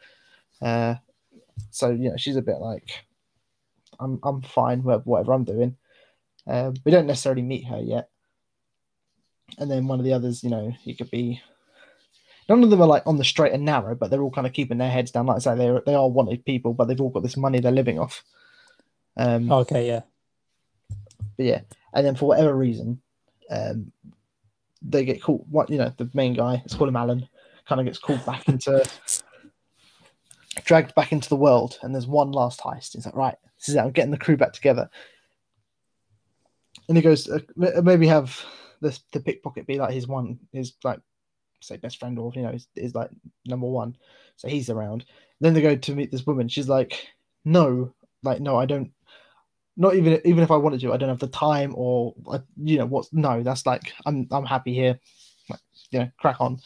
Uh, 0.61 0.95
so 1.69 1.89
you 1.89 2.09
know, 2.09 2.17
she's 2.17 2.35
a 2.35 2.41
bit 2.41 2.57
like, 2.57 3.05
I'm 3.99 4.19
I'm 4.23 4.41
fine 4.41 4.83
with 4.83 5.03
whatever 5.05 5.33
I'm 5.33 5.43
doing. 5.43 5.77
Uh, 6.47 6.71
we 6.85 6.91
don't 6.91 7.07
necessarily 7.07 7.41
meet 7.41 7.65
her 7.65 7.79
yet. 7.79 8.09
And 9.57 9.69
then 9.69 9.87
one 9.87 9.99
of 9.99 10.05
the 10.05 10.13
others, 10.13 10.43
you 10.43 10.49
know, 10.49 10.73
he 10.81 10.95
could 10.95 11.11
be. 11.11 11.41
None 12.49 12.63
of 12.63 12.69
them 12.69 12.81
are 12.81 12.87
like 12.87 13.03
on 13.05 13.17
the 13.17 13.23
straight 13.23 13.53
and 13.53 13.63
narrow, 13.63 13.95
but 13.95 14.09
they're 14.09 14.21
all 14.21 14.31
kind 14.31 14.47
of 14.47 14.53
keeping 14.53 14.77
their 14.77 14.89
heads 14.89 15.11
down. 15.11 15.27
Like 15.27 15.37
I 15.37 15.39
say, 15.39 15.55
they 15.55 15.79
they 15.85 15.95
are 15.95 16.09
wanted 16.09 16.43
people, 16.43 16.73
but 16.73 16.85
they've 16.85 16.99
all 16.99 17.09
got 17.09 17.23
this 17.23 17.37
money 17.37 17.59
they're 17.59 17.71
living 17.71 17.99
off. 17.99 18.23
Um, 19.15 19.51
Okay, 19.51 19.87
yeah. 19.87 20.01
but 21.37 21.45
yeah, 21.45 21.61
and 21.93 22.05
then 22.05 22.15
for 22.15 22.25
whatever 22.25 22.55
reason, 22.55 23.01
um, 23.49 23.91
they 24.81 25.05
get 25.05 25.21
caught. 25.21 25.45
What 25.49 25.69
you 25.69 25.77
know, 25.77 25.93
the 25.95 26.09
main 26.13 26.33
guy, 26.33 26.53
let's 26.53 26.73
call 26.73 26.87
him 26.89 26.95
Alan, 26.95 27.27
kind 27.67 27.79
of 27.79 27.85
gets 27.85 27.99
called 27.99 28.25
back 28.25 28.47
into, 28.49 28.83
dragged 30.65 30.95
back 30.95 31.11
into 31.11 31.29
the 31.29 31.35
world. 31.37 31.77
And 31.83 31.93
there's 31.93 32.07
one 32.07 32.31
last 32.31 32.59
heist. 32.59 32.93
He's 32.93 33.05
like, 33.05 33.15
right, 33.15 33.35
this 33.59 33.69
is 33.69 33.75
it. 33.75 33.79
I'm 33.79 33.91
getting 33.91 34.11
the 34.11 34.17
crew 34.17 34.35
back 34.35 34.53
together. 34.53 34.89
And 36.87 36.97
he 36.97 37.03
goes, 37.03 37.29
uh, 37.29 37.39
maybe 37.55 38.07
have 38.07 38.43
this 38.81 39.01
the 39.11 39.19
pickpocket 39.19 39.67
be 39.67 39.77
like 39.77 39.93
his 39.93 40.07
one, 40.07 40.39
his 40.51 40.73
like, 40.83 40.99
say 41.61 41.77
best 41.77 41.99
friend 41.99 42.17
or 42.17 42.31
you 42.35 42.41
know, 42.41 42.49
is, 42.49 42.67
is 42.75 42.95
like 42.95 43.09
number 43.45 43.67
one. 43.67 43.95
So 44.35 44.47
he's 44.47 44.69
around. 44.69 45.05
Then 45.39 45.53
they 45.53 45.61
go 45.61 45.75
to 45.75 45.95
meet 45.95 46.11
this 46.11 46.25
woman. 46.25 46.47
She's 46.47 46.69
like, 46.69 47.07
no, 47.45 47.93
like 48.23 48.39
no, 48.39 48.57
I 48.57 48.65
don't 48.65 48.91
not 49.77 49.95
even 49.95 50.21
even 50.25 50.43
if 50.43 50.51
I 50.51 50.57
wanted 50.57 50.81
to, 50.81 50.93
I 50.93 50.97
don't 50.97 51.09
have 51.09 51.19
the 51.19 51.27
time 51.27 51.73
or 51.75 52.13
you 52.57 52.77
know 52.77 52.85
what's 52.85 53.11
no. 53.13 53.41
That's 53.41 53.65
like 53.65 53.93
I'm 54.05 54.27
I'm 54.31 54.45
happy 54.45 54.73
here, 54.73 54.99
like 55.49 55.59
you 55.91 55.99
know, 55.99 56.11
crack 56.19 56.39
on. 56.39 56.59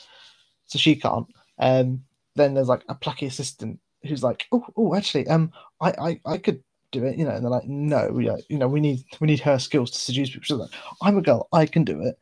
So 0.66 0.80
she 0.80 0.96
can't. 0.96 1.28
Um, 1.60 2.04
then 2.36 2.54
there's 2.54 2.68
like 2.68 2.84
a 2.90 2.96
plucky 2.96 3.28
assistant 3.28 3.80
who's 4.04 4.24
like, 4.24 4.48
oh 4.52 4.66
oh, 4.76 4.96
actually, 4.96 5.28
um, 5.28 5.52
I 5.80 5.92
I 5.92 6.22
I 6.26 6.38
could 6.38 6.64
do 7.00 7.06
it, 7.06 7.18
you 7.18 7.26
know. 7.26 7.32
And 7.32 7.44
they're 7.44 7.52
like, 7.52 7.68
no, 7.68 8.10
we 8.10 8.30
uh, 8.30 8.38
you 8.50 8.58
know 8.58 8.68
we 8.68 8.80
need 8.80 9.04
we 9.20 9.28
need 9.28 9.40
her 9.42 9.60
skills 9.60 9.92
to 9.92 10.00
seduce 10.00 10.30
people. 10.30 10.44
She's 10.44 10.58
like, 10.58 10.72
I'm 11.02 11.18
a 11.18 11.22
girl, 11.22 11.48
I 11.54 11.66
can 11.66 11.84
do 11.84 12.02
it. 12.02 12.18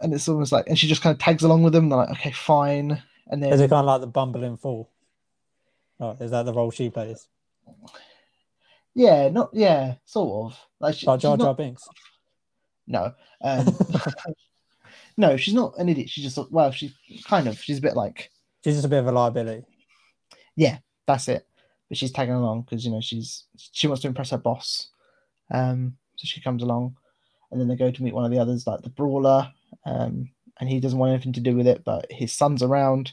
And 0.00 0.12
it's 0.12 0.28
almost 0.28 0.50
like, 0.52 0.66
and 0.68 0.78
she 0.78 0.88
just 0.88 1.02
kind 1.02 1.14
of 1.14 1.20
tags 1.20 1.42
along 1.44 1.62
with 1.62 1.72
them. 1.72 1.88
They're 1.88 1.98
like, 1.98 2.10
okay, 2.10 2.32
fine. 2.32 3.02
And 3.28 3.42
then 3.42 3.52
Is 3.52 3.60
it 3.60 3.70
kind 3.70 3.80
of 3.80 3.86
like 3.86 4.00
the 4.00 4.06
bumbling 4.08 4.56
fool? 4.56 4.90
Oh, 6.00 6.16
is 6.20 6.32
that 6.32 6.44
the 6.44 6.52
role 6.52 6.70
she 6.70 6.90
plays? 6.90 7.28
yeah, 8.94 9.28
not 9.28 9.50
yeah, 9.52 9.94
sort 10.04 10.52
of 10.52 10.58
like 10.80 10.96
she, 10.96 11.06
Like 11.06 11.18
she's 11.18 11.22
Jar 11.22 11.36
not- 11.36 11.44
Jar 11.44 11.54
Binks. 11.54 11.86
No. 12.86 13.14
Um, 13.40 13.66
no, 15.16 15.36
she's 15.36 15.54
not 15.54 15.78
an 15.78 15.88
idiot. 15.88 16.08
She's 16.10 16.24
just 16.24 16.50
well, 16.50 16.72
she's 16.72 16.92
kind 17.24 17.46
of. 17.46 17.58
She's 17.62 17.78
a 17.78 17.82
bit 17.82 17.94
like 17.96 18.30
She's 18.64 18.74
just 18.74 18.86
a 18.86 18.88
bit 18.88 18.98
of 18.98 19.06
a 19.06 19.12
liability. 19.12 19.64
Yeah, 20.56 20.78
that's 21.06 21.28
it. 21.28 21.46
But 21.92 21.98
she's 21.98 22.10
tagging 22.10 22.32
along 22.32 22.62
because 22.62 22.86
you 22.86 22.90
know 22.90 23.02
she's 23.02 23.44
she 23.56 23.86
wants 23.86 24.00
to 24.00 24.08
impress 24.08 24.30
her 24.30 24.38
boss. 24.38 24.88
Um, 25.50 25.98
so 26.16 26.24
she 26.24 26.40
comes 26.40 26.62
along, 26.62 26.96
and 27.50 27.60
then 27.60 27.68
they 27.68 27.76
go 27.76 27.90
to 27.90 28.02
meet 28.02 28.14
one 28.14 28.24
of 28.24 28.30
the 28.30 28.38
others, 28.38 28.66
like 28.66 28.80
the 28.80 28.88
brawler. 28.88 29.52
Um, 29.84 30.30
and 30.58 30.70
he 30.70 30.80
doesn't 30.80 30.98
want 30.98 31.12
anything 31.12 31.34
to 31.34 31.40
do 31.40 31.54
with 31.54 31.66
it, 31.66 31.84
but 31.84 32.10
his 32.10 32.32
son's 32.32 32.62
around. 32.62 33.12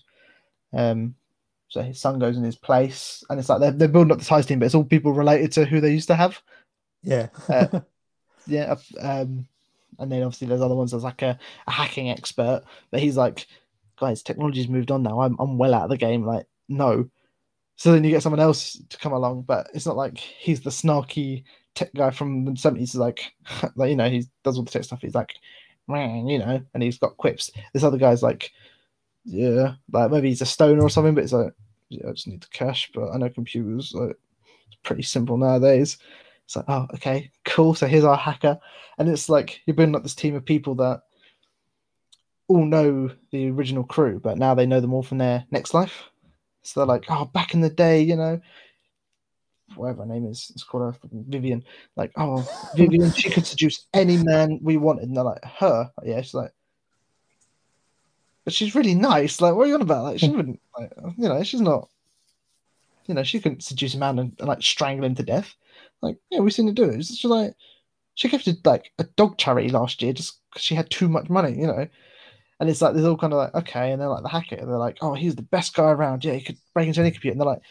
Um, 0.72 1.16
so 1.68 1.82
his 1.82 2.00
son 2.00 2.20
goes 2.20 2.38
in 2.38 2.44
his 2.44 2.56
place, 2.56 3.22
and 3.30 3.38
it's 3.38 3.50
like 3.50 3.60
they're, 3.60 3.72
they're 3.72 3.88
building 3.90 4.14
up 4.14 4.20
this 4.20 4.30
heist 4.30 4.48
team, 4.48 4.60
but 4.60 4.68
it's 4.68 4.76
all 4.76 4.86
people 4.86 5.12
related 5.12 5.52
to 5.54 5.66
who 5.66 5.82
they 5.82 5.92
used 5.92 6.08
to 6.08 6.16
have. 6.16 6.42
Yeah. 7.04 7.28
Uh, 7.50 7.82
yeah 8.50 8.76
um 9.00 9.48
and 10.00 10.12
then 10.12 10.24
obviously 10.24 10.48
there's 10.48 10.62
other 10.62 10.76
ones 10.76 10.92
there's 10.92 11.04
like 11.04 11.22
a, 11.22 11.38
a 11.68 11.72
hacking 11.72 12.10
expert 12.10 12.64
but 12.92 13.00
he's 13.00 13.18
like 13.18 13.48
guys 14.00 14.24
technology's 14.24 14.68
moved 14.68 14.92
on 14.92 15.04
now 15.04 15.22
I'm, 15.22 15.36
I'm 15.40 15.58
well 15.58 15.74
out 15.74 15.84
of 15.84 15.90
the 15.90 15.98
game 15.98 16.26
like 16.26 16.46
no 16.68 17.10
so 17.80 17.94
then 17.94 18.04
you 18.04 18.12
get 18.12 18.22
someone 18.22 18.42
else 18.42 18.82
to 18.90 18.98
come 18.98 19.14
along 19.14 19.44
but 19.44 19.70
it's 19.74 19.86
not 19.86 19.96
like 19.96 20.18
he's 20.18 20.60
the 20.60 20.70
snarky 20.70 21.44
tech 21.76 21.90
guy 21.96 22.12
from 22.12 22.44
the 22.44 22.52
70s 22.52 22.78
He's 22.78 22.96
like 22.96 23.32
like 23.76 23.90
you 23.90 23.96
know 23.96 24.10
he 24.10 24.26
does 24.44 24.58
all 24.58 24.64
the 24.64 24.72
tech 24.72 24.84
stuff 24.84 25.00
he's 25.02 25.16
like 25.16 25.34
man, 25.88 26.28
you 26.28 26.38
know 26.38 26.62
and 26.74 26.84
he's 26.84 27.00
got 27.00 27.18
quips 27.18 27.50
this 27.74 27.84
other 27.84 27.98
guy's 27.98 28.22
like 28.22 28.52
yeah 29.24 29.74
like 29.92 30.12
maybe 30.12 30.30
he's 30.30 30.42
a 30.42 30.46
stoner 30.46 30.84
or 30.84 30.90
something 30.90 31.16
but 31.16 31.24
it's 31.24 31.34
like 31.34 31.54
yeah 31.90 32.08
i 32.08 32.12
just 32.12 32.28
need 32.28 32.42
the 32.42 32.48
cash 32.52 32.92
but 32.94 33.10
i 33.12 33.18
know 33.18 33.30
computers 33.30 33.92
like 33.96 34.16
it's 34.68 34.78
pretty 34.84 35.02
simple 35.02 35.38
nowadays 35.38 35.98
it's 36.50 36.56
like, 36.56 36.66
oh, 36.68 36.88
okay, 36.96 37.30
cool. 37.46 37.76
So 37.76 37.86
here's 37.86 38.04
our 38.04 38.18
hacker. 38.18 38.58
And 38.98 39.08
it's 39.08 39.30
like 39.30 39.62
you're 39.68 39.76
building 39.76 39.96
up 39.96 40.02
this 40.02 40.16
team 40.16 40.34
of 40.34 40.44
people 40.44 40.74
that 40.76 41.04
all 42.48 42.66
know 42.66 43.12
the 43.30 43.52
original 43.52 43.84
crew, 43.84 44.20
but 44.20 44.40
now 44.40 44.56
they 44.56 44.66
know 44.66 44.80
them 44.80 44.92
all 44.92 45.04
from 45.04 45.20
their 45.20 45.46
next 45.52 45.76
life. 45.76 46.10
So 46.64 46.80
they're 46.80 46.88
like, 46.88 47.06
oh, 47.10 47.26
back 47.26 47.54
in 47.54 47.62
the 47.62 47.70
day, 47.70 48.02
you 48.02 48.16
know, 48.16 48.40
whatever 49.76 50.04
her 50.04 50.08
name 50.08 50.26
is, 50.26 50.52
it's 50.54 50.64
called 50.64 50.94
her 50.94 51.00
Vivian. 51.12 51.64
Like, 51.96 52.12
oh, 52.18 52.48
Vivian, 52.76 53.12
she 53.12 53.30
could 53.30 53.46
seduce 53.46 53.86
any 53.94 54.18
man 54.18 54.60
we 54.62 54.78
wanted. 54.78 55.04
And 55.04 55.18
they're 55.18 55.24
like, 55.24 55.44
her? 55.60 55.92
Yeah, 56.04 56.22
she's 56.22 56.34
like, 56.34 56.52
but 58.46 58.54
she's 58.54 58.76
really 58.76 58.96
nice. 58.96 59.42
Like, 59.42 59.56
what 59.56 59.66
are 59.66 59.68
you 59.68 59.76
on 59.76 59.82
about? 59.82 60.04
Like, 60.04 60.20
she 60.20 60.28
hmm. 60.28 60.38
wouldn't, 60.38 60.60
like, 60.78 60.92
you 61.18 61.30
know, 61.30 61.44
she's 61.44 61.62
not, 61.62 61.90
you 63.06 63.16
know, 63.16 63.24
she 63.24 63.40
couldn't 63.40 63.64
seduce 63.64 63.96
a 63.96 63.98
man 63.98 64.20
and, 64.20 64.36
and 64.40 64.48
like 64.48 64.62
strangle 64.62 65.06
him 65.06 65.16
to 65.16 65.24
death. 65.24 65.56
Like, 66.02 66.18
yeah, 66.30 66.40
we've 66.40 66.54
seen 66.54 66.68
her 66.68 66.74
do 66.74 66.86
it. 66.86 66.96
It's 66.96 67.10
just 67.10 67.26
like 67.26 67.54
she 68.16 68.28
gifted 68.28 68.66
like 68.66 68.92
a 69.00 69.04
dog 69.04 69.38
charity 69.38 69.70
last 69.70 70.02
year 70.02 70.14
just 70.14 70.40
because 70.50 70.64
she 70.64 70.76
had 70.76 70.90
too 70.90 71.10
much 71.10 71.30
money, 71.30 71.60
you 71.60 71.68
know. 71.68 71.88
And 72.60 72.70
it's 72.70 72.82
like 72.82 72.94
there's 72.94 73.06
all 73.06 73.18
kind 73.18 73.34
of 73.34 73.38
like 73.38 73.56
okay, 73.56 73.92
and 73.92 74.02
they're 74.02 74.10
like 74.10 74.24
the 74.24 74.30
hacker, 74.30 74.58
they're 74.58 74.78
like, 74.78 74.98
oh, 75.02 75.14
he's 75.14 75.36
the 75.36 75.42
best 75.42 75.74
guy 75.74 75.90
around. 75.92 76.26
Yeah, 76.26 76.34
he 76.34 76.42
could 76.42 76.58
break 76.74 76.88
into 76.88 77.00
any 77.02 77.12
computer. 77.12 77.32
And 77.34 77.40
they're 77.42 77.48
like, 77.48 77.62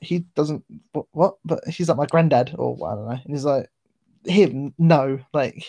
he 0.00 0.20
doesn't 0.34 0.64
what, 0.92 1.06
what? 1.12 1.34
But 1.44 1.60
he's 1.68 1.88
like 1.88 1.98
my 1.98 2.06
granddad, 2.06 2.54
or 2.58 2.76
I 2.88 2.94
don't 2.94 3.04
know. 3.06 3.10
And 3.12 3.34
he's 3.34 3.44
like, 3.44 3.68
him, 4.24 4.74
no, 4.78 5.20
like 5.32 5.64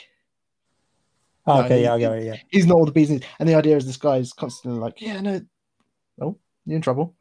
Oh, 1.46 1.60
No, 1.60 1.66
okay, 1.66 1.78
he- 1.80 1.84
yeah, 1.84 1.94
I 1.94 2.00
get 2.00 2.12
it. 2.14 2.24
Yeah. 2.24 2.36
he's 2.50 2.66
not 2.66 2.76
all 2.76 2.86
the 2.86 2.92
business. 2.92 3.22
And 3.40 3.48
the 3.50 3.56
idea 3.56 3.76
is 3.78 3.86
this 3.86 3.98
guy 3.98 4.18
is 4.18 4.32
constantly 4.34 4.80
like, 4.80 5.02
yeah, 5.02 5.20
no, 5.20 5.42
oh, 6.22 6.38
you're 6.66 6.78
in 6.78 6.82
trouble. 6.82 7.16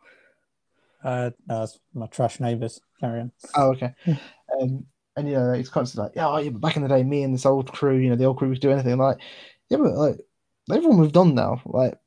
Uh, 1.03 1.31
no, 1.49 1.61
that's 1.61 1.81
my 1.93 2.07
trash 2.07 2.39
neighbours. 2.39 2.81
Carry 3.01 3.21
on. 3.21 3.33
Oh, 3.57 3.71
okay. 3.73 3.95
Um, 4.61 4.85
and 5.17 5.27
you 5.29 5.35
know, 5.35 5.55
he's 5.55 5.71
constantly 5.71 6.09
like, 6.09 6.17
yeah, 6.17 6.29
oh, 6.29 6.37
yeah, 6.37 6.51
but 6.51 6.61
back 6.61 6.77
in 6.77 6.83
the 6.83 6.89
day, 6.89 7.03
me 7.03 7.23
and 7.23 7.33
this 7.33 7.47
old 7.47 7.73
crew, 7.73 7.97
you 7.97 8.11
know, 8.11 8.17
the 8.17 8.27
old 8.27 8.37
crew 8.37 8.51
was 8.51 8.59
do 8.59 8.71
anything. 8.71 8.93
I'm 8.93 8.99
like, 8.99 9.17
yeah, 9.71 9.79
but 9.79 9.95
like, 9.95 10.19
they've 10.69 10.85
all 10.85 10.97
moved 10.97 11.17
on 11.17 11.35
now. 11.35 11.63
Like, 11.65 11.99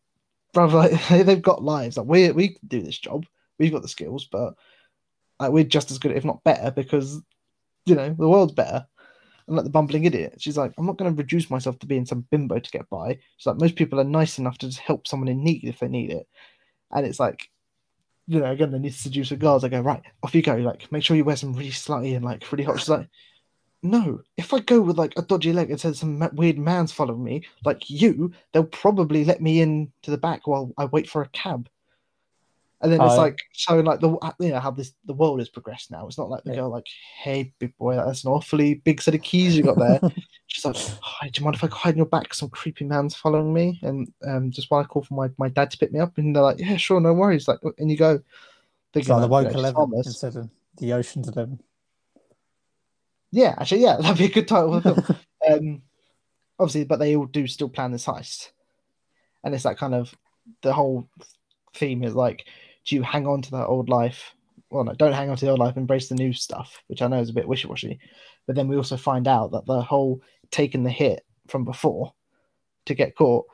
brother, 0.53 0.89
like, 1.09 1.25
they've 1.25 1.41
got 1.41 1.63
lives. 1.63 1.97
Like, 1.97 2.07
we 2.07 2.31
we 2.31 2.57
do 2.67 2.81
this 2.81 2.97
job. 2.97 3.25
We've 3.59 3.71
got 3.71 3.81
the 3.81 3.87
skills, 3.87 4.27
but 4.31 4.55
like, 5.39 5.51
we're 5.51 5.63
just 5.63 5.91
as 5.91 5.99
good, 5.99 6.11
if 6.11 6.25
not 6.25 6.43
better, 6.43 6.71
because 6.71 7.21
you 7.85 7.95
know 7.95 8.09
the 8.09 8.27
world's 8.27 8.53
better. 8.53 8.85
And 9.47 9.55
like 9.55 9.65
the 9.65 9.71
bumbling 9.71 10.05
idiot, 10.05 10.37
she's 10.39 10.57
like, 10.57 10.73
I'm 10.77 10.87
not 10.87 10.97
going 10.97 11.13
to 11.13 11.17
reduce 11.17 11.51
myself 11.51 11.77
to 11.79 11.85
being 11.85 12.05
some 12.05 12.25
bimbo 12.31 12.57
to 12.57 12.71
get 12.71 12.89
by. 12.89 13.19
She's 13.37 13.45
like, 13.45 13.59
most 13.59 13.75
people 13.75 13.99
are 13.99 14.05
nice 14.05 14.39
enough 14.39 14.57
to 14.59 14.67
just 14.67 14.79
help 14.79 15.07
someone 15.07 15.27
in 15.27 15.43
need 15.43 15.65
if 15.65 15.79
they 15.79 15.87
need 15.87 16.09
it. 16.09 16.27
And 16.91 17.05
it's 17.05 17.19
like, 17.19 17.47
you 18.27 18.39
know, 18.39 18.51
again, 18.51 18.71
they 18.71 18.79
need 18.79 18.93
to 18.93 18.99
seduce 18.99 19.29
the 19.29 19.35
girls. 19.35 19.63
I 19.63 19.69
go, 19.69 19.81
right, 19.81 20.01
off 20.23 20.33
you 20.33 20.41
go. 20.41 20.55
Like, 20.55 20.91
make 20.91 21.03
sure 21.03 21.15
you 21.15 21.23
wear 21.23 21.35
some 21.35 21.53
really 21.53 21.69
slutty 21.69 22.15
and 22.15 22.25
like 22.25 22.51
really 22.51 22.63
hot. 22.63 22.79
She's 22.79 22.89
like, 22.89 23.07
no, 23.85 24.19
if 24.35 24.53
I 24.53 24.59
go 24.59 24.81
with 24.81 24.97
like 24.97 25.13
a 25.17 25.21
dodgy 25.21 25.53
leg 25.53 25.69
and 25.69 25.79
says 25.79 25.99
some 25.99 26.19
weird 26.33 26.57
man's 26.57 26.91
following 26.91 27.23
me, 27.23 27.43
like 27.63 27.89
you, 27.89 28.31
they'll 28.51 28.63
probably 28.63 29.23
let 29.23 29.41
me 29.41 29.61
in 29.61 29.91
to 30.01 30.11
the 30.11 30.17
back 30.17 30.47
while 30.47 30.71
I 30.77 30.85
wait 30.85 31.07
for 31.09 31.21
a 31.21 31.29
cab. 31.29 31.69
And 32.81 32.91
then 32.91 33.01
it's 33.01 33.13
Oh. 33.13 33.21
like 33.21 33.39
showing 33.53 33.85
like 33.85 33.99
the 33.99 34.09
you 34.39 34.49
know 34.49 34.59
how 34.59 34.71
this 34.71 34.93
the 35.05 35.13
world 35.13 35.39
has 35.39 35.49
progressed 35.49 35.91
now. 35.91 36.05
It's 36.07 36.17
not 36.17 36.29
like 36.29 36.43
the 36.43 36.49
Yeah. 36.51 36.57
girl 36.57 36.69
like, 36.69 36.87
hey 37.21 37.53
big 37.59 37.75
boy, 37.77 37.95
that's 37.95 38.23
an 38.25 38.31
awfully 38.31 38.75
big 38.75 39.01
set 39.01 39.15
of 39.15 39.21
keys 39.21 39.55
you 39.55 39.63
got 39.63 39.77
there. 39.77 40.01
She's 40.47 40.65
like, 40.65 40.75
Hi, 41.01 41.29
do 41.29 41.39
you 41.39 41.43
mind 41.45 41.55
if 41.55 41.63
I 41.63 41.67
hide 41.67 41.93
in 41.95 41.97
your 41.97 42.05
back? 42.05 42.33
Some 42.33 42.49
creepy 42.49 42.85
man's 42.85 43.15
following 43.15 43.53
me, 43.53 43.79
and 43.81 44.11
um, 44.27 44.51
just 44.51 44.69
while 44.69 44.81
I 44.81 44.85
call 44.85 45.01
for 45.03 45.13
my, 45.15 45.29
my 45.37 45.49
dad 45.49 45.71
to 45.71 45.77
pick 45.77 45.91
me 45.91 45.99
up, 45.99 46.17
and 46.17 46.35
they're 46.35 46.43
like, 46.43 46.59
Yeah, 46.59 46.77
sure, 46.77 46.99
no 46.99 47.13
worries. 47.13 47.47
Like, 47.47 47.59
and 47.77 47.89
you 47.89 47.97
go, 47.97 48.19
It's 48.93 49.09
like 49.09 49.21
the 49.21 49.27
woke 49.27 49.47
you 49.47 49.53
know, 49.53 49.59
eleven 49.59 49.75
harmless. 49.75 50.07
instead 50.07 50.35
of 50.35 50.49
the 50.77 50.93
ocean's 50.93 51.29
eleven. 51.29 51.59
Yeah, 53.35 53.53
actually, 53.57 53.81
yeah, 53.81 53.97
that'd 54.01 54.17
be 54.17 54.25
a 54.25 54.29
good 54.29 54.47
title 54.47 54.79
for 54.81 54.91
the 54.93 55.03
film. 55.03 55.19
um, 55.49 55.81
obviously, 56.57 56.85
but 56.85 56.99
they 56.99 57.15
all 57.17 57.25
do 57.25 57.47
still 57.47 57.67
plan 57.69 57.91
this 57.91 58.05
heist, 58.05 58.51
and 59.43 59.53
it's 59.53 59.63
that 59.63 59.77
kind 59.77 59.93
of 59.93 60.15
the 60.61 60.71
whole 60.73 61.09
theme 61.75 62.03
is 62.03 62.15
like, 62.15 62.45
do 62.85 62.95
you 62.95 63.03
hang 63.03 63.27
on 63.27 63.41
to 63.41 63.51
that 63.51 63.65
old 63.67 63.89
life? 63.89 64.33
Well, 64.69 64.85
no, 64.85 64.93
don't 64.93 65.11
hang 65.13 65.29
on 65.29 65.35
to 65.35 65.45
the 65.45 65.51
old 65.51 65.59
life, 65.59 65.75
embrace 65.75 66.07
the 66.07 66.15
new 66.15 66.31
stuff, 66.31 66.81
which 66.87 67.01
I 67.01 67.07
know 67.07 67.19
is 67.19 67.29
a 67.29 67.33
bit 67.33 67.47
wishy 67.47 67.67
washy. 67.67 67.99
But 68.47 68.55
then 68.55 68.67
we 68.69 68.77
also 68.77 68.95
find 68.95 69.27
out 69.27 69.51
that 69.51 69.65
the 69.65 69.81
whole 69.81 70.21
taking 70.51 70.83
the 70.83 70.89
hit 70.89 71.25
from 71.47 71.65
before 71.65 72.13
to 72.85 72.93
get 72.93 73.15
caught 73.15 73.45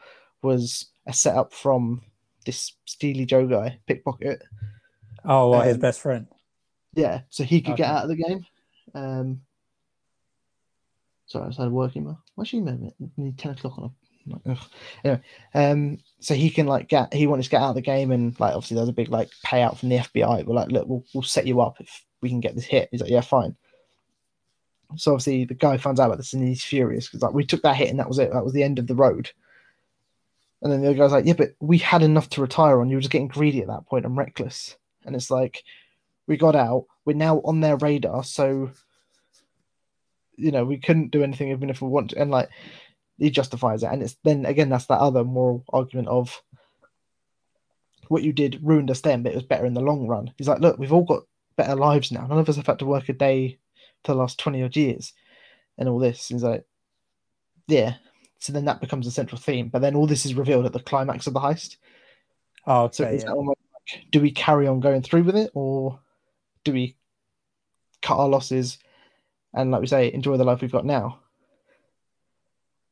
was 0.43 0.91
a 1.07 1.13
setup 1.13 1.53
from 1.53 2.01
this 2.45 2.73
Steely 2.85 3.25
Joe 3.25 3.47
guy, 3.47 3.79
pickpocket. 3.87 4.43
Oh, 5.25 5.49
well, 5.49 5.61
his 5.61 5.75
Um, 5.75 5.81
best 5.81 6.01
friend. 6.01 6.27
Yeah, 6.93 7.21
so 7.29 7.43
he 7.43 7.61
could 7.61 7.77
get 7.77 7.89
out 7.89 8.03
of 8.03 8.09
the 8.09 8.15
game. 8.17 8.45
Um, 8.93 9.41
sorry, 11.31 11.47
I 11.47 11.51
started 11.51 11.71
working. 11.71 12.03
a 12.03 12.09
work 12.09 12.17
email. 12.35 12.67
Why's? 12.69 12.93
It 12.99 13.09
need 13.17 13.37
ten 13.37 13.51
o'clock 13.51 13.77
on. 13.77 13.91
I'm 14.25 14.41
like. 14.45 14.57
Anyway, 15.03 15.21
um, 15.53 15.97
so 16.19 16.33
he 16.33 16.49
can 16.49 16.67
like 16.67 16.87
get 16.87 17.13
he 17.13 17.27
wanted 17.27 17.43
to 17.43 17.49
get 17.49 17.61
out 17.61 17.69
of 17.69 17.75
the 17.75 17.81
game, 17.81 18.11
and 18.11 18.39
like 18.39 18.53
obviously 18.53 18.75
there's 18.75 18.89
a 18.89 18.93
big 18.93 19.09
like 19.09 19.29
payout 19.45 19.77
from 19.77 19.89
the 19.89 19.97
FBI. 19.97 20.45
We're 20.45 20.55
like, 20.55 20.71
look, 20.71 20.87
we'll 20.87 21.03
we'll 21.13 21.23
set 21.23 21.47
you 21.47 21.61
up 21.61 21.79
if 21.79 22.05
we 22.21 22.29
can 22.29 22.39
get 22.39 22.55
this 22.55 22.65
hit. 22.65 22.89
He's 22.91 23.01
like, 23.01 23.09
yeah, 23.09 23.21
fine. 23.21 23.55
So 24.97 25.11
obviously 25.13 25.45
the 25.45 25.53
guy 25.53 25.77
finds 25.77 25.99
out 25.99 26.07
about 26.07 26.17
this 26.17 26.33
and 26.33 26.45
he's 26.45 26.63
furious 26.63 27.07
because 27.07 27.21
like 27.21 27.33
we 27.33 27.45
took 27.45 27.61
that 27.61 27.77
hit 27.77 27.89
and 27.89 27.99
that 27.99 28.09
was 28.09 28.19
it. 28.19 28.31
That 28.33 28.43
was 28.43 28.53
the 28.53 28.63
end 28.63 28.77
of 28.77 28.87
the 28.87 28.95
road. 28.95 29.31
And 30.61 30.71
then 30.71 30.81
the 30.81 30.89
other 30.89 30.97
guy's 30.97 31.11
like, 31.11 31.25
yeah, 31.25 31.33
but 31.33 31.55
we 31.59 31.77
had 31.77 32.03
enough 32.03 32.29
to 32.31 32.41
retire 32.41 32.81
on. 32.81 32.89
You 32.89 32.97
were 32.97 33.01
just 33.01 33.11
getting 33.11 33.29
greedy 33.29 33.61
at 33.61 33.67
that 33.67 33.87
point 33.87 34.05
and 34.05 34.17
reckless. 34.17 34.75
And 35.05 35.15
it's 35.15 35.31
like, 35.31 35.63
we 36.27 36.37
got 36.37 36.55
out. 36.55 36.85
We're 37.05 37.15
now 37.15 37.41
on 37.43 37.61
their 37.61 37.77
radar, 37.77 38.23
so 38.23 38.69
you 40.41 40.51
know 40.51 40.65
we 40.65 40.77
couldn't 40.77 41.11
do 41.11 41.23
anything 41.23 41.49
even 41.49 41.69
if 41.69 41.81
we 41.81 41.87
want 41.87 42.11
to. 42.11 42.19
And 42.19 42.31
like 42.31 42.49
he 43.17 43.29
justifies 43.29 43.83
it, 43.83 43.91
and 43.91 44.01
it's 44.01 44.17
then 44.23 44.45
again 44.45 44.69
that's 44.69 44.87
that 44.87 44.99
other 44.99 45.23
moral 45.23 45.63
argument 45.71 46.07
of 46.07 46.41
what 48.07 48.23
you 48.23 48.33
did 48.33 48.59
ruined 48.61 48.91
us 48.91 49.01
then, 49.01 49.23
but 49.23 49.31
it 49.31 49.35
was 49.35 49.45
better 49.45 49.65
in 49.65 49.73
the 49.73 49.81
long 49.81 50.05
run. 50.05 50.33
He's 50.37 50.47
like, 50.47 50.59
look, 50.59 50.77
we've 50.77 50.91
all 50.91 51.05
got 51.05 51.23
better 51.55 51.75
lives 51.75 52.11
now. 52.11 52.27
None 52.27 52.39
of 52.39 52.49
us 52.49 52.57
have 52.57 52.67
had 52.67 52.79
to 52.79 52.85
work 52.85 53.07
a 53.07 53.13
day 53.13 53.57
for 54.03 54.13
the 54.13 54.17
last 54.17 54.39
twenty 54.39 54.63
odd 54.63 54.75
years, 54.75 55.13
and 55.77 55.87
all 55.87 55.99
this. 55.99 56.27
He's 56.27 56.43
like, 56.43 56.65
yeah. 57.67 57.95
So 58.39 58.53
then 58.53 58.65
that 58.65 58.81
becomes 58.81 59.05
a 59.05 59.11
central 59.11 59.39
theme, 59.39 59.69
but 59.69 59.81
then 59.83 59.95
all 59.95 60.07
this 60.07 60.25
is 60.25 60.33
revealed 60.33 60.65
at 60.65 60.73
the 60.73 60.79
climax 60.79 61.27
of 61.27 61.33
the 61.33 61.39
heist. 61.39 61.77
Oh, 62.65 62.89
So 62.91 63.05
okay. 63.05 63.15
is 63.15 63.23
yeah. 63.23 63.29
Oh 63.29 63.33
that 63.33 63.37
almost 63.37 63.59
like, 63.71 64.11
do 64.11 64.19
we 64.19 64.31
carry 64.31 64.67
on 64.67 64.79
going 64.79 65.03
through 65.03 65.23
with 65.23 65.35
it, 65.35 65.51
or 65.53 65.99
do 66.63 66.73
we 66.73 66.97
cut 68.01 68.17
our 68.17 68.27
losses 68.27 68.79
and, 69.53 69.71
like 69.71 69.81
we 69.81 69.87
say, 69.87 70.11
enjoy 70.13 70.37
the 70.37 70.43
life 70.43 70.61
we've 70.61 70.71
got 70.71 70.85
now? 70.85 71.19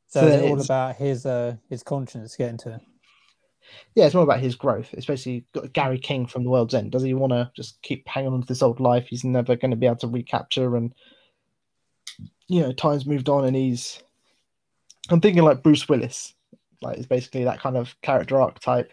So 0.08 0.20
so 0.20 0.26
is 0.26 0.32
then 0.32 0.44
it 0.44 0.46
all 0.48 0.52
it's- 0.54 0.66
about 0.66 0.96
his 0.96 1.24
uh 1.26 1.56
his 1.68 1.82
conscience 1.82 2.36
getting 2.36 2.58
to 2.58 2.72
him? 2.72 2.80
Yeah, 3.94 4.06
it's 4.06 4.14
more 4.14 4.24
about 4.24 4.40
his 4.40 4.56
growth. 4.56 4.92
Especially 4.94 5.44
got 5.52 5.72
Gary 5.72 5.98
King 5.98 6.26
from 6.26 6.42
the 6.42 6.50
World's 6.50 6.74
End. 6.74 6.90
Does 6.90 7.02
he 7.02 7.14
want 7.14 7.32
to 7.32 7.50
just 7.54 7.80
keep 7.82 8.08
hanging 8.08 8.32
on 8.32 8.40
to 8.40 8.46
this 8.48 8.62
old 8.62 8.80
life 8.80 9.06
he's 9.08 9.22
never 9.22 9.54
going 9.54 9.70
to 9.70 9.76
be 9.76 9.86
able 9.86 9.96
to 9.96 10.08
recapture? 10.08 10.76
And 10.76 10.92
you 12.48 12.62
know, 12.62 12.72
time's 12.72 13.06
moved 13.06 13.28
on, 13.28 13.44
and 13.44 13.54
he's. 13.54 14.02
I'm 15.08 15.20
thinking 15.20 15.44
like 15.44 15.62
Bruce 15.62 15.88
Willis, 15.88 16.34
like 16.82 16.96
it's 16.98 17.06
basically 17.06 17.44
that 17.44 17.60
kind 17.60 17.76
of 17.76 17.94
character 18.02 18.40
archetype. 18.40 18.92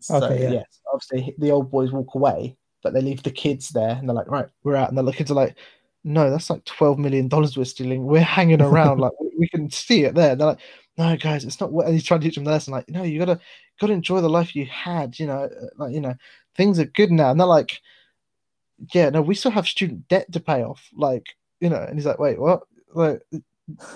So, 0.00 0.16
Okay, 0.22 0.42
yeah. 0.42 0.50
yes, 0.50 0.80
obviously 0.92 1.34
the 1.38 1.50
old 1.50 1.70
boys 1.70 1.90
walk 1.90 2.14
away, 2.14 2.58
but 2.82 2.92
they 2.92 3.00
leave 3.00 3.22
the 3.22 3.30
kids 3.30 3.70
there, 3.70 3.90
and 3.96 4.06
they're 4.06 4.14
like, 4.16 4.30
"Right, 4.30 4.48
we're 4.62 4.76
out." 4.76 4.90
And 4.92 4.98
the 4.98 5.12
kids 5.12 5.30
are 5.30 5.34
like, 5.34 5.56
"No, 6.04 6.30
that's 6.30 6.50
like 6.50 6.64
twelve 6.64 6.98
million 6.98 7.28
dollars 7.28 7.56
we're 7.56 7.64
stealing. 7.64 8.04
We're 8.06 8.20
hanging 8.22 8.62
around, 8.62 8.98
like 9.00 9.12
we- 9.38 9.48
can 9.48 9.70
see 9.70 10.04
it 10.04 10.14
there." 10.14 10.36
They're 10.36 10.48
like, 10.48 10.60
"No, 10.98 11.16
guys, 11.16 11.44
it's 11.44 11.60
not." 11.60 11.72
what-" 11.72 11.86
And 11.86 11.94
he's 11.94 12.04
trying 12.04 12.20
to 12.20 12.26
teach 12.26 12.36
them 12.36 12.44
the 12.44 12.50
lesson, 12.52 12.72
like, 12.72 12.88
"No, 12.88 13.02
you 13.02 13.18
gotta 13.18 13.40
gotta 13.80 13.92
enjoy 13.94 14.20
the 14.20 14.28
life 14.30 14.54
you 14.56 14.66
had. 14.66 15.18
You 15.18 15.26
know, 15.26 15.44
uh, 15.44 15.66
like 15.78 15.92
you 15.94 16.00
know, 16.00 16.14
things 16.56 16.78
are 16.78 16.84
good 16.86 17.10
now." 17.10 17.30
And 17.30 17.40
they're 17.40 17.46
like, 17.46 17.80
"Yeah, 18.92 19.10
no, 19.10 19.22
we 19.22 19.34
still 19.34 19.50
have 19.50 19.66
student 19.68 20.08
debt 20.08 20.30
to 20.32 20.40
pay 20.40 20.62
off. 20.62 20.88
Like, 20.96 21.26
you 21.60 21.68
know." 21.70 21.82
And 21.82 21.96
he's 21.98 22.06
like, 22.06 22.18
"Wait, 22.18 22.40
what? 22.40 22.62
Like, 22.94 23.22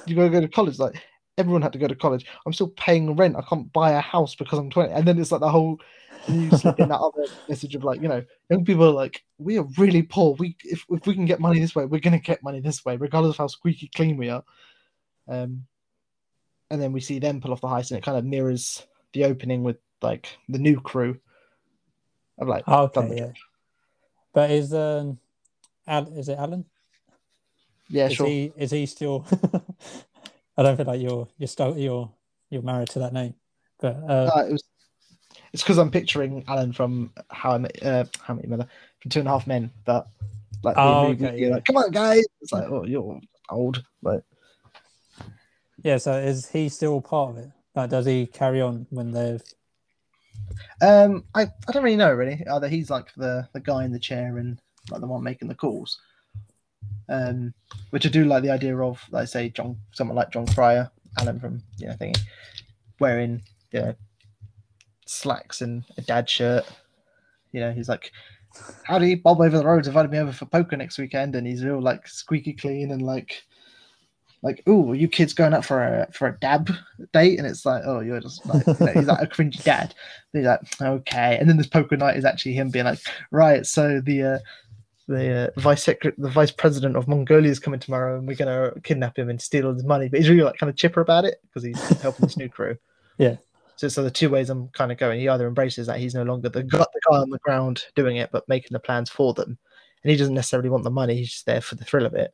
you 0.06 0.14
gotta 0.16 0.30
go 0.30 0.40
to 0.40 0.48
college? 0.48 0.78
Like." 0.78 1.02
Everyone 1.38 1.62
had 1.62 1.72
to 1.72 1.78
go 1.78 1.86
to 1.86 1.94
college. 1.94 2.26
I'm 2.44 2.52
still 2.52 2.68
paying 2.68 3.16
rent. 3.16 3.36
I 3.36 3.42
can't 3.42 3.72
buy 3.72 3.92
a 3.92 4.00
house 4.00 4.34
because 4.34 4.58
I'm 4.58 4.70
20. 4.70 4.92
And 4.92 5.06
then 5.06 5.18
it's 5.18 5.32
like 5.32 5.40
the 5.40 5.50
whole 5.50 5.80
slip 6.50 6.78
in 6.80 6.88
that 6.88 7.00
other 7.00 7.24
message 7.48 7.74
of 7.74 7.84
like, 7.84 8.02
you 8.02 8.08
know, 8.08 8.24
young 8.50 8.64
people 8.64 8.84
are 8.84 8.92
like, 8.92 9.24
we 9.38 9.58
are 9.58 9.66
really 9.78 10.02
poor. 10.02 10.34
We 10.38 10.56
if, 10.64 10.84
if 10.90 11.06
we 11.06 11.14
can 11.14 11.24
get 11.24 11.40
money 11.40 11.60
this 11.60 11.74
way, 11.74 11.86
we're 11.86 12.00
gonna 12.00 12.18
get 12.18 12.42
money 12.42 12.60
this 12.60 12.84
way, 12.84 12.96
regardless 12.96 13.34
of 13.34 13.38
how 13.38 13.46
squeaky 13.46 13.90
clean 13.94 14.16
we 14.16 14.30
are. 14.30 14.44
Um, 15.28 15.66
and 16.70 16.82
then 16.82 16.92
we 16.92 17.00
see 17.00 17.18
them 17.18 17.40
pull 17.40 17.52
off 17.52 17.60
the 17.60 17.68
heist, 17.68 17.90
and 17.90 17.98
it 17.98 18.04
kind 18.04 18.18
of 18.18 18.24
mirrors 18.24 18.86
the 19.12 19.24
opening 19.24 19.62
with 19.62 19.78
like 20.02 20.28
the 20.48 20.58
new 20.58 20.80
crew. 20.80 21.18
Of 22.38 22.48
like, 22.48 22.64
Oh, 22.66 22.90
okay, 22.94 23.16
yeah. 23.16 23.32
But 24.32 24.50
is 24.50 24.72
um, 24.74 25.18
Al, 25.86 26.06
is 26.08 26.28
it 26.28 26.38
Alan? 26.38 26.64
yeah, 27.88 28.06
is 28.06 28.14
sure. 28.14 28.26
he 28.26 28.52
is 28.56 28.70
he 28.70 28.86
still? 28.86 29.26
I 30.58 30.62
don't 30.62 30.76
feel 30.76 30.86
like 30.86 31.00
you're 31.00 31.26
you're 31.38 31.46
still 31.48 31.78
you're 31.78 32.10
you're 32.50 32.62
married 32.62 32.88
to 32.90 32.98
that 32.98 33.12
name, 33.14 33.34
but 33.80 33.96
uh, 34.08 34.30
Uh, 34.34 34.44
it 34.48 34.52
was. 34.52 34.64
It's 35.52 35.62
because 35.62 35.78
I'm 35.78 35.90
picturing 35.90 36.44
Alan 36.48 36.72
from 36.72 37.12
How 37.30 37.52
I 37.52 37.58
Met, 37.58 37.82
uh, 37.82 38.04
How 38.20 38.34
I 38.34 38.36
Met 38.36 38.44
Your 38.44 38.50
Mother 38.56 38.68
from 39.00 39.10
Two 39.10 39.20
and 39.20 39.28
a 39.28 39.30
Half 39.30 39.46
Men, 39.46 39.70
but 39.84 40.08
like, 40.62 40.74
Oh, 40.76 41.10
really 41.12 41.26
okay, 41.26 41.38
yeah. 41.38 41.48
like, 41.54 41.64
come 41.64 41.76
on, 41.76 41.90
guys. 41.90 42.24
It's 42.40 42.52
like, 42.52 42.64
oh, 42.68 42.84
you're 42.84 43.20
old, 43.50 43.84
but 44.02 44.24
yeah. 45.82 45.96
So 45.98 46.14
is 46.14 46.48
he 46.50 46.68
still 46.68 47.00
part 47.00 47.30
of 47.30 47.38
it? 47.38 47.50
Like, 47.74 47.90
does 47.90 48.06
he 48.06 48.26
carry 48.26 48.60
on 48.60 48.86
when 48.90 49.12
they've? 49.12 49.42
Um, 50.82 51.24
I, 51.34 51.42
I 51.42 51.72
don't 51.72 51.84
really 51.84 51.96
know 51.96 52.12
really. 52.12 52.44
Either 52.50 52.68
he's 52.68 52.90
like 52.90 53.14
the 53.16 53.48
the 53.52 53.60
guy 53.60 53.84
in 53.84 53.92
the 53.92 53.98
chair 53.98 54.38
and 54.38 54.60
like 54.90 55.00
the 55.00 55.06
one 55.06 55.22
making 55.22 55.48
the 55.48 55.54
calls. 55.54 56.00
Um, 57.10 57.54
which 57.90 58.04
I 58.04 58.10
do 58.10 58.26
like 58.26 58.42
the 58.42 58.50
idea 58.50 58.76
of, 58.76 59.02
like 59.10 59.28
say 59.28 59.48
John, 59.48 59.78
someone 59.92 60.16
like 60.16 60.30
Jon 60.30 60.46
Cryer, 60.46 60.90
Alan 61.18 61.40
from 61.40 61.62
you 61.78 61.88
know 61.88 62.12
wearing 63.00 63.42
you 63.72 63.80
know 63.80 63.94
slacks 65.06 65.60
and 65.60 65.84
a 65.96 66.02
dad 66.02 66.28
shirt. 66.28 66.64
You 67.52 67.60
know, 67.60 67.72
he's 67.72 67.88
like, 67.88 68.12
"Howdy, 68.84 69.16
Bob 69.16 69.40
over 69.40 69.56
the 69.56 69.64
road's 69.64 69.88
invited 69.88 70.10
me 70.10 70.18
over 70.18 70.32
for 70.32 70.46
poker 70.46 70.76
next 70.76 70.98
weekend," 70.98 71.34
and 71.34 71.46
he's 71.46 71.64
real 71.64 71.80
like 71.80 72.06
squeaky 72.06 72.52
clean 72.52 72.90
and 72.90 73.02
like, 73.02 73.42
like, 74.42 74.62
"Oh, 74.66 74.90
are 74.90 74.94
you 74.94 75.08
kids 75.08 75.32
going 75.32 75.54
out 75.54 75.64
for 75.64 75.82
a 75.82 76.12
for 76.12 76.28
a 76.28 76.38
dab 76.38 76.70
date?" 77.12 77.38
And 77.38 77.46
it's 77.46 77.64
like, 77.64 77.82
"Oh, 77.86 78.00
you're 78.00 78.20
just 78.20 78.44
like, 78.46 78.66
you 78.66 78.76
know, 78.80 78.92
he's 78.92 79.06
like 79.06 79.22
a 79.22 79.26
cringy 79.26 79.62
dad." 79.62 79.94
And 80.32 80.42
he's 80.42 80.46
like, 80.46 80.82
"Okay," 80.82 81.38
and 81.38 81.48
then 81.48 81.56
this 81.56 81.66
poker 81.66 81.96
night 81.96 82.16
is 82.16 82.24
actually 82.24 82.52
him 82.52 82.70
being 82.70 82.84
like, 82.84 83.00
"Right, 83.30 83.66
so 83.66 84.00
the." 84.00 84.22
Uh, 84.22 84.38
the 85.08 85.48
uh, 85.56 85.60
vice 85.60 85.82
secret, 85.84 86.14
the 86.18 86.28
vice 86.28 86.50
president 86.50 86.94
of 86.96 87.08
Mongolia 87.08 87.50
is 87.50 87.58
coming 87.58 87.80
tomorrow, 87.80 88.18
and 88.18 88.28
we're 88.28 88.36
gonna 88.36 88.72
kidnap 88.84 89.18
him 89.18 89.30
and 89.30 89.40
steal 89.40 89.66
all 89.66 89.72
his 89.74 89.84
money. 89.84 90.08
But 90.08 90.20
he's 90.20 90.28
really 90.28 90.42
like 90.42 90.58
kind 90.58 90.70
of 90.70 90.76
chipper 90.76 91.00
about 91.00 91.24
it 91.24 91.40
because 91.42 91.64
he's 91.64 92.00
helping 92.00 92.26
this 92.26 92.36
new 92.36 92.48
crew. 92.48 92.76
Yeah. 93.20 93.34
So, 93.74 93.88
so 93.88 94.04
the 94.04 94.12
two 94.12 94.30
ways 94.30 94.48
I'm 94.48 94.68
kind 94.68 94.92
of 94.92 94.98
going. 94.98 95.18
He 95.18 95.28
either 95.28 95.48
embraces 95.48 95.88
that 95.88 95.98
he's 95.98 96.14
no 96.14 96.22
longer 96.22 96.48
the 96.48 96.62
guy, 96.62 96.78
the 96.78 97.00
guy 97.10 97.16
on 97.16 97.30
the 97.30 97.38
ground 97.40 97.84
doing 97.96 98.16
it, 98.18 98.30
but 98.30 98.48
making 98.48 98.68
the 98.72 98.78
plans 98.78 99.10
for 99.10 99.34
them, 99.34 99.58
and 100.04 100.10
he 100.12 100.16
doesn't 100.16 100.34
necessarily 100.34 100.68
want 100.68 100.84
the 100.84 100.90
money. 100.90 101.16
He's 101.16 101.32
just 101.32 101.46
there 101.46 101.60
for 101.60 101.74
the 101.74 101.84
thrill 101.84 102.06
of 102.06 102.14
it. 102.14 102.32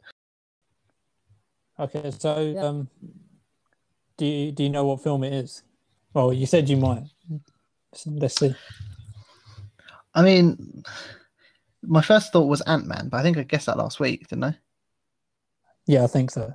Okay, 1.79 2.11
so 2.19 2.39
Yeah. 2.39 2.65
um, 2.67 2.89
do 4.19 4.27
you 4.27 4.53
do 4.53 4.63
you 4.63 4.69
know 4.69 4.85
what 4.85 5.03
film 5.03 5.25
it 5.25 5.33
is? 5.33 5.63
Well, 6.13 6.33
you 6.35 6.45
said 6.47 6.69
you 6.69 6.77
might. 6.77 7.05
Let's 8.07 8.39
see. 8.39 8.55
I 10.15 10.23
mean, 10.23 10.85
my 11.87 12.03
first 12.03 12.33
thought 12.33 12.47
was 12.49 12.61
Ant 12.63 12.87
Man, 12.87 13.09
but 13.09 13.19
I 13.19 13.23
think 13.23 13.37
I 13.39 13.43
guessed 13.43 13.67
that 13.67 13.79
last 13.79 14.01
week, 14.01 14.29
didn't 14.29 14.45
I? 14.45 14.57
Yeah, 15.87 16.05
I 16.05 16.07
think 16.07 16.31
so. 16.31 16.55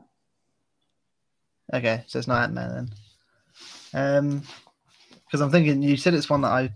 Okay, 1.74 2.04
so 2.08 2.18
it's 2.20 2.28
not 2.28 2.44
Ant 2.44 2.54
Man 2.54 2.90
then. 3.94 4.18
Um, 4.18 4.42
because 5.26 5.42
I'm 5.42 5.52
thinking 5.52 5.82
you 5.84 5.98
said 5.98 6.14
it's 6.14 6.30
one 6.30 6.42
that 6.42 6.52
I. 6.52 6.74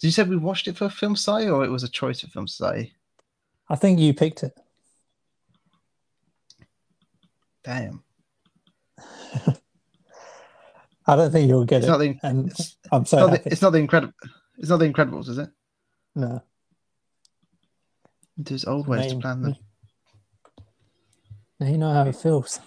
You 0.00 0.10
said 0.10 0.28
we 0.28 0.36
watched 0.36 0.66
it 0.66 0.76
for 0.76 0.88
Film 0.88 1.14
Society, 1.14 1.48
or 1.48 1.64
it 1.64 1.70
was 1.70 1.84
a 1.84 1.88
choice 1.88 2.20
for 2.20 2.26
Film 2.26 2.48
Society. 2.48 2.92
I 3.68 3.76
think 3.76 4.00
you 4.00 4.12
picked 4.12 4.42
it. 4.42 4.52
Damn, 7.62 8.02
I 11.06 11.14
don't 11.16 11.30
think 11.30 11.48
you'll 11.48 11.64
get 11.64 11.78
it's 11.78 11.86
it. 11.86 11.90
not 11.90 11.98
the. 11.98 12.18
and 12.24 12.50
It's, 12.50 12.76
I'm 12.90 13.04
so 13.04 13.18
not 13.18 13.30
happy. 13.30 13.42
the, 13.44 13.52
it's 13.52 13.62
not 13.62 13.70
the 13.70 13.78
incredible. 13.78 14.14
It's 14.58 14.68
not 14.68 14.78
the 14.78 14.92
Incredibles, 14.92 15.28
is 15.28 15.38
it? 15.38 15.48
no. 16.16 16.42
There's 18.36 18.64
old 18.64 18.88
ways 18.88 19.12
to 19.12 19.18
plan 19.18 19.42
them. 19.42 19.56
Now 21.60 21.66
you 21.66 21.78
know 21.78 21.92
how 21.92 22.04
it 22.04 22.16
feels. 22.16 22.60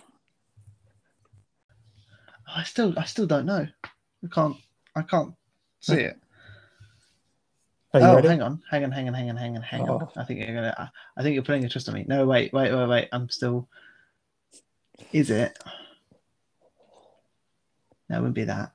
I 2.47 2.63
still, 2.63 2.97
I 2.97 3.03
still 3.05 3.25
don't 3.25 3.45
know. 3.45 3.67
I 3.83 4.27
can't, 4.33 4.55
I 4.95 5.01
can't 5.01 5.33
see 5.81 5.95
it. 5.95 6.17
Are 7.93 7.99
you 7.99 8.05
oh, 8.07 8.15
ready? 8.15 8.27
hang 8.27 8.41
on, 8.41 8.61
hang 8.69 8.83
on, 8.83 8.91
hang 8.91 9.07
on, 9.07 9.13
hang 9.13 9.29
on, 9.29 9.37
hang 9.37 9.55
on, 9.55 9.61
hang 9.61 9.81
on. 9.81 10.03
Oh. 10.03 10.11
I 10.17 10.25
think 10.25 10.41
you're 10.41 10.53
gonna. 10.53 10.75
I, 10.77 10.89
I 11.17 11.23
think 11.23 11.33
you're 11.33 11.43
putting 11.43 11.63
a 11.63 11.69
trust 11.69 11.87
on 11.87 11.95
me. 11.95 12.03
No, 12.07 12.25
wait, 12.25 12.51
wait, 12.51 12.73
wait, 12.73 12.89
wait. 12.89 13.09
I'm 13.13 13.29
still. 13.29 13.69
Is 15.13 15.29
it? 15.29 15.57
That 18.09 18.19
wouldn't 18.19 18.35
be 18.35 18.43
that. 18.43 18.73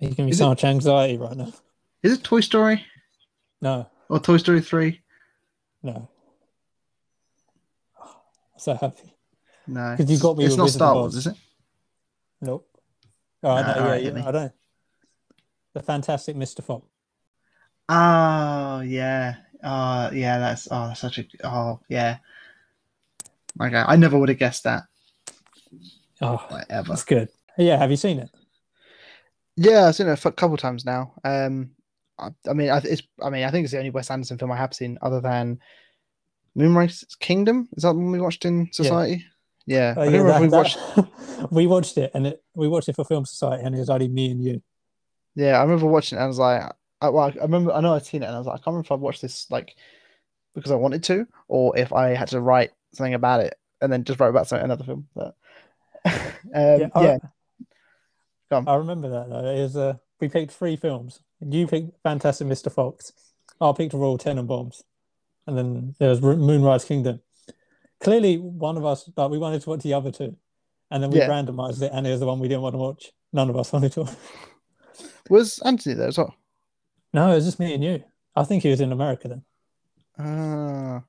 You're 0.00 0.10
giving 0.10 0.26
me 0.26 0.30
Is 0.32 0.38
so 0.38 0.46
it- 0.46 0.48
much 0.48 0.64
anxiety 0.64 1.18
right 1.18 1.36
now. 1.36 1.52
Is 2.02 2.12
it 2.12 2.24
Toy 2.24 2.40
Story 2.40 2.84
No, 3.60 3.86
or 4.08 4.18
Toy 4.18 4.36
Story 4.38 4.60
Three? 4.60 5.00
No. 5.86 6.08
I'm 8.02 8.58
so 8.58 8.74
happy. 8.74 9.14
No. 9.66 9.96
Because 9.96 10.10
you 10.10 10.18
got 10.18 10.36
me 10.36 10.44
It's 10.44 10.52
with 10.52 10.58
not 10.58 10.70
Star 10.70 10.94
Wars, 10.94 11.14
is 11.16 11.26
it? 11.26 11.36
Nope. 12.40 12.68
Oh, 13.42 13.50
I 13.50 13.62
Nah, 13.62 13.74
know, 13.74 13.94
yeah, 13.94 14.10
yeah. 14.10 14.28
I 14.28 14.32
don't. 14.32 14.52
The 15.74 15.82
Fantastic 15.82 16.36
Mr. 16.36 16.62
Fox. 16.62 16.86
Oh 17.88 18.80
yeah, 18.80 19.36
oh 19.62 20.10
yeah. 20.10 20.38
That's 20.38 20.66
oh, 20.70 20.88
that's 20.88 21.00
such 21.00 21.18
a 21.18 21.26
oh 21.44 21.80
yeah. 21.88 22.18
Okay, 23.60 23.76
I 23.76 23.96
never 23.96 24.18
would 24.18 24.28
have 24.28 24.38
guessed 24.38 24.64
that 24.64 24.84
Oh, 26.20 26.44
like, 26.50 26.66
ever. 26.70 26.88
that's 26.88 27.04
good. 27.04 27.28
Yeah, 27.58 27.76
have 27.76 27.90
you 27.90 27.96
seen 27.96 28.18
it? 28.18 28.30
Yeah, 29.56 29.86
I've 29.86 29.94
seen 29.94 30.08
it 30.08 30.24
a 30.24 30.32
couple 30.32 30.56
times 30.56 30.84
now. 30.84 31.14
Um, 31.24 31.70
I, 32.18 32.28
I 32.48 32.52
mean, 32.52 32.70
I, 32.70 32.78
it's 32.78 33.02
I 33.22 33.30
mean, 33.30 33.44
I 33.44 33.50
think 33.50 33.64
it's 33.64 33.72
the 33.72 33.78
only 33.78 33.90
Wes 33.90 34.10
Anderson 34.10 34.38
film 34.38 34.52
I 34.52 34.56
have 34.56 34.74
seen 34.74 34.98
other 35.02 35.20
than 35.20 35.60
Moonrise 36.54 37.04
Kingdom. 37.20 37.68
Is 37.76 37.82
that 37.82 37.92
the 37.92 37.98
one 37.98 38.12
we 38.12 38.20
watched 38.20 38.44
in 38.44 38.68
Society? 38.72 39.24
Yeah, 39.66 39.94
I 39.96 40.04
yeah, 40.04 40.10
don't 40.10 40.26
remember 40.26 40.34
if 40.34 40.40
we 40.40 40.56
watched. 40.56 40.76
that- 40.76 41.08
we 41.50 41.66
watched 41.66 41.98
it, 41.98 42.10
and 42.14 42.28
it, 42.28 42.42
we 42.54 42.68
watched 42.68 42.88
it 42.88 42.96
for 42.96 43.04
Film 43.04 43.24
Society, 43.24 43.64
and 43.64 43.74
it 43.74 43.78
was 43.78 43.90
only 43.90 44.08
me 44.08 44.30
and 44.30 44.42
you. 44.42 44.62
Yeah, 45.34 45.58
I 45.58 45.62
remember 45.62 45.86
watching 45.86 46.16
it. 46.16 46.20
and 46.20 46.24
I 46.24 46.28
was 46.28 46.38
like, 46.38 46.62
I, 47.00 47.08
well, 47.10 47.24
I 47.24 47.42
remember, 47.42 47.72
I 47.72 47.80
know 47.80 47.94
I'd 47.94 48.06
seen 48.06 48.22
it, 48.22 48.26
and 48.26 48.34
I 48.34 48.38
was 48.38 48.46
like, 48.46 48.54
I 48.54 48.58
can't 48.58 48.68
remember 48.68 48.86
if 48.86 48.92
I 48.92 48.94
watched 48.94 49.20
this 49.22 49.50
like 49.50 49.76
because 50.54 50.70
I 50.70 50.76
wanted 50.76 51.02
to, 51.04 51.26
or 51.48 51.76
if 51.76 51.92
I 51.92 52.14
had 52.14 52.28
to 52.28 52.40
write 52.40 52.70
something 52.94 53.12
about 53.14 53.40
it 53.40 53.58
and 53.82 53.92
then 53.92 54.04
just 54.04 54.18
write 54.18 54.30
about 54.30 54.48
something 54.48 54.64
another 54.64 54.84
film. 54.84 55.06
But 55.14 55.34
um, 56.06 56.22
yeah, 56.54 56.88
I, 56.94 57.18
Go 58.50 58.56
on. 58.56 58.68
I 58.68 58.74
remember 58.76 59.08
that 59.10 59.28
though. 59.28 59.44
It 59.50 59.62
was 59.62 59.76
uh, 59.76 59.94
we 60.20 60.28
picked 60.28 60.52
three 60.52 60.76
films. 60.76 61.20
You 61.40 61.66
picked 61.66 62.00
Fantastic 62.02 62.46
Mr. 62.46 62.72
Fox. 62.72 63.12
I 63.60 63.72
picked 63.72 63.94
Royal 63.94 64.18
Tenenbaums, 64.18 64.82
and 65.46 65.56
then 65.56 65.94
there 65.98 66.10
was 66.10 66.20
Moonrise 66.20 66.84
Kingdom. 66.84 67.20
Clearly, 68.00 68.36
one 68.38 68.76
of 68.76 68.84
us 68.84 69.08
like 69.16 69.30
we 69.30 69.38
wanted 69.38 69.62
to 69.62 69.70
watch 69.70 69.82
the 69.82 69.94
other 69.94 70.10
two, 70.10 70.36
and 70.90 71.02
then 71.02 71.10
we 71.10 71.18
Yeah. 71.18 71.28
randomized 71.28 71.82
it, 71.82 71.90
and 71.94 72.06
it 72.06 72.10
was 72.10 72.20
the 72.20 72.26
one 72.26 72.38
we 72.40 72.48
didn't 72.48 72.62
want 72.62 72.74
to 72.74 72.78
watch. 72.78 73.12
None 73.32 73.48
of 73.50 73.56
us 73.56 73.72
wanted 73.72 73.92
to. 73.92 74.08
was 75.30 75.58
Anthony 75.60 75.94
there 75.94 76.08
as 76.08 76.18
well? 76.18 76.34
No, 77.12 77.32
it 77.32 77.36
was 77.36 77.44
just 77.46 77.58
me 77.58 77.74
and 77.74 77.82
you. 77.84 78.04
I 78.34 78.44
think 78.44 78.62
he 78.62 78.70
was 78.70 78.80
in 78.80 78.92
America 78.92 79.28
then. 79.28 79.42
Ah, 80.18 81.02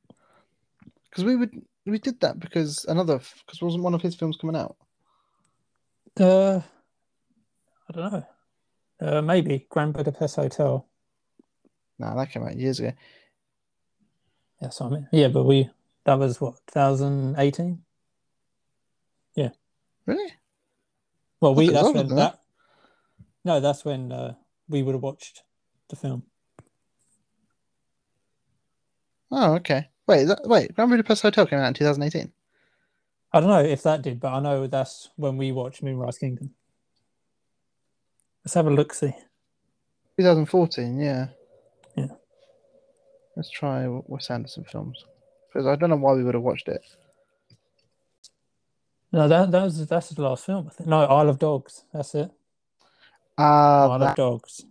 because 1.10 1.24
we 1.26 1.36
would 1.36 1.51
we 1.86 1.99
did 1.99 2.20
that 2.22 2.39
because 2.39 2.86
another 2.86 3.20
because 3.45 3.62
wasn't 3.62 3.84
one 3.84 3.93
of 3.93 4.01
his 4.01 4.16
films 4.16 4.38
coming 4.38 4.55
out? 4.55 4.76
Uh, 6.20 6.62
I 7.89 7.91
don't 7.93 8.12
know. 8.14 8.26
Uh, 9.00 9.22
maybe 9.22 9.68
Grand 9.70 9.93
Budapest 9.93 10.36
Hotel. 10.36 10.88
Nah, 12.00 12.16
that 12.16 12.32
came 12.32 12.43
out 12.43 12.56
years 12.56 12.80
ago. 12.80 12.93
Yes, 14.62 14.82
I 14.82 14.89
mean, 14.89 15.08
yeah, 15.12 15.28
but 15.28 15.43
we 15.43 15.70
that 16.06 16.18
was 16.18 16.41
what 16.41 16.56
2018. 16.74 17.80
Yeah. 19.36 19.50
Really? 20.06 20.34
Well, 21.41 21.54
we 21.54 21.68
thought 21.68 21.74
it 21.74 21.74
was 21.74 21.93
that's 21.93 21.95
when 21.95 22.08
that. 22.08 22.16
that. 22.16 22.39
No, 23.45 23.60
that's 23.60 23.86
when 23.86 24.12
uh, 24.12 24.34
we 24.68 24.82
would 24.82 24.95
have 24.95 25.04
watched 25.04 25.43
the 25.89 25.95
film. 25.95 26.24
Oh, 29.32 29.56
okay. 29.56 29.89
Wait, 30.08 30.26
that, 30.26 30.41
wait, 30.45 30.74
Grand 30.74 30.89
Budapest 30.89 31.22
Hotel 31.22 31.45
came 31.45 31.60
out 31.60 31.68
in 31.68 31.74
2018. 31.74 32.32
I 33.34 33.39
don't 33.39 33.50
know 33.50 33.60
if 33.60 33.84
that 33.84 34.02
did, 34.02 34.20
but 34.20 34.34
I 34.34 34.39
know 34.39 34.68
that's 34.68 35.10
when 35.18 35.38
we 35.38 35.52
watched 35.52 35.84
Moonrise 35.84 36.18
Kingdom. 36.18 36.52
Let's 38.48 38.54
have 38.54 38.68
a 38.68 38.72
look. 38.72 38.93
See. 38.93 39.14
2014, 40.18 40.98
yeah. 41.02 41.28
Yeah. 41.98 42.08
Let's 43.36 43.50
try 43.50 43.86
Wes 43.89 44.32
Anderson 44.32 44.64
films 44.64 45.04
because 45.52 45.68
I 45.68 45.76
don't 45.76 45.89
know 45.89 45.98
why 45.98 46.14
we 46.14 46.24
would 46.24 46.34
have 46.34 46.45
watched 46.45 46.70
it. 46.70 46.82
No, 49.12 49.28
that 49.28 49.52
that 49.52 49.64
was 49.64 49.86
that's 49.86 50.12
the 50.12 50.22
last 50.22 50.45
film. 50.45 50.68
I 50.68 50.74
think. 50.74 50.88
No, 50.88 51.02
Isle 51.02 51.28
of 51.28 51.39
Dogs. 51.39 51.84
That's 51.93 52.16
it. 52.16 52.32
Ah, 53.38 53.89
Isle 53.89 54.04
of 54.04 54.16
Dogs. 54.16 54.64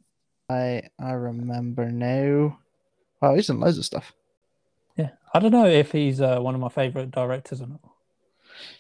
I 0.49 0.85
I 0.99 1.11
remember 1.11 1.91
now. 1.91 2.59
Wow, 3.21 3.35
he's 3.35 3.49
done 3.49 3.61
loads 3.61 3.77
of 3.77 3.85
stuff. 3.85 4.15
Yeah, 4.97 5.11
I 5.35 5.39
don't 5.39 5.53
know 5.53 5.67
if 5.67 5.93
he's 5.93 6.23
uh, 6.23 6.39
one 6.41 6.55
of 6.55 6.63
my 6.63 6.71
favorite 6.71 7.11
directors 7.11 7.61
or 7.61 7.67
not. 7.67 7.81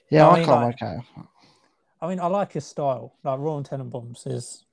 Yeah, 0.09 0.27
I 0.27 0.31
I, 0.31 0.37
mean, 0.37 0.47
can't 0.47 0.61
like- 0.63 0.81
work 0.81 0.83
out. 0.83 1.27
I 2.01 2.09
mean, 2.09 2.21
I 2.21 2.29
like 2.29 2.53
his 2.53 2.65
style. 2.65 3.13
Like 3.23 3.39
Royal 3.39 3.63
Tenenbaums 3.63 4.27
is 4.27 4.66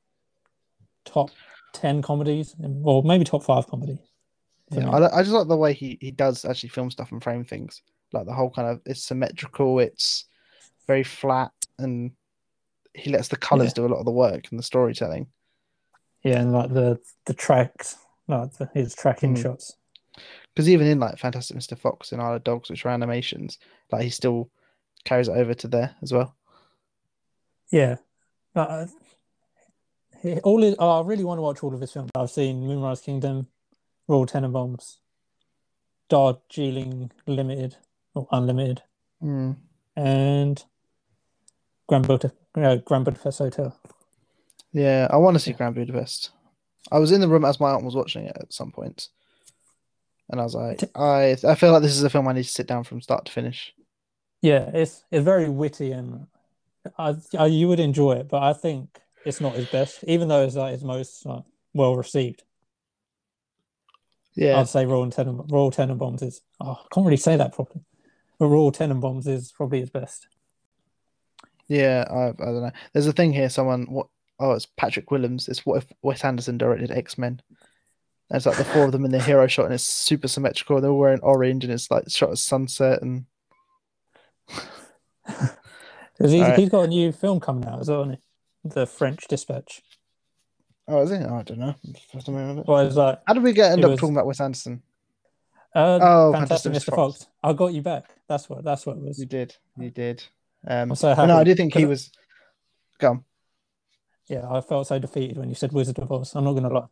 top 1.05 1.29
ten 1.73 2.01
comedies, 2.01 2.55
or 2.83 3.03
maybe 3.03 3.23
top 3.23 3.43
five 3.43 3.67
comedy. 3.67 3.99
Yeah. 4.71 4.89
I, 4.89 5.19
I 5.19 5.21
just 5.21 5.33
like 5.33 5.47
the 5.47 5.57
way 5.57 5.73
he, 5.73 5.97
he 6.01 6.11
does 6.11 6.45
actually 6.45 6.69
film 6.69 6.89
stuff 6.89 7.11
and 7.11 7.21
frame 7.23 7.43
things. 7.43 7.81
Like 8.11 8.25
the 8.25 8.33
whole 8.33 8.49
kind 8.49 8.67
of 8.67 8.81
it's 8.85 9.03
symmetrical, 9.03 9.79
it's 9.79 10.25
very 10.87 11.03
flat, 11.03 11.51
and 11.79 12.11
he 12.93 13.09
lets 13.11 13.27
the 13.27 13.35
colors 13.37 13.69
Yeah. 13.69 13.73
do 13.83 13.85
a 13.85 13.89
lot 13.93 13.99
of 13.99 14.05
the 14.05 14.11
work 14.11 14.47
and 14.49 14.59
the 14.59 14.63
storytelling. 14.63 15.27
Yeah, 16.23 16.39
and 16.41 16.53
like 16.53 16.71
the 16.73 16.99
the 17.25 17.33
tracks, 17.33 17.97
like 18.27 18.53
the, 18.53 18.69
his 18.73 18.95
tracking 18.95 19.35
Mm. 19.35 19.41
shots. 19.41 19.75
Because 20.53 20.69
even 20.69 20.85
in 20.85 20.99
like 20.99 21.17
Fantastic 21.17 21.57
Mr. 21.57 21.75
Fox 21.77 22.11
and 22.11 22.21
Isle 22.21 22.35
of 22.35 22.43
Dogs, 22.43 22.69
which 22.69 22.85
are 22.85 22.89
animations, 22.89 23.57
like 23.91 24.03
he 24.03 24.09
still 24.11 24.51
carries 25.05 25.27
it 25.27 25.31
over 25.35 25.55
to 25.55 25.67
there 25.67 25.95
as 26.03 26.13
well. 26.13 26.35
Yeah, 27.71 27.95
Like, 28.53 28.89
all 30.43 30.61
his, 30.61 30.75
oh, 30.79 31.01
I 31.01 31.05
really 31.05 31.23
want 31.23 31.37
to 31.37 31.41
watch 31.43 31.63
all 31.63 31.73
of 31.73 31.81
his 31.81 31.91
films. 31.91 32.11
I've 32.15 32.29
seen 32.31 32.65
Moonrise 32.67 33.01
Kingdom, 33.01 33.47
Royal 34.07 34.25
Tenenbaums, 34.25 34.97
Darjeeling 36.09 37.11
Limited 37.27 37.77
or 38.15 38.27
Unlimited, 38.31 38.81
Mm. 39.23 39.55
and 39.95 40.63
Grand 41.87 42.05
Budapest, 42.07 42.35
uh, 42.55 42.75
Grand 42.77 43.05
Budapest 43.05 43.39
Hotel. 43.39 43.77
Yeah, 44.73 45.07
I 45.09 45.15
want 45.17 45.35
to 45.35 45.39
see. 45.39 45.53
Grand 45.53 45.75
Budapest. 45.75 46.31
I 46.91 46.99
was 46.99 47.11
in 47.13 47.21
the 47.21 47.27
room 47.29 47.45
as 47.45 47.59
my 47.59 47.71
aunt 47.71 47.85
was 47.85 47.95
watching 47.95 48.25
it 48.25 48.35
at 48.39 48.51
some 48.51 48.71
point, 48.71 49.07
and 50.29 50.41
I 50.41 50.43
was 50.43 50.55
like, 50.55 50.83
I 50.95 51.37
I 51.47 51.55
feel 51.55 51.71
like 51.71 51.81
this 51.83 51.95
is 51.95 52.03
a 52.03 52.09
film 52.09 52.27
I 52.27 52.33
need 52.33 52.43
to 52.43 52.49
sit 52.49 52.67
down 52.67 52.83
from 52.83 52.99
start 53.01 53.25
to 53.25 53.31
finish. 53.31 53.73
Yeah, 54.41 54.69
it's 54.73 55.05
it's 55.09 55.23
very 55.23 55.47
witty 55.47 55.91
and 55.93 56.27
I, 56.97 57.15
I 57.39 57.45
you 57.45 57.69
would 57.69 57.79
enjoy 57.79 58.13
it, 58.13 58.27
but 58.27 58.43
I 58.43 58.51
think 58.51 58.99
it's 59.25 59.41
not 59.41 59.55
his 59.55 59.67
best, 59.69 60.03
even 60.07 60.27
though 60.27 60.43
it's 60.43 60.55
like 60.55 60.73
his 60.73 60.83
most 60.83 61.25
like, 61.25 61.43
well 61.73 61.95
received. 61.95 62.43
Yeah, 64.35 64.59
I'd 64.59 64.67
say 64.69 64.85
Royal 64.85 65.07
Tenen 65.07 65.49
Royal 65.51 65.71
Tenenbaums 65.71 66.23
is. 66.23 66.41
Oh, 66.59 66.71
I 66.71 66.85
can't 66.93 67.05
really 67.05 67.17
say 67.17 67.35
that 67.37 67.53
properly. 67.53 67.83
But 68.39 68.47
Royal 68.47 68.71
Tenenbaums 68.71 69.27
is 69.27 69.51
probably 69.51 69.79
his 69.79 69.91
best. 69.91 70.27
yeah. 71.67 72.03
I, 72.09 72.29
I 72.29 72.45
don't 72.45 72.63
know. 72.63 72.71
There's 72.93 73.07
a 73.07 73.13
thing 73.13 73.31
here. 73.31 73.49
Someone 73.49 73.83
what? 73.83 74.07
Oh, 74.39 74.53
it's 74.53 74.65
Patrick 74.65 75.11
Willems. 75.11 75.47
It's 75.47 75.65
what 75.65 75.83
if 75.83 75.85
Wes 76.01 76.23
Anderson 76.23 76.57
directed 76.57 76.89
X 76.91 77.17
Men. 77.17 77.41
There's 78.29 78.47
like 78.47 78.57
the 78.57 78.65
four 78.65 78.85
of 78.85 78.91
them 78.91 79.05
in 79.05 79.11
the 79.11 79.21
hero 79.21 79.45
shot, 79.45 79.65
and 79.65 79.73
it's 79.75 79.83
super 79.83 80.27
symmetrical. 80.27 80.81
They're 80.81 80.89
all 80.89 80.97
wearing 80.97 81.19
orange, 81.21 81.63
and 81.63 81.71
it's 81.71 81.91
like 81.91 82.09
shot 82.09 82.31
at 82.31 82.39
sunset, 82.39 83.03
And 83.03 83.25
he's, 86.19 86.33
Alright. 86.33 86.57
he's 86.57 86.69
got 86.69 86.85
a 86.85 86.87
new 86.87 87.11
film 87.11 87.39
coming 87.39 87.65
out 87.67 87.81
as 87.81 87.89
well, 87.89 88.05
hasn't 88.05 88.19
he? 88.19 88.25
The 88.63 88.85
French 88.87 89.27
Dispatch. 89.27 89.81
oh, 90.87 91.01
is 91.03 91.11
it? 91.11 91.25
Oh, 91.29 91.35
I 91.35 91.43
don't 91.43 91.59
know. 91.59 91.75
First 92.11 92.25
time 92.27 92.35
I 92.35 92.39
remember. 92.41 92.63
Well, 92.65 92.79
it's 92.87 92.95
like 92.95 93.19
How 93.27 93.33
did 93.33 93.43
we 93.43 93.53
get 93.53 93.71
end 93.73 93.79
It 93.81 93.85
up 93.85 93.91
was- 93.91 93.99
talking 93.99 94.15
about 94.15 94.25
Wes 94.27 94.39
Anderson? 94.39 94.81
uh, 95.75 95.99
Oh, 96.01 96.33
Fantastic 96.33 96.71
Mr. 96.73 96.85
Fox. 96.95 96.95
Fox. 96.95 97.27
I 97.43 97.53
got 97.53 97.73
you 97.73 97.81
back. 97.81 98.05
That's 98.29 98.49
what 98.49 98.63
that's 98.63 98.85
what 98.85 98.97
it 98.97 99.03
was. 99.03 99.19
You 99.19 99.25
did. 99.25 99.55
You 99.77 99.89
did. 99.89 100.23
Um, 100.65 100.91
I'm 100.91 100.95
so 100.95 101.13
no, 101.25 101.37
I 101.37 101.43
do 101.43 101.55
think 101.55 101.73
he 101.73 101.85
was. 101.85 102.11
Go 102.99 103.09
on. 103.09 103.23
Yeah, 104.27 104.49
I 104.49 104.61
felt 104.61 104.87
so 104.87 104.99
defeated 104.99 105.37
when 105.37 105.49
you 105.49 105.55
said 105.55 105.73
Wizard 105.73 105.99
of 105.99 106.09
Oz. 106.11 106.33
I'm 106.35 106.45
not 106.45 106.53
gonna 106.53 106.69
lie. 106.69 106.85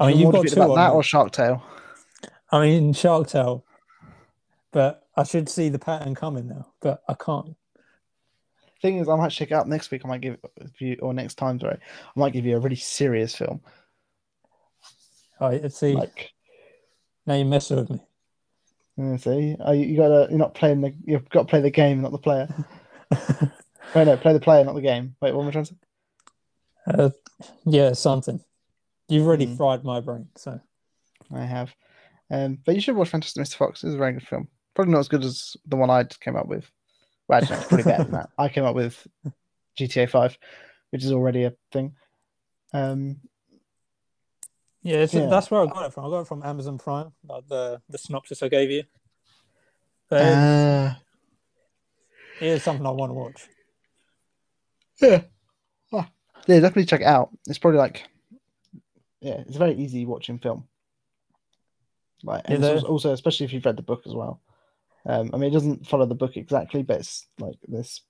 I 0.00 0.08
mean, 0.08 0.18
you've 0.18 0.32
got 0.32 0.46
two 0.48 0.60
about 0.60 0.74
that 0.74 0.92
or 0.92 1.02
Shark 1.04 1.30
Tale. 1.32 1.62
I 2.50 2.60
mean, 2.62 2.92
Shark 2.92 3.28
Tale, 3.28 3.64
but 4.72 5.06
I 5.16 5.22
should 5.22 5.48
see 5.48 5.68
the 5.68 5.78
pattern 5.78 6.14
coming 6.14 6.48
now, 6.48 6.72
but 6.80 7.02
I 7.08 7.14
can't. 7.14 7.54
Thing 8.82 8.98
is, 8.98 9.08
I 9.08 9.14
might 9.16 9.30
check 9.30 9.52
it 9.52 9.54
out 9.54 9.68
next 9.68 9.90
week. 9.92 10.02
I 10.04 10.08
might 10.08 10.20
give 10.20 10.38
you, 10.78 10.96
or 11.00 11.14
next 11.14 11.36
time, 11.36 11.58
sorry, 11.60 11.78
I 11.80 12.20
might 12.20 12.32
give 12.32 12.44
you 12.44 12.56
a 12.56 12.60
really 12.60 12.76
serious 12.76 13.34
film. 13.34 13.60
I 15.40 15.68
see. 15.68 15.94
Like, 15.94 16.32
now 17.26 17.34
you're 17.34 17.46
messing 17.46 17.76
with 17.76 17.90
me. 17.90 18.02
you 18.96 19.18
see, 19.18 19.56
oh, 19.60 19.72
you, 19.72 19.86
you 19.86 19.96
gotta, 19.96 20.26
you're 20.30 20.38
not 20.38 20.54
playing 20.54 20.80
the, 20.80 20.94
you've 21.04 21.28
got 21.30 21.42
to 21.42 21.48
play 21.48 21.60
the 21.60 21.70
game, 21.70 22.02
not 22.02 22.12
the 22.12 22.18
player. 22.18 22.48
Wait, 23.94 24.04
no, 24.06 24.16
play 24.16 24.32
the 24.32 24.40
player, 24.40 24.64
not 24.64 24.74
the 24.74 24.80
game. 24.80 25.14
Wait, 25.20 25.32
what 25.32 25.42
am 25.42 25.48
I 25.48 25.52
trying 25.52 25.64
to 25.64 25.74
say? 25.74 25.76
Uh, 26.86 27.10
yeah, 27.64 27.92
something. 27.92 28.40
You've 29.08 29.26
already 29.26 29.46
Mm. 29.46 29.56
fried 29.56 29.84
my 29.84 30.00
brain, 30.00 30.28
so 30.36 30.60
I 31.32 31.44
have. 31.44 31.74
Um, 32.30 32.58
but 32.64 32.74
you 32.74 32.80
should 32.80 32.96
watch 32.96 33.10
Fantastic 33.10 33.42
Mr. 33.42 33.56
Fox. 33.56 33.84
It's 33.84 33.94
a 33.94 33.98
very 33.98 34.14
good 34.14 34.26
film. 34.26 34.48
Probably 34.74 34.92
not 34.92 35.00
as 35.00 35.08
good 35.08 35.24
as 35.24 35.56
the 35.66 35.76
one 35.76 35.90
I 35.90 36.04
came 36.04 36.34
up 36.34 36.46
with. 36.46 36.68
Well, 37.28 37.40
actually, 37.40 37.56
it's 37.56 37.86
better 37.86 38.04
than 38.04 38.12
that. 38.12 38.30
I 38.38 38.48
came 38.48 38.64
up 38.64 38.74
with 38.74 39.06
GTA 39.78 40.08
5, 40.10 40.38
which 40.90 41.04
is 41.04 41.12
already 41.12 41.44
a 41.44 41.54
thing. 41.70 41.94
Um, 42.72 43.20
yeah, 44.82 44.96
it's, 44.98 45.14
Yeah. 45.14 45.26
that's 45.28 45.50
where 45.50 45.62
I 45.62 45.66
got 45.66 45.86
it 45.86 45.92
from. 45.92 46.06
I 46.06 46.08
got 46.10 46.20
it 46.22 46.26
from 46.28 46.42
Amazon 46.42 46.78
Prime, 46.78 47.12
like 47.28 47.46
the 47.48 47.80
the 47.88 47.98
synopsis 47.98 48.42
I 48.42 48.48
gave 48.48 48.70
you. 48.70 48.84
But 50.08 50.20
uh, 50.22 50.94
it 52.40 52.46
is 52.48 52.62
something 52.62 52.86
I 52.86 52.90
want 52.90 53.10
to 53.10 53.14
watch. 53.14 53.48
yeah. 55.00 55.22
Ah, 55.92 56.10
yeah, 56.46 56.60
definitely 56.60 56.86
check 56.86 57.00
it 57.00 57.06
out. 57.06 57.30
It's 57.46 57.58
probably 57.58 57.78
like, 57.78 58.04
yeah, 59.20 59.42
it's 59.46 59.56
a 59.56 59.58
very 59.58 59.74
easy 59.74 60.04
watching 60.04 60.38
film. 60.38 60.66
Like, 62.24 62.42
and 62.46 62.52
Yeah, 62.62 62.70
it's 62.72 62.82
the- 62.82 62.88
also, 62.88 62.92
also, 63.08 63.12
especially 63.12 63.44
if 63.46 63.52
you've 63.52 63.64
read 63.64 63.76
the 63.76 63.82
book 63.82 64.02
as 64.06 64.14
well. 64.14 64.40
Um, 65.04 65.30
I 65.32 65.36
mean, 65.36 65.50
it 65.50 65.54
doesn't 65.54 65.86
follow 65.86 66.06
the 66.06 66.14
book 66.14 66.36
exactly, 66.36 66.82
but 66.82 67.00
it's 67.00 67.26
like 67.38 67.56
this 67.66 68.02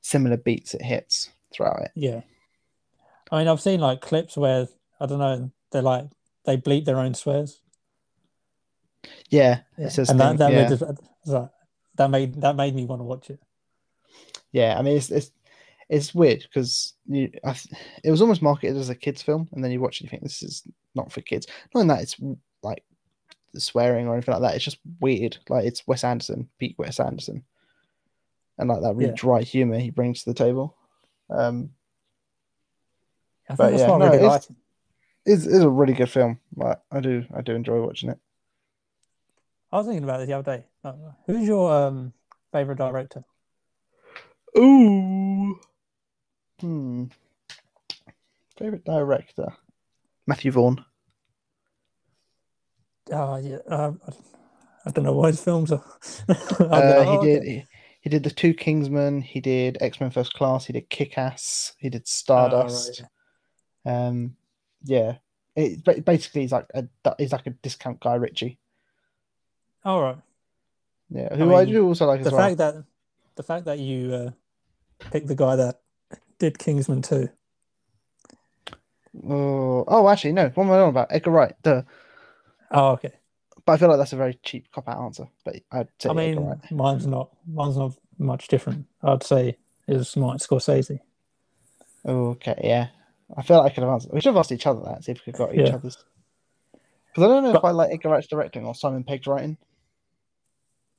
similar 0.00 0.36
beats 0.36 0.74
it 0.74 0.82
hits 0.82 1.30
throughout 1.52 1.82
it. 1.82 1.90
Yeah, 1.94 2.22
I 3.30 3.38
mean, 3.38 3.48
I've 3.48 3.60
seen 3.60 3.80
like 3.80 4.00
clips 4.00 4.36
where 4.36 4.66
I 5.00 5.06
don't 5.06 5.18
know, 5.18 5.50
they're 5.70 5.82
like 5.82 6.06
they 6.44 6.56
bleep 6.56 6.84
their 6.84 6.98
own 6.98 7.14
swears. 7.14 7.60
Yeah, 9.28 9.60
it 9.78 9.90
says 9.90 10.10
and 10.10 10.18
that 10.20 10.28
thing- 10.30 10.36
that 10.38 10.52
yeah. 10.52 10.62
made 10.68 10.72
it- 10.72 10.98
that 11.26 11.50
that 11.96 12.10
made 12.10 12.40
that 12.40 12.56
made 12.56 12.74
me 12.74 12.86
want 12.86 13.00
to 13.00 13.04
watch 13.04 13.30
it. 13.30 13.40
Yeah, 14.52 14.76
I 14.78 14.82
mean 14.82 14.96
it's 14.96 15.10
it's 15.10 15.30
it's 15.88 16.14
weird 16.14 16.42
because 16.42 16.94
you 17.06 17.30
I, 17.44 17.56
it 18.02 18.10
was 18.10 18.20
almost 18.20 18.42
marketed 18.42 18.76
as 18.76 18.88
a 18.88 18.94
kids 18.94 19.22
film, 19.22 19.48
and 19.52 19.62
then 19.62 19.70
you 19.70 19.80
watch 19.80 20.00
it, 20.00 20.04
and 20.04 20.06
you 20.06 20.10
think 20.10 20.22
this 20.22 20.42
is 20.42 20.62
not 20.94 21.12
for 21.12 21.20
kids. 21.20 21.46
Not 21.74 21.82
in 21.82 21.86
that 21.88 22.02
it's 22.02 22.16
like 22.62 22.82
swearing 23.56 24.06
or 24.08 24.14
anything 24.14 24.32
like 24.34 24.42
that. 24.42 24.54
It's 24.56 24.64
just 24.64 24.78
weird. 25.00 25.38
Like 25.48 25.64
it's 25.66 25.86
Wes 25.86 26.04
Anderson, 26.04 26.48
peak 26.58 26.76
Wes 26.78 27.00
Anderson, 27.00 27.44
and 28.58 28.68
like 28.68 28.82
that 28.82 28.94
really 28.94 29.10
Yeah. 29.10 29.16
dry 29.16 29.42
humor 29.42 29.78
he 29.78 29.90
brings 29.90 30.22
to 30.22 30.30
the 30.30 30.34
table. 30.34 30.76
Um, 31.28 31.70
I 33.48 33.56
think 33.56 33.58
But 33.58 33.72
yeah, 33.74 33.86
no, 33.86 33.98
really 33.98 34.16
it's- 34.18 34.50
is 35.26 35.46
is 35.46 35.62
a 35.62 35.68
really 35.68 35.92
good 35.94 36.10
film. 36.10 36.38
Like 36.56 36.80
I 36.90 37.00
do 37.00 37.24
I 37.34 37.42
do 37.42 37.54
enjoy 37.54 37.80
watching 37.84 38.10
it. 38.10 38.18
I 39.72 39.76
was 39.78 39.86
thinking 39.86 40.04
about 40.04 40.18
this 40.18 40.26
the 40.28 40.32
other 40.34 40.56
day. 40.58 40.64
Uh, 40.82 40.92
Who's 41.26 41.46
your 41.46 41.70
um 41.72 42.12
favorite 42.52 42.78
director? 42.78 43.24
Ooh, 44.58 45.60
hmm. 46.60 47.04
Favorite 48.58 48.84
director, 48.84 49.46
Matthew 50.26 50.50
Vaughn. 50.52 50.84
Oh 53.12 53.36
yeah, 53.36 53.58
uh, 53.68 53.92
I 54.86 54.90
don't 54.90 55.04
know 55.04 55.12
what 55.12 55.28
his 55.28 55.42
films 55.42 55.72
are. 55.72 55.84
Uh, 56.60 57.02
he 57.02 57.08
oh, 57.08 57.24
did. 57.24 57.42
He, 57.42 57.64
he 58.02 58.10
did 58.10 58.22
the 58.22 58.30
Two 58.30 58.54
Kingsmen. 58.54 59.22
He 59.22 59.40
did 59.40 59.78
X 59.80 60.00
Men 60.00 60.10
First 60.10 60.32
Class. 60.34 60.64
He 60.66 60.72
did 60.72 60.88
Kick 60.88 61.18
Ass. 61.18 61.74
He 61.78 61.90
did 61.90 62.02
Oh, 62.02 62.06
Stardust. 62.06 63.02
right. 63.84 64.06
Um, 64.06 64.36
yeah. 64.84 65.16
It, 65.56 66.04
basically, 66.04 66.42
he's 66.42 66.52
like 66.52 66.66
a 66.74 66.86
he's 67.18 67.32
like 67.32 67.46
a 67.46 67.50
discount 67.50 68.00
Guy 68.00 68.14
Ritchie. 68.14 68.58
All 69.84 70.00
right. 70.00 70.18
Yeah, 71.10 71.34
who 71.34 71.54
I, 71.54 71.64
mean, 71.64 71.74
do 71.74 71.86
also 71.86 72.06
like 72.06 72.20
as 72.20 72.26
The 72.26 72.32
well. 72.32 72.46
fact 72.46 72.58
that 72.58 72.74
the 73.34 73.42
fact 73.42 73.64
that 73.64 73.78
you 73.78 74.14
uh, 74.14 74.30
picked 75.10 75.26
the 75.26 75.34
guy 75.34 75.56
that 75.56 75.80
did 76.38 76.58
Kingsman 76.58 77.02
too. 77.02 77.28
Oh, 79.28 79.84
oh, 79.88 80.08
actually, 80.08 80.32
no. 80.32 80.50
What 80.50 80.64
am 80.64 80.70
I 80.70 80.78
on 80.78 80.88
about? 80.90 81.08
Edgar 81.10 81.32
Wright. 81.32 81.54
Duh. 81.62 81.82
Oh, 82.70 82.90
okay. 82.92 83.12
But 83.66 83.72
I 83.74 83.76
feel 83.76 83.88
like 83.88 83.98
that's 83.98 84.12
a 84.12 84.16
very 84.16 84.38
cheap 84.42 84.70
cop 84.72 84.88
out 84.88 85.02
answer. 85.02 85.28
But 85.44 85.56
I'd 85.70 85.88
say 85.98 86.10
I 86.10 86.12
mean, 86.12 86.40
Wright. 86.40 86.70
mine's 86.70 87.06
not 87.06 87.30
mine's 87.46 87.76
not 87.76 87.92
much 88.18 88.48
different. 88.48 88.86
I'd 89.02 89.22
say 89.22 89.56
is 89.88 90.16
Martin 90.16 90.38
Scorsese. 90.38 91.00
Oh, 92.04 92.28
okay, 92.30 92.58
yeah. 92.64 92.88
I 93.36 93.42
feel 93.42 93.58
like 93.58 93.72
I 93.72 93.74
could 93.74 93.84
have 93.84 93.92
answered. 93.92 94.12
We 94.12 94.20
should 94.20 94.30
have 94.30 94.38
asked 94.38 94.52
each 94.52 94.66
other 94.66 94.80
that. 94.84 95.04
See 95.04 95.12
if 95.12 95.18
we 95.26 95.32
could 95.32 95.38
got 95.38 95.54
each 95.54 95.68
Yeah. 95.68 95.74
other's. 95.74 96.02
Because 97.08 97.24
I 97.24 97.26
don't 97.28 97.42
know 97.42 97.54
if 97.56 97.64
I 97.64 97.70
like 97.70 97.92
Edgar 97.92 98.08
Wright's 98.10 98.28
directing 98.28 98.64
or 98.64 98.74
Simon 98.74 99.04
Pegg's 99.04 99.26
writing. 99.26 99.56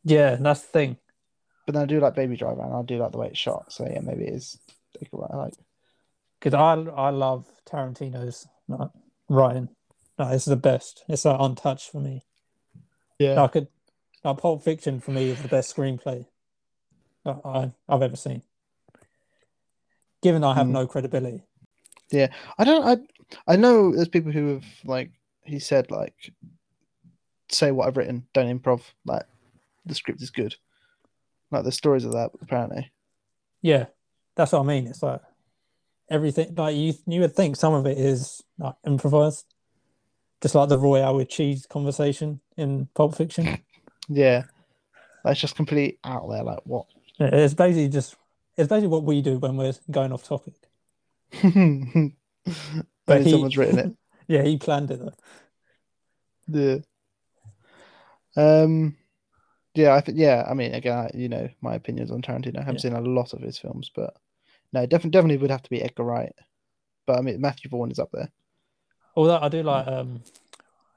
Yeah, 0.04 0.36
that's 0.36 0.62
the 0.62 0.68
thing. 0.68 0.98
But 1.66 1.74
then 1.74 1.84
I 1.84 1.86
do 1.86 2.00
like 2.00 2.16
Baby 2.16 2.36
Driver 2.36 2.62
and 2.62 2.74
I 2.74 2.82
do 2.84 2.98
like 2.98 3.12
the 3.12 3.18
way 3.18 3.28
it's 3.28 3.40
shot. 3.40 3.72
So 3.72 3.88
yeah, 3.90 4.00
maybe 4.02 4.26
it 4.26 4.34
is 4.34 4.58
Edgar 5.02 5.18
Wright. 5.18 5.32
I 5.34 5.38
like. 5.38 5.54
Because 6.40 6.54
I 6.54 6.74
I 6.92 7.10
love 7.12 7.46
Tarantino's 7.66 8.48
like, 8.68 8.90
writing. 9.30 9.70
No, 10.22 10.28
it's 10.30 10.46
the 10.46 10.56
best. 10.56 11.04
It's 11.08 11.26
like 11.26 11.38
untouched 11.40 11.90
for 11.90 12.00
me. 12.00 12.24
Yeah. 13.18 13.42
I 13.42 13.48
could, 13.48 13.68
like 14.24 14.38
Pulp 14.38 14.64
Fiction 14.64 15.00
for 15.00 15.10
me 15.10 15.32
is 15.32 15.42
the 15.42 15.48
best 15.48 15.76
screenplay 15.76 16.28
that 17.26 17.42
I, 17.44 17.72
I've 17.90 18.04
ever 18.04 18.16
seen. 18.16 18.44
Given 20.22 20.44
I 20.44 20.54
have 20.54 20.68
Mm. 20.68 20.72
no 20.74 20.86
credibility. 20.86 21.42
Yeah, 22.12 22.28
I 22.60 22.64
don't. 22.66 22.86
I 22.86 23.54
I 23.54 23.56
know 23.56 23.96
there's 23.96 24.10
people 24.10 24.32
who 24.32 24.50
have 24.56 24.66
like 24.86 25.10
he 25.44 25.58
said 25.58 25.90
like 25.90 26.14
say 27.50 27.72
what 27.72 27.88
I've 27.88 27.98
written, 27.98 28.28
don't 28.34 28.60
improv. 28.60 28.82
Like 29.06 29.24
the 29.88 29.96
script 29.96 30.22
is 30.22 30.30
good. 30.30 30.56
Like 31.50 31.64
the 31.64 31.72
stories 31.72 32.06
of 32.06 32.12
that 32.12 32.32
apparently. 32.42 32.92
Yeah, 33.64 33.86
that's 34.36 34.52
what 34.52 34.60
I 34.60 34.64
mean. 34.66 34.86
It's 34.86 35.02
like 35.02 35.22
everything. 36.10 36.54
Like 36.54 36.76
you, 36.76 36.94
you 37.08 37.22
would 37.22 37.36
think 37.36 37.56
some 37.56 37.74
of 37.74 37.88
it 37.88 37.98
is 37.98 38.44
like 38.60 38.76
improvised, 38.86 39.46
just 40.42 40.56
like 40.56 40.70
the 40.70 40.78
Royale 40.78 41.16
with 41.16 41.30
cheese 41.30 41.66
conversation 41.66 42.42
in 42.58 42.88
Pulp 42.96 43.16
Fiction. 43.16 43.60
Yeah. 44.10 44.44
That's 45.24 45.40
just 45.40 45.56
completely 45.56 46.00
out 46.04 46.28
there. 46.30 46.44
Like 46.44 46.60
what? 46.66 46.88
It's 47.20 47.54
basically 47.54 47.88
just 47.88 48.16
it's 48.58 48.68
basically 48.68 48.88
what 48.90 49.04
we 49.04 49.22
do 49.22 49.38
when 49.38 49.56
we're 49.56 49.74
going 49.90 50.12
off 50.12 50.24
topic. 50.24 50.56
But 53.06 53.22
he- 53.24 53.32
someone's 53.32 53.58
written 53.58 53.80
it. 53.80 53.98
Yeah, 54.28 54.44
he 54.44 54.58
planned 54.58 54.92
it 54.92 55.00
though. 55.00 55.14
Yeah. 58.36 58.64
Um. 58.64 58.96
Yeah, 59.76 59.94
I 59.96 60.02
think. 60.02 60.18
Yeah, 60.18 60.46
I 60.50 60.54
mean, 60.54 60.74
again, 60.74 60.98
I, 60.98 61.12
you 61.14 61.30
know, 61.30 61.50
my 61.62 61.76
opinions 61.76 62.12
on 62.12 62.22
Tarantino. 62.22 62.58
I 62.58 62.62
haven't 62.62 62.76
Yeah. 62.84 62.92
seen 62.92 62.94
a 62.94 63.02
lot 63.02 63.34
of 63.34 63.42
his 63.42 63.58
films, 63.58 63.90
but 63.96 64.16
no, 64.74 64.82
definitely, 64.86 65.12
definitely 65.12 65.38
would 65.38 65.52
have 65.52 65.64
to 65.64 65.70
be 65.70 65.82
Edgar 65.82 66.04
Wright. 66.04 66.34
But 67.06 67.18
I 67.20 67.22
mean, 67.22 67.40
Matthew 67.42 67.70
Vaughn 67.70 67.92
is 67.92 68.00
up 68.00 68.10
there. 68.14 68.30
Although 69.16 69.40
I 69.40 69.50
do 69.50 69.62
hmm. 69.62 69.68
like 69.68 69.88
um, 69.88 70.24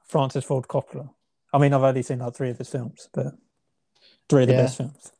Francis 0.04 0.44
Ford 0.44 0.66
Coppola. 0.68 1.10
I 1.52 1.58
mean, 1.58 1.72
I've 1.72 1.82
only 1.82 2.02
seen 2.02 2.18
like 2.18 2.34
three 2.34 2.50
of 2.50 2.58
his 2.58 2.68
films, 2.68 3.08
but 3.12 3.34
three 4.28 4.42
of 4.42 4.48
the 4.48 4.54
yeah. 4.54 4.62
best 4.62 4.76
films. 4.76 5.12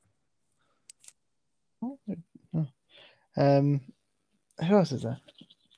Hmm. 1.80 2.62
Um, 3.36 3.80
who 4.66 4.76
else 4.76 4.92
is 4.92 5.03
there? 5.03 5.18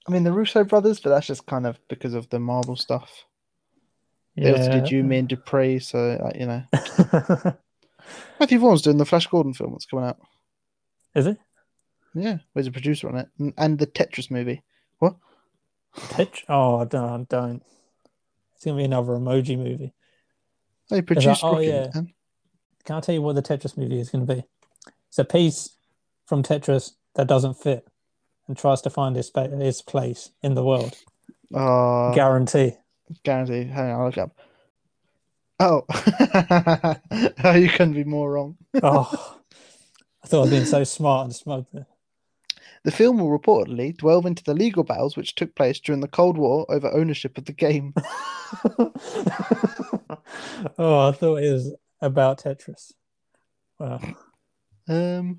I 0.06 0.12
mean, 0.12 0.24
the 0.24 0.32
Russo 0.32 0.64
brothers, 0.64 1.00
but 1.00 1.10
that's 1.10 1.26
just 1.26 1.46
kind 1.46 1.66
of 1.66 1.78
because 1.88 2.14
of 2.14 2.28
the 2.30 2.38
Marvel 2.38 2.76
stuff. 2.76 3.24
They 4.36 4.50
yeah. 4.50 4.58
also 4.58 4.70
did 4.70 4.90
you, 4.90 5.02
Me 5.02 5.18
and 5.18 5.28
Dupree, 5.28 5.78
so 5.78 6.30
you 6.34 6.46
know. 6.46 6.62
Matthew 8.38 8.58
Vaughn's 8.58 8.82
doing 8.82 8.98
the 8.98 9.06
Flash 9.06 9.26
Gordon 9.26 9.54
film 9.54 9.72
that's 9.72 9.86
coming 9.86 10.04
out. 10.04 10.18
Is 11.14 11.26
it? 11.26 11.38
Yeah, 12.14 12.38
he's 12.54 12.66
a 12.66 12.72
producer 12.72 13.08
on 13.08 13.16
it, 13.16 13.28
and 13.58 13.78
the 13.78 13.86
Tetris 13.86 14.30
movie. 14.30 14.62
Tetris? 15.96 16.44
Oh, 16.48 16.84
don't, 16.84 17.28
don't. 17.28 17.62
It's 18.54 18.64
gonna 18.64 18.76
be 18.76 18.84
another 18.84 19.12
emoji 19.12 19.58
movie. 19.58 19.92
They 20.90 21.02
produced. 21.02 21.42
oh, 21.42 21.58
yeah. 21.58 21.88
Man. 21.94 22.12
Can 22.84 22.96
I 22.96 23.00
tell 23.00 23.14
you 23.14 23.22
what 23.22 23.34
the 23.34 23.42
Tetris 23.42 23.76
movie 23.76 23.98
is 23.98 24.10
going 24.10 24.24
to 24.24 24.34
be? 24.34 24.44
It's 25.08 25.18
a 25.18 25.24
piece 25.24 25.70
from 26.26 26.42
Tetris 26.44 26.92
that 27.16 27.26
doesn't 27.26 27.54
fit 27.54 27.86
and 28.46 28.56
tries 28.56 28.80
to 28.82 28.90
find 28.90 29.16
its, 29.16 29.30
its 29.34 29.82
place 29.82 30.30
in 30.42 30.54
the 30.54 30.64
world. 30.64 30.96
Oh, 31.52 32.14
Guarantee. 32.14 32.74
guarantee. 33.24 33.64
Hang 33.64 33.90
on, 33.90 34.00
I'll 34.00 34.06
look 34.06 34.18
up. 34.18 34.38
Oh, 35.58 35.84
oh, 37.44 37.54
you 37.54 37.68
couldn't 37.70 37.94
be 37.94 38.04
more 38.04 38.30
wrong. 38.30 38.56
Oh, 38.82 39.38
I 40.22 40.28
thought 40.28 40.44
I'd 40.44 40.50
been 40.50 40.66
so 40.66 40.84
smart 40.84 41.24
and 41.24 41.34
smug 41.34 41.66
there. 41.72 41.86
The 42.86 42.92
film 42.92 43.18
will 43.18 43.36
reportedly 43.36 43.98
delve 43.98 44.26
into 44.26 44.44
the 44.44 44.54
legal 44.54 44.84
battles 44.84 45.16
which 45.16 45.34
took 45.34 45.56
place 45.56 45.80
during 45.80 46.00
the 46.00 46.06
Cold 46.06 46.38
War 46.38 46.64
over 46.68 46.88
ownership 46.94 47.36
of 47.36 47.44
the 47.44 47.52
game. 47.52 47.92
oh, 50.78 51.08
I 51.08 51.12
thought 51.12 51.42
it 51.42 51.52
was 51.52 51.74
about 52.00 52.38
Tetris. 52.44 52.92
Wow. 53.80 54.00
Um, 54.88 55.38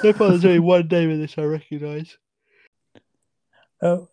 so 0.00 0.12
far, 0.12 0.28
there's 0.30 0.44
only 0.44 0.60
one 0.60 0.86
name 0.86 1.10
in 1.10 1.20
this 1.20 1.36
I 1.38 1.42
recognise. 1.42 2.16
Oh, 3.82 4.08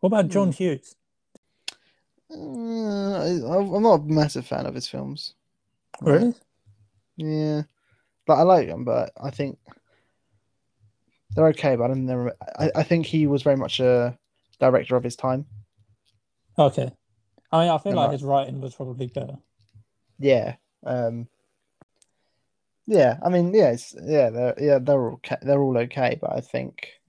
what 0.00 0.08
about 0.08 0.26
John 0.28 0.48
Hmm. 0.48 0.52
Hughes? 0.54 0.96
Uh, 2.30 3.12
I- 3.12 3.76
I'm 3.76 3.82
not 3.82 4.00
a 4.00 4.04
massive 4.04 4.44
fan 4.46 4.66
of 4.66 4.74
his 4.74 4.88
films. 4.88 5.34
Really? 6.02 6.34
Yeah, 7.16 7.62
but 8.26 8.34
I 8.34 8.42
like 8.42 8.68
them, 8.68 8.84
but 8.84 9.12
I 9.20 9.30
think 9.30 9.58
they're 11.34 11.48
okay. 11.48 11.76
But 11.76 11.84
I 11.84 11.88
don't. 11.88 12.30
I, 12.58 12.70
I 12.76 12.82
think 12.82 13.06
he 13.06 13.26
was 13.26 13.42
very 13.42 13.56
much 13.56 13.80
a 13.80 14.18
director 14.60 14.96
of 14.96 15.04
his 15.04 15.16
time. 15.16 15.46
Okay. 16.58 16.92
I 17.50 17.60
mean, 17.60 17.70
I 17.70 17.78
feel 17.78 17.92
Yeah, 17.92 18.00
like 18.00 18.12
his 18.12 18.22
writing 18.24 18.60
was 18.60 18.74
probably 18.74 19.06
better. 19.06 19.38
Yeah. 20.18 20.56
Um. 20.84 21.28
Yeah, 22.86 23.18
I 23.24 23.30
mean, 23.30 23.54
yeah, 23.54 23.70
it's, 23.70 23.94
yeah, 24.02 24.28
they're 24.28 24.54
yeah 24.58 24.78
they're 24.78 25.00
all 25.00 25.14
okay, 25.14 25.36
they're 25.40 25.62
all 25.62 25.78
okay, 25.78 26.18
but 26.20 26.32
I 26.32 26.40
think 26.40 27.00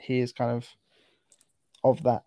he 0.00 0.20
is 0.20 0.32
kind 0.32 0.52
of 0.52 0.68
of 1.82 2.02
that 2.04 2.22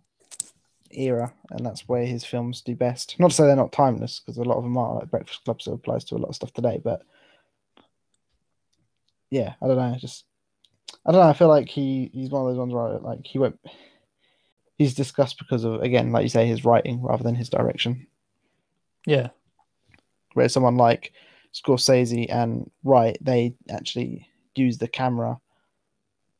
era, 0.91 1.33
and 1.51 1.65
that's 1.65 1.87
where 1.87 2.05
his 2.05 2.25
films 2.25 2.61
do 2.61 2.75
best. 2.75 3.17
Not 3.19 3.29
to 3.29 3.35
say 3.35 3.45
they're 3.45 3.55
not 3.55 3.71
timeless, 3.71 4.19
because 4.19 4.37
a 4.37 4.43
lot 4.43 4.57
of 4.57 4.63
them 4.63 4.77
are. 4.77 4.95
Like 4.95 5.11
Breakfast 5.11 5.45
Club 5.45 5.61
still 5.61 5.75
applies 5.75 6.03
to 6.05 6.15
a 6.15 6.17
lot 6.17 6.29
of 6.29 6.35
stuff 6.35 6.51
today, 6.51 6.81
but 6.83 7.03
yeah, 9.31 9.53
I 9.61 9.67
don't 9.67 9.77
know. 9.77 9.95
Just 9.99 10.25
I 11.05 11.11
don't 11.11 11.21
know. 11.21 11.27
I 11.29 11.33
feel 11.33 11.47
like 11.47 11.69
he 11.69 12.09
he's 12.13 12.29
one 12.29 12.41
of 12.41 12.47
those 12.47 12.57
ones 12.59 12.73
where 12.73 12.99
like 12.99 13.25
he 13.25 13.39
won't. 13.39 13.59
He's 14.77 14.93
discussed 14.93 15.37
because 15.39 15.63
of 15.63 15.81
again, 15.81 16.11
like 16.11 16.23
you 16.23 16.29
say, 16.29 16.47
his 16.47 16.63
writing 16.65 17.01
rather 17.01 17.23
than 17.23 17.35
his 17.35 17.49
direction. 17.49 18.07
Yeah. 19.05 19.29
Whereas 20.33 20.53
someone 20.53 20.77
like 20.77 21.13
Scorsese 21.53 22.31
and 22.33 22.69
Wright, 22.83 23.17
they 23.21 23.55
actually 23.69 24.27
use 24.55 24.77
the 24.77 24.87
camera 24.87 25.39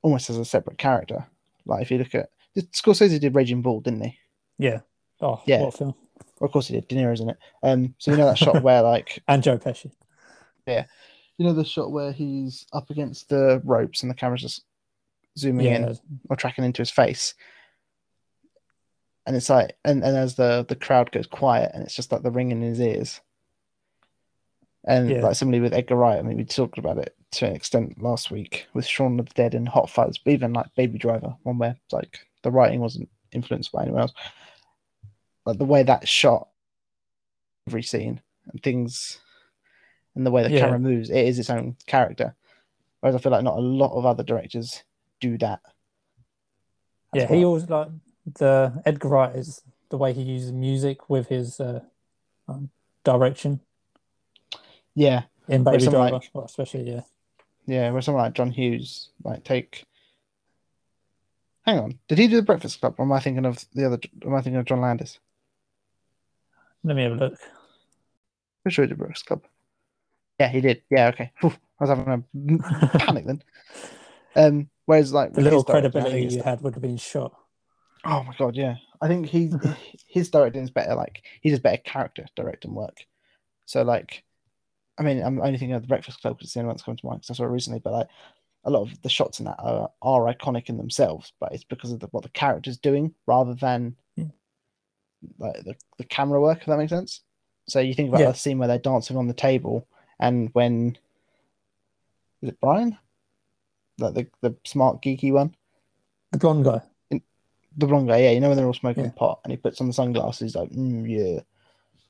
almost 0.01 0.29
as 0.29 0.37
a 0.37 0.45
separate 0.45 0.77
character. 0.77 1.25
Like 1.65 1.81
if 1.81 1.91
you 1.91 1.97
look 1.97 2.15
at 2.15 2.29
Scorsese 2.57 3.19
did 3.19 3.35
Raging 3.35 3.61
Bull, 3.61 3.81
didn't 3.81 4.01
he? 4.03 4.17
Yeah. 4.57 4.81
Oh, 5.21 5.41
Yeah. 5.45 5.61
what 5.63 5.73
film. 5.77 5.95
Well, 6.39 6.47
of 6.47 6.51
course 6.51 6.67
he 6.67 6.75
did. 6.75 6.87
De 6.87 6.95
Niro's 6.95 7.19
in 7.21 7.29
it. 7.29 7.37
Um, 7.63 7.95
so 7.97 8.11
you 8.11 8.17
know 8.17 8.25
that 8.25 8.37
shot 8.37 8.61
where 8.63 8.81
like 8.81 9.21
And 9.27 9.43
Joe 9.43 9.57
Pesci. 9.57 9.91
You 11.39 11.45
know 11.45 11.53
the 11.53 11.63
shot 11.63 11.91
where 11.91 12.11
he's 12.11 12.67
up 12.73 12.89
against 12.89 13.29
the 13.29 13.61
ropes 13.63 14.03
and 14.03 14.11
the 14.11 14.15
camera's 14.15 14.41
just 14.41 14.63
zooming 15.37 15.65
Yeah. 15.67 15.75
in 15.77 15.97
or 16.29 16.35
tracking 16.35 16.65
into 16.65 16.81
his 16.81 16.91
face. 16.91 17.33
And 19.25 19.35
it's 19.37 19.49
like 19.49 19.77
and, 19.85 20.03
and 20.03 20.17
as 20.17 20.35
the 20.35 20.65
the 20.67 20.75
crowd 20.75 21.11
goes 21.11 21.27
quiet 21.27 21.71
and 21.73 21.81
it's 21.83 21.95
just 21.95 22.11
like 22.11 22.23
the 22.23 22.29
ring 22.31 22.51
in 22.51 22.61
his 22.61 22.79
ears. 22.81 23.21
And 24.85 25.09
Yeah. 25.09 25.21
like 25.21 25.35
similarly 25.35 25.61
with 25.61 25.73
Edgar 25.73 25.95
Wright, 25.95 26.19
I 26.19 26.21
mean 26.23 26.35
we 26.37 26.43
talked 26.43 26.77
about 26.77 26.97
it 26.97 27.15
to 27.31 27.45
an 27.47 27.55
extent 27.55 28.01
last 28.01 28.31
week 28.31 28.67
with 28.73 28.85
Shaun 28.85 29.17
of 29.19 29.27
the 29.27 29.33
Dead 29.33 29.53
and 29.55 29.67
Hot 29.69 29.89
Fuzz, 29.89 30.17
but 30.17 30.33
even 30.33 30.51
like 30.51 30.75
Baby 30.75 30.97
Driver, 30.99 31.35
one 31.43 31.57
where 31.57 31.77
like 31.93 32.19
the 32.43 32.51
writing 32.51 32.81
wasn't 32.81 33.07
influenced 33.31 33.71
by 33.71 33.83
anyone 33.83 34.01
else. 34.01 34.13
Like 35.45 35.57
the 35.57 35.65
way 35.65 35.83
that 35.83 36.07
shot 36.07 36.49
every 37.67 37.83
scene 37.83 38.19
and 38.51 38.61
things 38.61 39.19
and 40.19 40.25
the 40.27 40.31
way 40.31 40.43
the 40.43 40.51
Yeah. 40.51 40.59
camera 40.59 40.79
moves, 40.79 41.09
it 41.09 41.25
is 41.25 41.39
its 41.39 41.49
own 41.49 41.77
character. 41.87 42.35
Whereas 42.99 43.15
I 43.15 43.19
feel 43.19 43.31
like 43.31 43.43
not 43.43 43.57
a 43.57 43.61
lot 43.61 43.97
of 43.97 44.05
other 44.05 44.23
directors 44.23 44.83
do 45.21 45.37
that. 45.37 45.61
Yeah, 47.13 47.25
he 47.27 47.45
always 47.45 47.69
like 47.69 47.87
the 48.35 48.81
Edgar 48.85 49.07
Wright 49.07 49.35
is 49.35 49.61
the 49.87 49.97
way 49.97 50.11
he 50.13 50.21
uses 50.21 50.51
music 50.51 51.09
with 51.09 51.27
his 51.29 51.59
uh, 51.61 51.79
um, 52.49 52.69
direction 53.05 53.61
Yeah, 54.93 55.23
in 55.47 55.63
Baby 55.63 55.85
Driver, 55.85 56.11
like- 56.15 56.29
well, 56.33 56.43
especially 56.45 56.91
yeah. 56.91 57.01
yeah. 57.65 57.89
Where 57.91 58.01
someone 58.01 58.23
like 58.25 58.33
John 58.33 58.51
Hughes, 58.51 59.09
like 59.23 59.43
take. 59.45 59.85
Hang 61.65 61.79
on, 61.79 61.99
did 62.09 62.17
he 62.17 62.27
do 62.27 62.35
the 62.35 62.41
Breakfast 62.41 62.79
Club? 62.81 62.95
Or 62.97 63.05
am 63.05 63.11
I 63.13 63.19
thinking 63.21 63.45
of 63.45 63.63
the 63.73 63.85
other? 63.85 63.99
Am 64.25 64.33
I 64.35 64.41
thinking 64.41 64.59
of 64.59 64.65
John 64.65 64.81
Landis? 64.81 65.19
Let 66.83 66.95
me 66.97 67.03
have 67.03 67.13
a 67.13 67.15
look. 67.15 67.39
Pretty 68.63 68.73
sure 68.75 68.83
he 68.85 68.89
did 68.89 68.97
Breakfast 68.97 69.25
Club. 69.25 69.43
Yeah, 70.39 70.47
he 70.47 70.61
did. 70.61 70.83
Yeah, 70.89 71.07
okay. 71.09 71.31
Phew, 71.41 71.51
I 71.79 71.83
was 71.83 71.89
having 71.89 72.25
a 72.63 72.97
panic 72.97 73.25
then. 73.25 73.43
Um, 74.35 74.69
whereas 74.85 75.11
like 75.11 75.33
The 75.33 75.41
little 75.41 75.59
his 75.59 75.65
directing, 75.65 75.89
I 75.89 75.91
think 75.91 76.13
credibility 76.13 76.35
you 76.35 76.43
had 76.43 76.61
would 76.61 76.75
have 76.75 76.81
been 76.81 76.97
shot. 76.97 77.33
Oh 78.05 78.23
my 78.23 78.33
god, 78.37 78.55
yeah. 78.55 78.75
I 79.01 79.07
think 79.07 79.27
he 79.27 79.51
his 80.07 80.29
directing 80.29 80.63
is 80.63 80.71
better. 80.71 80.95
Like 80.95 81.23
he 81.41 81.49
does 81.49 81.59
better 81.59 81.81
character 81.83 82.25
directing 82.35 82.73
work. 82.73 83.05
So 83.65 83.81
like, 83.81 84.23
I 84.97 85.03
mean, 85.03 85.21
I'm 85.21 85.39
only 85.39 85.57
thinking 85.57 85.73
of 85.73 85.81
the 85.81 85.87
Breakfast 85.87 86.21
Club 86.21 86.37
because 86.37 86.47
it's 86.47 86.53
the 86.53 86.61
only 86.61 86.67
one 86.67 86.75
that's 86.75 86.83
come 86.83 86.95
to 86.95 87.05
mind 87.05 87.21
because 87.21 87.31
I 87.31 87.37
saw 87.37 87.45
it 87.45 87.51
recently. 87.53 87.79
But 87.79 87.93
like, 87.93 88.07
a 88.63 88.69
lot 88.69 88.83
of 88.83 89.01
the 89.01 89.09
shots 89.09 89.39
in 89.39 89.45
that 89.45 89.57
are, 89.59 89.89
are 90.01 90.33
iconic 90.33 90.69
in 90.69 90.77
themselves, 90.77 91.33
but 91.39 91.51
it's 91.53 91.63
because 91.63 91.91
of 91.91 91.99
the, 91.99 92.07
what 92.07 92.23
the 92.23 92.29
character's 92.29 92.77
doing 92.77 93.13
rather 93.25 93.53
than 93.53 93.95
Yeah. 94.15 94.25
like 95.37 95.63
the, 95.63 95.75
the 95.97 96.03
camera 96.05 96.41
work. 96.41 96.59
If 96.61 96.65
that 96.67 96.77
makes 96.77 96.91
sense. 96.91 97.21
So 97.67 97.79
you 97.79 97.93
think 97.93 98.09
about 98.09 98.21
Yeah. 98.21 98.31
the 98.31 98.37
scene 98.37 98.57
where 98.57 98.67
they're 98.67 98.79
dancing 98.79 99.17
on 99.17 99.27
the 99.27 99.33
table, 99.33 99.87
and 100.19 100.49
when 100.53 100.97
is 102.41 102.49
it 102.49 102.59
Brian, 102.61 102.97
like 103.97 104.13
the 104.13 104.27
the 104.41 104.55
smart 104.65 105.01
geeky 105.01 105.31
one 105.31 105.55
The 106.31 106.37
blonde 106.37 106.65
guy. 106.65 106.81
the 107.11 107.87
blonde 107.87 108.07
guy, 108.07 108.17
yeah, 108.17 108.31
you 108.31 108.39
know 108.39 108.49
when 108.49 108.57
they're 108.57 108.65
all 108.65 108.73
smoking 108.73 109.05
Yeah. 109.05 109.11
pot 109.11 109.39
and 109.43 109.51
he 109.51 109.57
puts 109.57 109.79
on 109.79 109.87
the 109.87 109.93
sunglasses, 109.93 110.55
like, 110.55 110.69
mm, 110.71 111.07
yeah. 111.09 111.41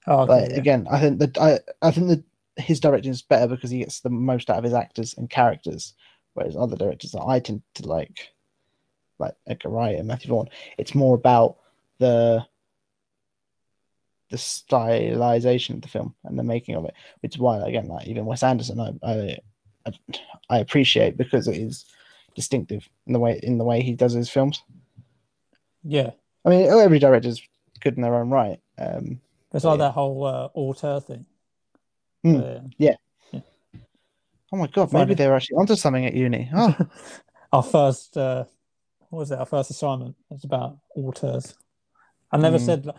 Oh, 0.08 0.22
okay, 0.22 0.34
Like 0.42 0.52
yeah. 0.52 0.58
again, 0.58 0.88
I 0.90 1.00
think 1.00 1.20
that 1.20 1.38
I, 1.38 1.60
I 1.82 1.92
think 1.92 2.08
that 2.08 2.24
his 2.64 2.80
directing 2.80 3.12
is 3.12 3.22
better 3.22 3.48
because 3.48 3.70
he 3.70 3.80
gets 3.80 4.00
the 4.00 4.10
most 4.10 4.50
out 4.50 4.58
of 4.58 4.64
his 4.64 4.74
actors 4.74 5.14
and 5.18 5.30
characters, 5.30 5.94
whereas 6.34 6.56
other 6.56 6.76
directors 6.76 7.12
that 7.12 7.24
I 7.24 7.40
tend 7.40 7.62
to 7.76 7.88
like, 7.88 8.30
like 9.20 9.36
Edgar 9.48 9.70
Wright 9.70 9.96
and 9.98 10.08
Matthew 10.08 10.30
Vaughn, 10.30 10.50
it's 10.78 10.96
more 10.96 11.16
about 11.16 11.58
the 12.00 12.46
the 14.30 14.38
stylization 14.38 15.76
of 15.76 15.82
the 15.82 15.88
film 15.88 16.16
and 16.24 16.38
the 16.38 16.44
making 16.44 16.76
of 16.76 16.86
it, 16.86 16.94
which 17.22 17.36
is 17.36 17.40
why 17.40 17.60
again, 17.68 17.88
like 17.88 18.08
even 18.08 18.26
Wes 18.26 18.44
Anderson, 18.44 18.80
I 18.80 18.94
I, 19.04 19.38
I, 19.86 19.92
I 20.50 20.60
appreciate 20.60 21.18
because 21.18 21.48
it 21.48 21.58
is 21.58 21.86
distinctive 22.36 22.88
in 23.08 23.14
the 23.14 23.20
way 23.20 23.40
in 23.44 23.58
the 23.58 23.64
way 23.66 23.82
he 23.82 23.94
does 23.96 24.14
his 24.14 24.30
films. 24.30 24.62
yeah. 25.84 26.12
I 26.46 26.50
mean, 26.50 26.70
every 26.70 27.00
director's 27.00 27.42
good 27.82 27.96
in 27.98 28.02
their 28.02 28.16
own 28.16 28.30
right. 28.30 28.60
Um, 28.78 29.20
It's 29.54 29.66
like 29.66 29.80
Yeah. 29.80 29.88
that 29.88 29.94
whole 29.94 30.26
uh, 30.26 30.50
auteur 30.54 31.00
thing. 31.02 31.26
Yeah. 32.24 32.62
where 32.82 33.44
oh 34.52 34.58
my 34.58 34.68
god, 34.68 34.92
maybe 34.94 35.14
they 35.14 35.28
were 35.28 35.36
actually 35.36 35.58
onto 35.58 35.76
something 35.76 36.06
at 36.06 36.14
uni. 36.14 36.50
Oh, 36.54 36.76
our 37.54 37.64
first, 37.64 38.18
uh, 38.18 38.46
what 39.10 39.20
was 39.20 39.32
it? 39.32 39.40
Our 39.40 39.46
first 39.46 39.72
assignment 39.72 40.16
was 40.30 40.44
about 40.44 40.78
auteurs. 40.96 41.56
I 42.32 42.38
never 42.38 42.58
Hmm. 42.58 42.66
said. 42.66 42.90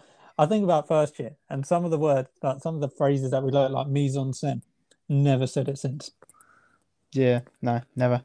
I 0.40 0.46
think 0.46 0.64
about 0.64 0.88
first 0.88 1.18
year, 1.18 1.36
and 1.50 1.66
some 1.66 1.84
of 1.84 1.90
the 1.90 1.98
words, 1.98 2.28
like 2.42 2.60
some 2.62 2.74
of 2.74 2.80
the 2.80 2.88
phrases 2.88 3.30
that 3.30 3.42
we 3.42 3.50
learned, 3.50 3.74
like 3.74 3.88
mise 3.88 4.16
en 4.16 4.32
scène, 4.32 4.62
never 5.08 5.46
said 5.46 5.68
it 5.68 5.78
since. 5.78 6.12
yeah, 7.12 7.40
no, 7.60 7.80
never. 7.94 8.22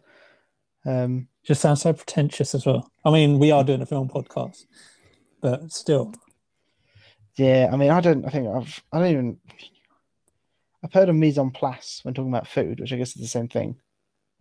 Um, 0.86 1.28
Just 1.44 1.62
sounds 1.62 1.82
so 1.82 1.92
pretentious 1.94 2.56
as 2.56 2.66
well. 2.66 2.90
I 3.04 3.12
mean, 3.12 3.38
we 3.40 3.52
are 3.52 3.64
doing 3.64 3.82
a 3.82 3.86
film 3.86 4.08
podcast, 4.08 4.66
but 5.42 5.72
still, 5.72 6.14
yeah, 7.36 7.70
I 7.72 7.76
mean, 7.76 7.92
I 7.92 8.00
don't. 8.00 8.26
I 8.26 8.30
think 8.30 8.48
I've. 8.48 8.82
I 8.94 9.00
don't 9.00 9.12
even. 9.12 9.38
I've 10.84 10.94
heard 10.94 11.10
of 11.10 11.16
mise 11.16 11.38
en 11.38 11.52
place 11.52 12.00
when 12.04 12.14
talking 12.14 12.32
about 12.32 12.48
food, 12.48 12.80
which 12.80 12.94
I 12.94 12.98
guess 12.98 13.16
is 13.16 13.22
the 13.22 13.28
same 13.28 13.50
thing. 13.50 13.76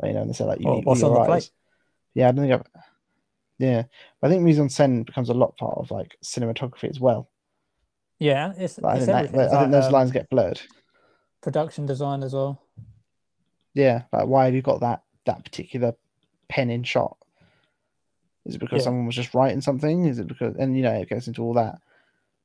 You 0.03 0.13
know, 0.13 0.21
and 0.21 0.31
they 0.31 0.35
say 0.35 0.45
like 0.45 0.61
you 0.61 0.67
Well, 0.67 0.79
eat 0.79 0.87
what's 0.87 1.03
on 1.03 1.15
the 1.15 1.25
plate? 1.25 1.45
eyes. 1.45 1.51
Yeah, 2.15 2.29
I 2.29 2.33
don't 2.33 2.47
think 2.47 2.61
I've. 2.61 2.83
Yeah, 3.59 3.85
but 4.21 4.29
I 4.29 4.31
think 4.31 4.43
mise 4.45 4.59
en 4.59 4.69
scène 4.69 5.05
becomes 5.07 5.29
a 5.29 5.35
lot 5.35 5.57
part 5.57 5.79
of 5.79 5.91
like 5.91 6.17
cinematography 6.23 6.89
as 6.91 7.01
well. 7.01 7.31
Yeah, 8.25 8.55
it's, 8.57 8.79
Like, 8.79 8.95
I 8.95 8.97
it's 8.97 9.07
think, 9.07 9.33
that. 9.33 9.53
I 9.53 9.61
think 9.61 9.71
those 9.73 9.85
um, 9.85 9.93
lines 9.93 10.11
get 10.11 10.31
blurred. 10.31 10.61
production 11.43 11.85
design 11.85 12.23
as 12.23 12.33
well. 12.33 12.63
Yeah, 13.75 14.05
like 14.13 14.27
why 14.27 14.47
have 14.47 14.55
you 14.55 14.63
got 14.63 14.81
that 14.81 15.03
that 15.27 15.45
particular 15.45 15.95
pen 16.49 16.71
in 16.71 16.85
shot? 16.85 17.19
Is 18.47 18.55
it 18.55 18.59
because 18.59 18.79
Yeah. 18.81 18.85
someone 18.85 19.05
was 19.07 19.15
just 19.17 19.35
writing 19.35 19.61
something? 19.61 20.07
Is 20.07 20.19
it 20.19 20.27
because 20.27 20.55
and 20.59 20.75
you 20.77 20.83
know 20.83 20.93
it 20.95 21.11
goes 21.11 21.29
into 21.29 21.43
all 21.43 21.53
that, 21.55 21.77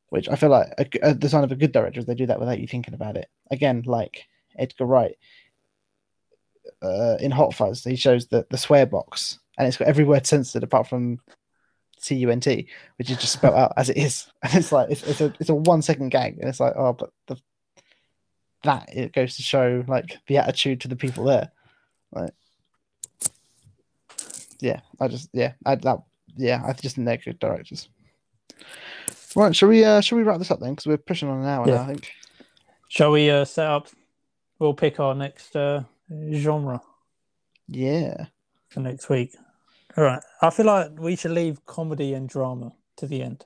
which 0.09 0.27
I 0.27 0.35
feel 0.35 0.49
like 0.49 0.67
a, 0.77 1.09
a 1.11 1.13
design 1.13 1.45
of 1.45 1.51
a 1.53 1.55
good 1.55 1.71
director 1.71 1.99
is 1.99 2.05
they 2.05 2.15
do 2.15 2.25
that 2.25 2.39
without 2.41 2.59
you 2.59 2.67
thinking 2.67 2.93
about 2.93 3.15
it. 3.15 3.29
Again, 3.49 3.83
like 3.85 4.27
Edgar 4.57 4.85
Wright 4.85 5.15
uh, 6.81 7.15
in 7.21 7.31
Hot 7.31 7.53
Fuzz, 7.53 7.83
he 7.85 7.95
shows 7.95 8.27
the 8.27 8.45
the 8.49 8.57
swear 8.57 8.85
box 8.85 9.39
and 9.57 9.67
it's 9.67 9.77
got 9.77 9.87
every 9.87 10.03
word 10.03 10.25
censored 10.25 10.63
apart 10.63 10.87
from 10.87 11.19
C 11.99 12.15
U 12.15 12.29
N 12.29 12.39
T, 12.39 12.67
which 12.97 13.09
is 13.09 13.17
just 13.17 13.33
spelled 13.33 13.55
out 13.55 13.73
as 13.77 13.89
it 13.89 13.97
is, 13.97 14.27
and 14.43 14.53
it's 14.55 14.71
like 14.71 14.89
it's, 14.89 15.03
it's 15.03 15.21
a 15.21 15.33
it's 15.39 15.49
a 15.49 15.55
one 15.55 15.81
second 15.81 16.09
gag, 16.09 16.37
and 16.39 16.47
it's 16.49 16.59
like 16.59 16.73
oh, 16.75 16.93
but 16.93 17.11
the 17.27 17.37
that 18.63 18.89
it 18.91 19.13
goes 19.13 19.35
to 19.37 19.41
show 19.41 19.83
like 19.87 20.17
the 20.27 20.37
attitude 20.37 20.81
to 20.81 20.87
the 20.87 20.95
people 20.95 21.23
there. 21.23 21.51
Like, 22.11 22.31
yeah, 24.59 24.81
I 24.99 25.07
just 25.07 25.29
yeah, 25.33 25.53
I 25.65 25.75
that 25.75 25.99
yeah, 26.35 26.61
I 26.65 26.73
just 26.73 26.95
think 26.95 27.05
they're 27.05 27.17
good 27.17 27.39
directors. 27.39 27.89
Right, 29.35 29.55
shall 29.55 29.69
we 29.69 29.83
uh 29.83 30.01
shall 30.01 30.17
we 30.17 30.23
wrap 30.23 30.39
this 30.39 30.51
up 30.51 30.59
then? 30.59 30.71
Because 30.71 30.87
we're 30.87 30.97
pushing 30.97 31.29
on 31.29 31.39
an 31.39 31.45
hour 31.45 31.67
Yeah. 31.67 31.75
now, 31.75 31.81
I 31.83 31.87
think. 31.87 32.11
Shall 32.89 33.11
we 33.11 33.29
uh, 33.29 33.45
set 33.45 33.67
up? 33.67 33.87
We'll 34.57 34.73
pick 34.73 34.99
our 34.99 35.13
next 35.13 35.55
uh, 35.55 35.83
genre 36.33 36.81
Yeah. 37.67 38.25
for 38.69 38.79
next 38.79 39.07
week. 39.09 39.35
All 39.99 40.05
right. 40.05 40.23
I 40.41 40.49
feel 40.49 40.65
like 40.65 40.97
we 40.97 41.17
should 41.17 41.31
leave 41.31 41.65
comedy 41.65 42.13
and 42.13 42.29
drama 42.29 42.71
to 42.95 43.05
the 43.05 43.21
end. 43.21 43.45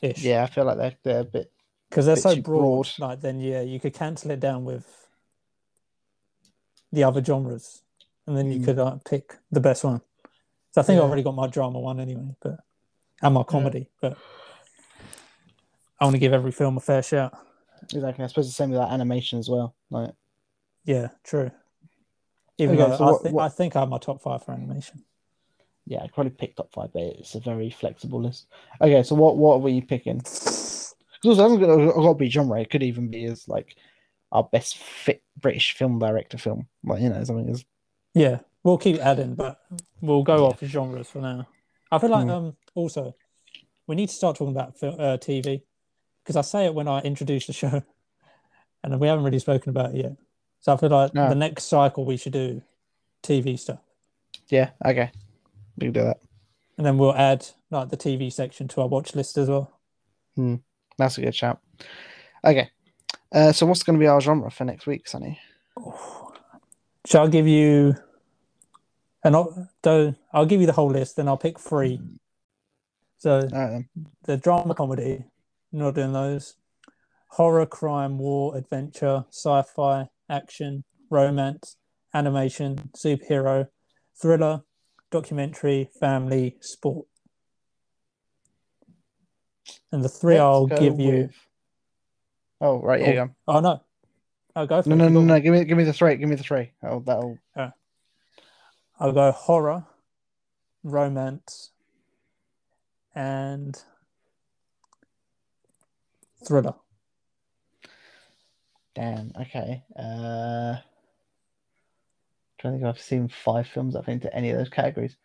Ish. 0.00 0.22
Yeah, 0.22 0.44
I 0.44 0.46
feel 0.46 0.64
like 0.64 0.76
they're 0.78 0.96
they're 1.02 1.20
a 1.22 1.24
bit 1.24 1.50
Because 1.88 2.06
they're 2.06 2.14
so 2.14 2.36
broad. 2.40 2.60
broad. 2.60 2.88
Like 3.00 3.20
then, 3.20 3.40
yeah, 3.40 3.62
you 3.62 3.80
could 3.80 3.92
cancel 3.92 4.30
it 4.30 4.38
down 4.38 4.64
with 4.64 4.86
the 6.92 7.02
other 7.02 7.22
genres, 7.24 7.82
and 8.26 8.36
then 8.36 8.52
you 8.52 8.60
Mm. 8.60 8.64
could 8.64 8.78
uh, 8.78 8.98
pick 9.04 9.36
the 9.50 9.58
best 9.58 9.82
one. 9.82 10.00
So 10.70 10.80
I 10.80 10.84
think 10.84 10.96
Yeah. 10.98 11.02
I've 11.02 11.08
already 11.08 11.24
got 11.24 11.34
my 11.34 11.48
drama 11.48 11.80
one 11.80 11.98
anyway, 11.98 12.36
but 12.40 12.60
and 13.20 13.34
my 13.34 13.42
comedy. 13.42 13.88
But 14.00 14.16
I 16.00 16.04
want 16.04 16.14
to 16.14 16.20
give 16.20 16.32
every 16.32 16.52
film 16.52 16.76
a 16.76 16.80
fair 16.80 17.02
shout. 17.02 17.36
exactly. 17.92 18.24
I 18.24 18.28
suppose 18.28 18.46
the 18.46 18.52
same 18.52 18.70
with 18.70 18.78
that 18.78 18.92
animation 18.92 19.40
as 19.40 19.48
well. 19.50 19.74
Like 19.90 20.14
Yeah, 20.84 21.08
true. 21.24 21.50
Even 22.58 22.78
Okay, 22.78 22.90
though 22.90 22.96
so 22.96 23.04
I, 23.04 23.10
what- 23.10 23.22
thi- 23.22 23.30
what- 23.32 23.44
I 23.44 23.48
think 23.48 23.74
I 23.74 23.80
have 23.80 23.88
my 23.88 23.98
top 23.98 24.22
five 24.22 24.44
for 24.44 24.52
animation. 24.52 25.04
Yeah, 25.86 26.02
I 26.02 26.08
probably 26.08 26.30
picked 26.30 26.56
top 26.58 26.72
five, 26.72 26.92
but 26.92 27.02
it's 27.02 27.34
a 27.34 27.40
very 27.40 27.70
flexible 27.70 28.22
list. 28.22 28.46
Okay, 28.80 29.02
so 29.02 29.14
what 29.14 29.36
what 29.36 29.60
were 29.62 29.68
you 29.70 29.82
picking? 29.82 30.18
Because 30.18 30.94
also, 31.24 31.42
hasn't 31.42 31.60
got, 31.60 31.94
got 31.94 32.08
to 32.08 32.14
be 32.14 32.30
genre. 32.30 32.60
It 32.60 32.70
could 32.70 32.82
even 32.82 33.08
be 33.10 33.24
as 33.24 33.48
like 33.48 33.76
our 34.32 34.44
best 34.44 34.78
fit 34.78 35.22
British 35.38 35.72
film 35.72 35.98
director 35.98 36.38
film. 36.38 36.68
Like 36.84 37.02
you 37.02 37.08
know 37.10 37.22
something 37.24 37.48
is 37.48 37.64
Yeah, 38.14 38.40
we'll 38.62 38.78
keep 38.78 38.98
adding, 39.00 39.34
but 39.34 39.60
we'll 40.00 40.22
go 40.22 40.44
Yeah. 40.44 40.48
off 40.50 40.60
genres 40.60 41.08
for 41.08 41.20
now. 41.20 41.46
I 41.90 41.98
feel 41.98 42.10
like 42.10 42.24
Hmm. 42.26 42.30
um 42.30 42.56
also 42.74 43.14
we 43.86 43.96
need 43.96 44.08
to 44.08 44.14
start 44.14 44.36
talking 44.36 44.54
about 44.54 44.78
fil- 44.78 45.00
uh, 45.00 45.16
TV 45.18 45.62
because 46.22 46.36
I 46.36 46.42
say 46.42 46.66
it 46.66 46.74
when 46.74 46.86
I 46.86 47.00
introduce 47.00 47.46
the 47.46 47.52
show, 47.62 47.82
and 48.84 49.00
we 49.00 49.08
haven't 49.08 49.24
really 49.24 49.40
spoken 49.40 49.70
about 49.70 49.94
it 49.94 50.04
yet. 50.04 50.12
So 50.60 50.72
I 50.72 50.76
feel 50.76 50.90
like 50.90 51.14
No. 51.14 51.28
the 51.28 51.34
next 51.34 51.64
cycle 51.64 52.04
we 52.04 52.16
should 52.16 52.32
do 52.34 52.62
TV 53.22 53.58
stuff, 53.58 53.80
yeah 54.48 54.70
okay. 54.84 55.10
We 55.80 55.86
can 55.86 55.92
do 55.92 56.02
that. 56.02 56.18
and 56.76 56.86
then 56.86 56.98
we'll 56.98 57.14
add 57.14 57.46
like 57.70 57.88
the 57.90 57.96
TV 57.96 58.32
section 58.32 58.68
to 58.68 58.80
our 58.82 58.88
watch 58.88 59.14
list 59.14 59.36
as 59.38 59.48
well. 59.48 59.80
Hmm. 60.36 60.56
That's 60.98 61.18
a 61.18 61.22
good 61.22 61.34
shout. 61.34 61.60
Okay, 62.44 62.70
uh, 63.32 63.52
so 63.52 63.66
what's 63.66 63.82
going 63.82 63.98
to 63.98 64.02
be 64.02 64.06
our 64.06 64.20
genre 64.20 64.50
for 64.50 64.64
next 64.64 64.86
week, 64.86 65.08
Sonny? 65.08 65.38
Shall 67.06 67.24
I 67.24 67.28
give 67.28 67.46
you 67.46 67.94
an 69.24 69.34
op- 69.34 69.54
so 69.84 70.14
I'll 70.32 70.46
give 70.46 70.60
you 70.60 70.66
the 70.66 70.72
whole 70.72 70.90
list, 70.90 71.16
then 71.16 71.28
I'll 71.28 71.36
pick 71.36 71.58
three. 71.58 72.00
So 73.18 73.48
right, 73.52 73.84
the 74.24 74.36
drama 74.36 74.74
comedy, 74.74 75.24
not 75.72 75.94
doing 75.94 76.12
those. 76.12 76.54
Horror, 77.28 77.66
crime, 77.66 78.18
war, 78.18 78.56
adventure, 78.56 79.24
sci-fi, 79.30 80.08
action, 80.28 80.84
romance, 81.10 81.76
animation, 82.12 82.90
superhero, 82.96 83.68
thriller, 84.20 84.62
documentary, 85.10 85.88
family, 85.98 86.56
sport. 86.60 87.06
And 89.92 90.04
the 90.04 90.08
3 90.08 90.34
Let's 90.34 90.40
I'll 90.40 90.66
go 90.66 90.78
give 90.78 91.00
you. 91.00 91.30
Oh 92.60 92.80
right, 92.80 93.00
yeah. 93.00 93.06
Oh, 93.06 93.10
you 93.10 93.14
go. 93.16 93.30
Oh 93.48 93.60
no, 93.60 93.82
I'll 94.54 94.66
go 94.66 94.82
for 94.82 94.88
No, 94.90 94.94
it. 94.94 94.98
no, 94.98 95.08
no, 95.08 95.20
no. 95.22 95.40
Give 95.40 95.52
me, 95.52 95.64
give 95.64 95.78
me 95.78 95.84
the 95.84 95.92
three. 95.92 96.16
Give 96.16 96.28
me 96.28 96.36
the 96.36 96.42
three. 96.42 96.72
Oh, 96.82 97.00
That'll, 97.00 97.38
that'll. 97.54 97.74
I'll 98.98 99.12
go 99.12 99.32
horror, 99.32 99.86
romance, 100.84 101.70
and 103.14 103.82
thriller. 106.46 106.74
Damn. 108.94 109.32
Okay. 109.40 109.84
Uh, 109.98 110.76
trying 112.60 112.74
to 112.74 112.78
think 112.78 112.88
if 112.88 112.96
I've 112.96 113.02
seen 113.02 113.28
five 113.28 113.66
films 113.66 113.94
that 113.94 114.04
fit 114.04 114.12
into 114.12 114.34
any 114.34 114.50
of 114.50 114.58
those 114.58 114.68
categories. 114.68 115.16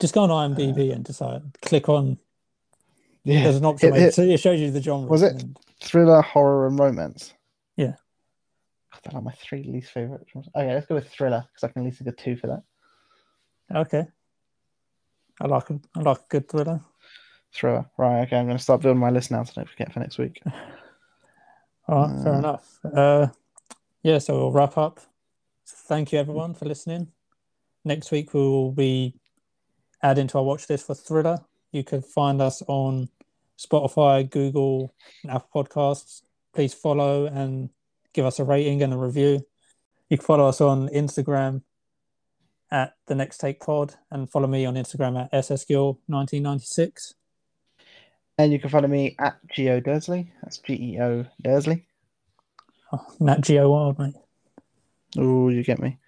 Just 0.00 0.14
go 0.14 0.22
on 0.24 0.54
IMDb 0.54 0.92
and 0.92 1.04
decide. 1.04 1.42
Click 1.62 1.88
on. 1.88 2.18
Yeah. 3.22 3.44
There's 3.44 3.56
an 3.56 3.64
option 3.64 3.90
where 3.92 4.00
hit- 4.00 4.14
so 4.14 4.22
it 4.22 4.38
shows 4.40 4.60
you 4.60 4.70
the 4.70 4.82
genre. 4.82 5.08
Was 5.08 5.22
it? 5.22 5.42
Thriller, 5.80 6.20
horror, 6.20 6.66
and 6.66 6.78
romance. 6.78 7.32
Yeah. 7.76 7.94
God, 8.92 9.00
they're 9.04 9.12
like 9.14 9.24
my 9.24 9.32
three 9.32 9.62
least 9.64 9.90
favorite. 9.92 10.26
Okay, 10.36 10.74
let's 10.74 10.86
go 10.86 10.96
with 10.96 11.08
thriller 11.08 11.44
because 11.48 11.64
I 11.64 11.72
can 11.72 11.82
at 11.82 11.86
least 11.86 12.04
get 12.04 12.18
two 12.18 12.36
for 12.36 12.48
that. 12.48 12.62
Okay. 13.74 14.06
I 15.40 15.46
like 15.46 15.70
a, 15.70 15.80
I 15.96 16.00
like 16.00 16.18
a 16.18 16.24
good 16.28 16.48
thriller. 16.48 16.80
Thriller. 17.52 17.86
Right. 17.96 18.22
Okay, 18.22 18.36
I'm 18.36 18.46
going 18.46 18.58
to 18.58 18.62
start 18.62 18.82
building 18.82 19.00
my 19.00 19.10
list 19.10 19.30
now 19.30 19.42
so 19.44 19.52
I 19.56 19.60
don't 19.60 19.70
forget 19.70 19.92
for 19.92 20.00
next 20.00 20.18
week. 20.18 20.42
All 21.88 22.06
right, 22.08 22.22
fair 22.22 22.34
Uh, 22.34 22.38
enough. 22.38 22.78
Uh, 22.84 23.26
yeah, 24.02 24.18
so 24.18 24.36
we'll 24.36 24.52
wrap 24.52 24.76
up. 24.76 25.00
So 25.64 25.76
thank 25.88 26.12
you 26.12 26.18
everyone 26.18 26.54
for 26.54 26.66
listening. 26.66 27.08
Next 27.84 28.10
week 28.10 28.34
we 28.34 28.40
will 28.40 28.72
be 28.72 29.14
adding 30.02 30.26
to 30.28 30.38
our 30.38 30.44
watch 30.44 30.68
list 30.68 30.86
for 30.86 30.94
thriller. 30.94 31.38
You 31.72 31.82
can 31.82 32.02
find 32.02 32.42
us 32.42 32.62
on 32.68 33.08
Spotify, 33.58 34.28
Google, 34.28 34.94
and 35.22 35.32
Apple 35.32 35.64
Podcasts. 35.64 36.22
Please 36.54 36.74
follow 36.74 37.26
and 37.26 37.70
give 38.12 38.26
us 38.26 38.38
a 38.38 38.44
rating 38.44 38.82
and 38.82 38.92
a 38.92 38.96
review. 38.96 39.44
You 40.10 40.18
can 40.18 40.26
follow 40.26 40.48
us 40.48 40.60
on 40.60 40.88
Instagram 40.90 41.62
at 42.70 42.94
the 43.06 43.14
Next 43.14 43.38
Take 43.38 43.60
Pod 43.60 43.94
and 44.10 44.30
follow 44.30 44.46
me 44.46 44.66
on 44.66 44.74
Instagram 44.74 45.18
at 45.24 45.32
ssgill1996. 45.32 47.14
And 48.36 48.52
you 48.52 48.58
can 48.58 48.68
follow 48.68 48.88
me 48.88 49.16
at 49.18 49.38
Geo 49.50 49.80
Dursley. 49.80 50.32
That's 50.42 50.58
G 50.58 50.74
E 50.74 51.00
O 51.00 51.24
Dursley. 51.40 51.86
Oh, 52.92 53.06
Nat 53.20 53.40
Geo 53.40 53.70
Wild, 53.70 53.98
mate. 53.98 54.14
Oh, 55.18 55.48
you 55.48 55.62
get 55.64 55.80
me. 55.80 55.98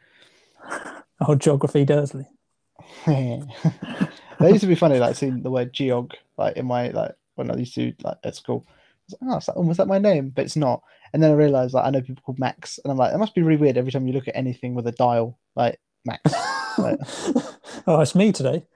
Oh, 1.19 1.35
Geography 1.35 1.87
Dursley. 1.87 2.27
that 3.07 3.47
used 4.41 4.61
to 4.61 4.67
be 4.67 4.75
funny, 4.75 4.99
like 4.99 5.17
seeing 5.17 5.43
the 5.43 5.51
word 5.51 5.73
geog, 5.73 6.13
like 6.37 6.59
in 6.59 6.67
my 6.67 6.89
like 6.89 7.13
when 7.37 7.51
I 7.51 7.57
used 7.57 7.75
to 7.77 7.95
like 8.03 8.19
at 8.23 8.37
school. 8.37 8.67
I 8.69 8.73
was 9.15 9.15
like, 9.23 9.31
oh, 9.31 9.39
is 9.39 9.47
that, 9.47 9.57
was 9.57 9.77
that 9.79 9.89
my 9.89 9.99
name? 9.99 10.29
But 10.29 10.45
it's 10.45 10.57
not. 10.57 10.83
And 11.15 11.23
then 11.23 11.31
I 11.31 11.35
realized 11.35 11.73
like 11.73 11.87
I 11.87 11.91
know 11.91 12.03
people 12.03 12.23
called 12.23 12.39
Max, 12.39 12.79
and 12.85 12.93
I'm 12.93 12.99
like, 12.99 13.15
it 13.15 13.19
must 13.19 13.35
be 13.35 13.41
really 13.41 13.57
weird 13.57 13.79
every 13.79 13.91
time 13.93 14.07
you 14.07 14.13
look 14.13 14.29
at 14.29 14.37
anything 14.37 14.75
with 14.75 14.87
a 14.89 14.93
dial, 14.93 15.39
like 15.55 15.81
Max. 16.05 16.33
Right. 16.79 16.99
oh, 17.87 18.01
it's 18.03 18.15
me 18.15 18.33
today. 18.33 18.67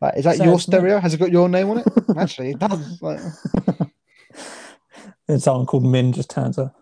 Like, 0.00 0.16
is 0.16 0.24
that 0.24 0.36
So 0.38 0.44
your 0.44 0.58
stereo? 0.58 0.98
Has 0.98 1.12
it 1.12 1.18
got 1.18 1.30
your 1.30 1.50
name 1.50 1.68
on 1.68 1.78
it? 1.78 1.86
Actually, 2.16 2.52
it 2.52 2.58
does. 2.58 3.02
Like, 3.02 3.20
And 5.28 5.42
someone 5.42 5.66
called 5.66 5.84
Min 5.84 6.12
just 6.14 6.30
turns 6.30 6.56
up. 6.58 6.74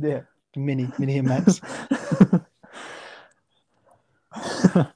yeah, 0.00 0.22
Mini, 0.56 0.90
Mini 0.98 1.18
and 1.18 1.28
Max. 1.28 1.60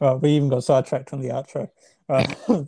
right, 0.00 0.20
we 0.20 0.30
even 0.30 0.48
got 0.48 0.64
sidetracked 0.64 1.12
on 1.12 1.20
the 1.20 1.28
outro. 1.28 1.70
Right. 2.08 2.36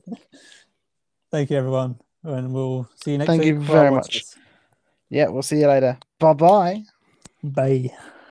Thank 1.30 1.50
you, 1.50 1.56
everyone, 1.56 2.00
and 2.22 2.52
we'll 2.52 2.88
see 2.94 3.12
you 3.12 3.18
next 3.18 3.28
Thank 3.28 3.40
week. 3.40 3.48
you 3.48 3.60
very 3.60 3.90
much. 3.90 4.24
Yeah, 5.08 5.28
we'll 5.28 5.42
see 5.42 5.60
you 5.60 5.68
later. 5.68 5.98
Bye 6.18 6.32
bye. 6.32 6.82
Bye. 7.42 7.90